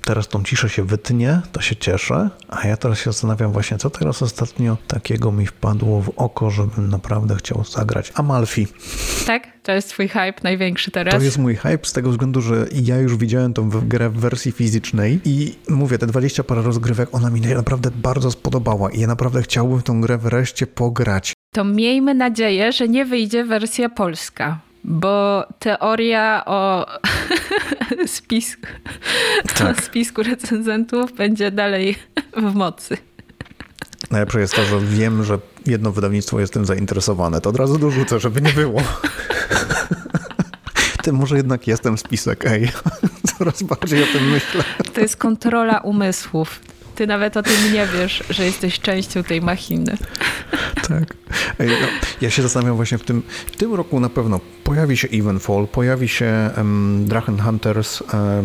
[0.05, 3.89] Teraz tą ciszę się wytnie, to się cieszę, a ja teraz się zastanawiam właśnie, co
[3.89, 8.11] teraz ostatnio takiego mi wpadło w oko, żebym naprawdę chciał zagrać.
[8.15, 8.67] Amalfi.
[9.27, 9.47] Tak?
[9.63, 11.13] To jest twój hype największy teraz?
[11.13, 14.51] To jest mój hype z tego względu, że ja już widziałem tą grę w wersji
[14.51, 19.41] fizycznej i mówię, te 20 parę rozgrywek, ona mi naprawdę bardzo spodobała i ja naprawdę
[19.41, 21.33] chciałbym tą grę wreszcie pograć.
[21.53, 24.59] To miejmy nadzieję, że nie wyjdzie wersja polska.
[24.83, 26.85] Bo teoria o
[28.07, 28.67] spisku,
[29.55, 29.79] Tak.
[29.79, 31.95] o spisku recenzentów będzie dalej
[32.37, 32.97] w mocy.
[34.11, 37.41] Najlepsze jest to, że wiem, że jedno wydawnictwo jest tym zainteresowane.
[37.41, 38.81] To od razu dorzucę, żeby nie było.
[41.03, 42.71] Ty może jednak jestem spisek, ej.
[43.37, 44.63] Coraz bardziej o tym myślę.
[44.93, 46.59] To jest kontrola umysłów.
[46.95, 49.97] Ty nawet o tym nie wiesz, że jesteś częścią tej machiny.
[50.87, 51.13] Tak.
[51.59, 51.87] Ej, no,
[52.21, 56.07] ja się zastanawiam właśnie w tym, w tym roku na pewno pojawi się Evenfall, pojawi
[56.07, 58.43] się um, Drachen Hunters, e,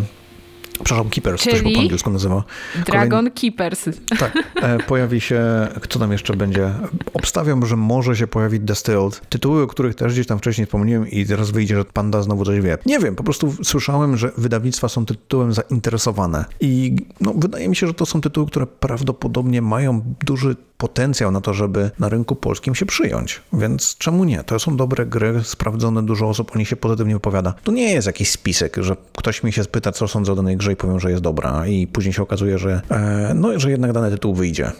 [0.84, 2.44] Przepraszam, Keepers też Czyli po angielsku nazywa.
[2.86, 3.88] Dragon Keepers.
[4.18, 5.42] Tak, e, pojawi się,
[5.80, 6.70] kto tam jeszcze będzie?
[7.14, 9.20] Obstawiam, że może się pojawić Distilled.
[9.28, 12.60] Tytuły, o których też gdzieś tam wcześniej wspomniałem i teraz wyjdzie, że Panda znowu coś
[12.60, 12.78] wie.
[12.86, 17.86] Nie wiem, po prostu słyszałem, że wydawnictwa są tytułem zainteresowane i no, wydaje mi się,
[17.86, 22.74] że to są tytuły, które prawdopodobnie mają duży potencjał na to, żeby na rynku polskim
[22.74, 23.42] się przyjąć.
[23.52, 24.44] Więc czemu nie?
[24.44, 27.54] To są dobre gry, sprawdzone, dużo osób o nich się pozytywnie wypowiada.
[27.64, 30.67] To nie jest jakiś spisek, że ktoś mi się spyta, co sądzę o danej grze
[30.70, 34.10] i powiem, że jest dobra i później się okazuje, że e, no, że jednak dany
[34.10, 34.72] tytuł wyjdzie.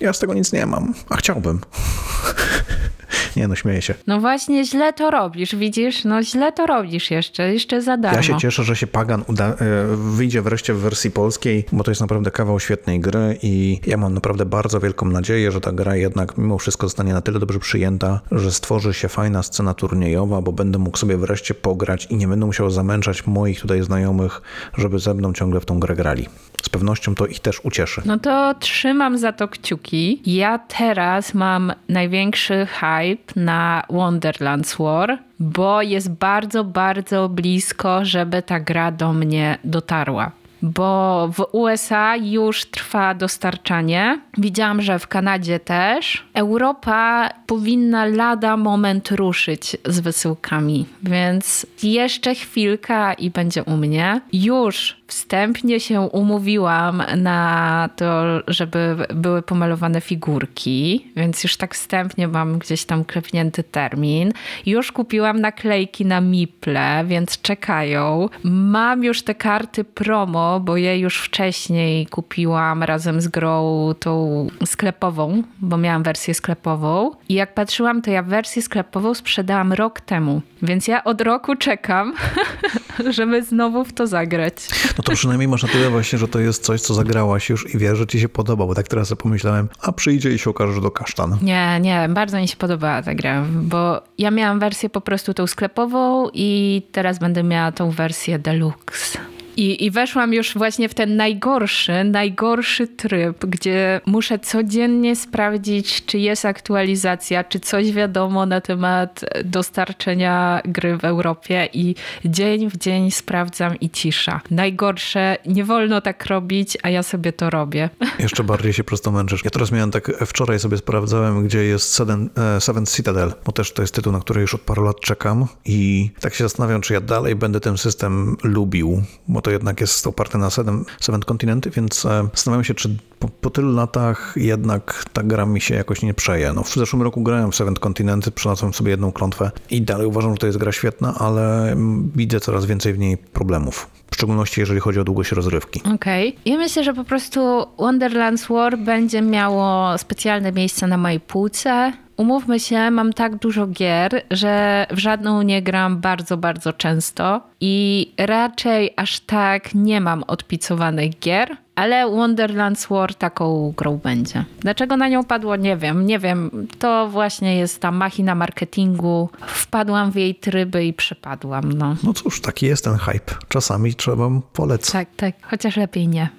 [0.00, 1.60] Ja z tego nic nie mam, a chciałbym.
[3.36, 3.94] nie no, śmieję się.
[4.06, 6.04] No właśnie, źle to robisz, widzisz?
[6.04, 8.16] No źle to robisz jeszcze, jeszcze za darmo.
[8.16, 9.56] Ja się cieszę, że się Pagan uda, e,
[9.96, 14.14] wyjdzie wreszcie w wersji polskiej, bo to jest naprawdę kawał świetnej gry i ja mam
[14.14, 18.20] naprawdę bardzo wielką nadzieję, że ta gra jednak mimo wszystko zostanie na tyle dobrze przyjęta,
[18.32, 22.46] że stworzy się fajna scena turniejowa, bo będę mógł sobie wreszcie pograć i nie będę
[22.46, 24.42] musiał zamęczać moich tutaj znajomych,
[24.78, 26.28] żeby ze mną ciągle w tą grę grali.
[26.64, 28.02] Z pewnością to ich też ucieszy.
[28.04, 30.22] No to trzymam za to kciuki.
[30.26, 38.60] Ja teraz mam największy hype na Wonderlands War, bo jest bardzo, bardzo blisko, żeby ta
[38.60, 40.30] gra do mnie dotarła.
[40.62, 44.20] Bo w USA już trwa dostarczanie.
[44.38, 46.24] Widziałam, że w Kanadzie też.
[46.34, 54.20] Europa powinna lada moment ruszyć z wysyłkami, więc jeszcze chwilka i będzie u mnie.
[54.32, 62.58] Już wstępnie się umówiłam na to, żeby były pomalowane figurki, więc już tak wstępnie mam
[62.58, 64.32] gdzieś tam klepnięty termin.
[64.66, 68.28] Już kupiłam naklejki na Miple, więc czekają.
[68.44, 75.42] Mam już te karty promo, bo je już wcześniej kupiłam razem z grą tą sklepową,
[75.60, 77.10] bo miałam wersję sklepową.
[77.28, 82.14] I jak patrzyłam, to ja wersję sklepową sprzedałam rok temu, więc ja od roku czekam,
[83.16, 84.54] żeby znowu w to zagrać.
[84.98, 87.78] No to przynajmniej masz na tyle właśnie, że to jest coś, co zagrałaś już i
[87.78, 90.72] wiesz, że ci się podoba, bo tak teraz sobie pomyślałem, a przyjdzie i się okaże,
[90.72, 91.38] że to kasztan.
[91.42, 95.46] Nie, nie, bardzo mi się podobała ta gra, bo ja miałam wersję po prostu tą
[95.46, 99.18] sklepową i teraz będę miała tą wersję deluxe.
[99.56, 106.18] I, I weszłam już właśnie w ten najgorszy, najgorszy tryb, gdzie muszę codziennie sprawdzić, czy
[106.18, 111.94] jest aktualizacja, czy coś wiadomo na temat dostarczenia gry w Europie i
[112.24, 114.40] dzień w dzień sprawdzam i cisza.
[114.50, 117.90] Najgorsze, nie wolno tak robić, a ja sobie to robię.
[118.18, 119.44] Jeszcze bardziej się przez to męczysz.
[119.44, 123.72] Ja teraz miałem tak, wczoraj sobie sprawdzałem, gdzie jest Seven, e, Seventh Citadel, bo też
[123.72, 126.92] to jest tytuł, na który już od paru lat czekam i tak się zastanawiam, czy
[126.92, 131.68] ja dalej będę ten system lubił, bo to jednak jest oparte na Seven, Seventh Continent,
[131.68, 136.02] więc e, zastanawiam się, czy po, po tylu latach jednak ta gra mi się jakoś
[136.02, 136.52] nie przeje.
[136.52, 140.32] No, w zeszłym roku grałem w Seventh Continent, przynalazłem sobie jedną klątwę i dalej uważam,
[140.32, 143.90] że to jest gra świetna, ale mm, widzę coraz więcej w niej problemów.
[144.10, 145.80] W szczególności jeżeli chodzi o długość rozrywki.
[145.94, 146.28] Okej.
[146.28, 146.40] Okay.
[146.44, 151.92] Ja myślę, że po prostu Wonderlands War będzie miało specjalne miejsce na mojej półce.
[152.16, 158.12] Umówmy się, mam tak dużo gier, że w żadną nie gram bardzo, bardzo często i
[158.18, 164.44] raczej aż tak nie mam odpicowanych gier, ale Wonderlands War taką grą będzie.
[164.60, 166.06] Dlaczego na nią padło, nie wiem.
[166.06, 169.28] Nie wiem, to właśnie jest ta machina marketingu.
[169.46, 171.96] Wpadłam w jej tryby i przypadłam, no.
[172.02, 173.34] No cóż, taki jest ten hype.
[173.48, 174.92] Czasami trzeba polecać.
[174.92, 175.34] Tak, tak.
[175.42, 176.28] Chociaż lepiej nie.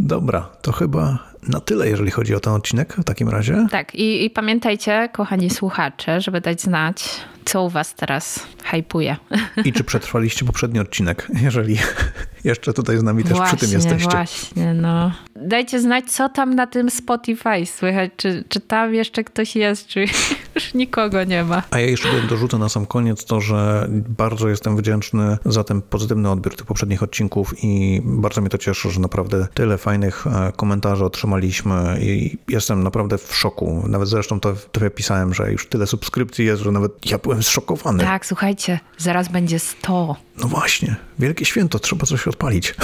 [0.00, 3.66] Dobra, to chyba na tyle, jeżeli chodzi o ten odcinek w takim razie.
[3.70, 7.04] Tak, i, i pamiętajcie, kochani słuchacze, żeby dać znać,
[7.44, 9.16] co u was teraz hypuje.
[9.64, 11.78] I czy przetrwaliście poprzedni odcinek, jeżeli
[12.46, 14.10] jeszcze tutaj z nami też właśnie, przy tym jesteście.
[14.10, 15.12] Właśnie, no.
[15.36, 20.04] Dajcie znać, co tam na tym Spotify słychać, czy, czy tam jeszcze ktoś jest, czy
[20.54, 21.62] już nikogo nie ma.
[21.70, 26.30] A ja jeszcze dorzucę na sam koniec to, że bardzo jestem wdzięczny za ten pozytywny
[26.30, 31.04] odbiór tych poprzednich odcinków i bardzo mnie to cieszy, że naprawdę tyle fajnych e, komentarzy
[31.04, 33.84] otrzymaliśmy i jestem naprawdę w szoku.
[33.88, 38.04] Nawet zresztą to tobie pisałem, że już tyle subskrypcji jest, że nawet ja byłem zszokowany.
[38.04, 40.16] Tak, słuchajcie, zaraz będzie 100.
[40.38, 42.74] No właśnie, wielkie święto, trzeba coś odpalić.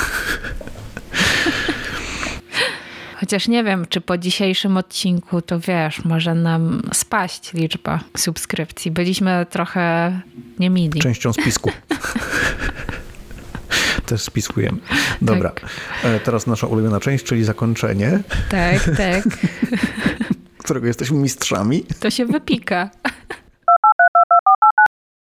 [3.20, 8.91] Chociaż nie wiem, czy po dzisiejszym odcinku to wiesz, może nam spaść liczba subskrypcji.
[8.91, 10.20] Byliśmy trochę
[10.59, 11.01] niemili.
[11.01, 11.70] Częścią spisku.
[14.07, 14.79] Też spiskujemy.
[15.23, 15.70] Dobra, tak.
[16.24, 18.20] teraz nasza ulubiona część, czyli zakończenie.
[18.49, 19.24] Tak, tak.
[20.65, 21.85] Którego jesteśmy mistrzami.
[22.01, 22.91] To się wypika.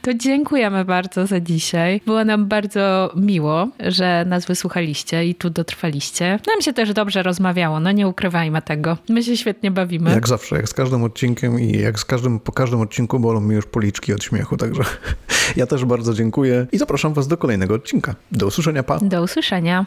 [0.02, 2.00] To dziękujemy bardzo za dzisiaj.
[2.06, 6.38] Było nam bardzo miło, że nas wysłuchaliście i tu dotrwaliście.
[6.46, 8.98] Nam się też dobrze rozmawiało, no nie ukrywajmy tego.
[9.08, 10.10] My się świetnie bawimy.
[10.10, 13.54] Jak zawsze, jak z każdym odcinkiem i jak z każdym, po każdym odcinku bolą mi
[13.54, 14.82] już policzki od śmiechu, także
[15.56, 18.14] ja też bardzo dziękuję i zapraszam Was do kolejnego odcinka.
[18.32, 18.98] Do usłyszenia, pa!
[18.98, 19.86] Do usłyszenia.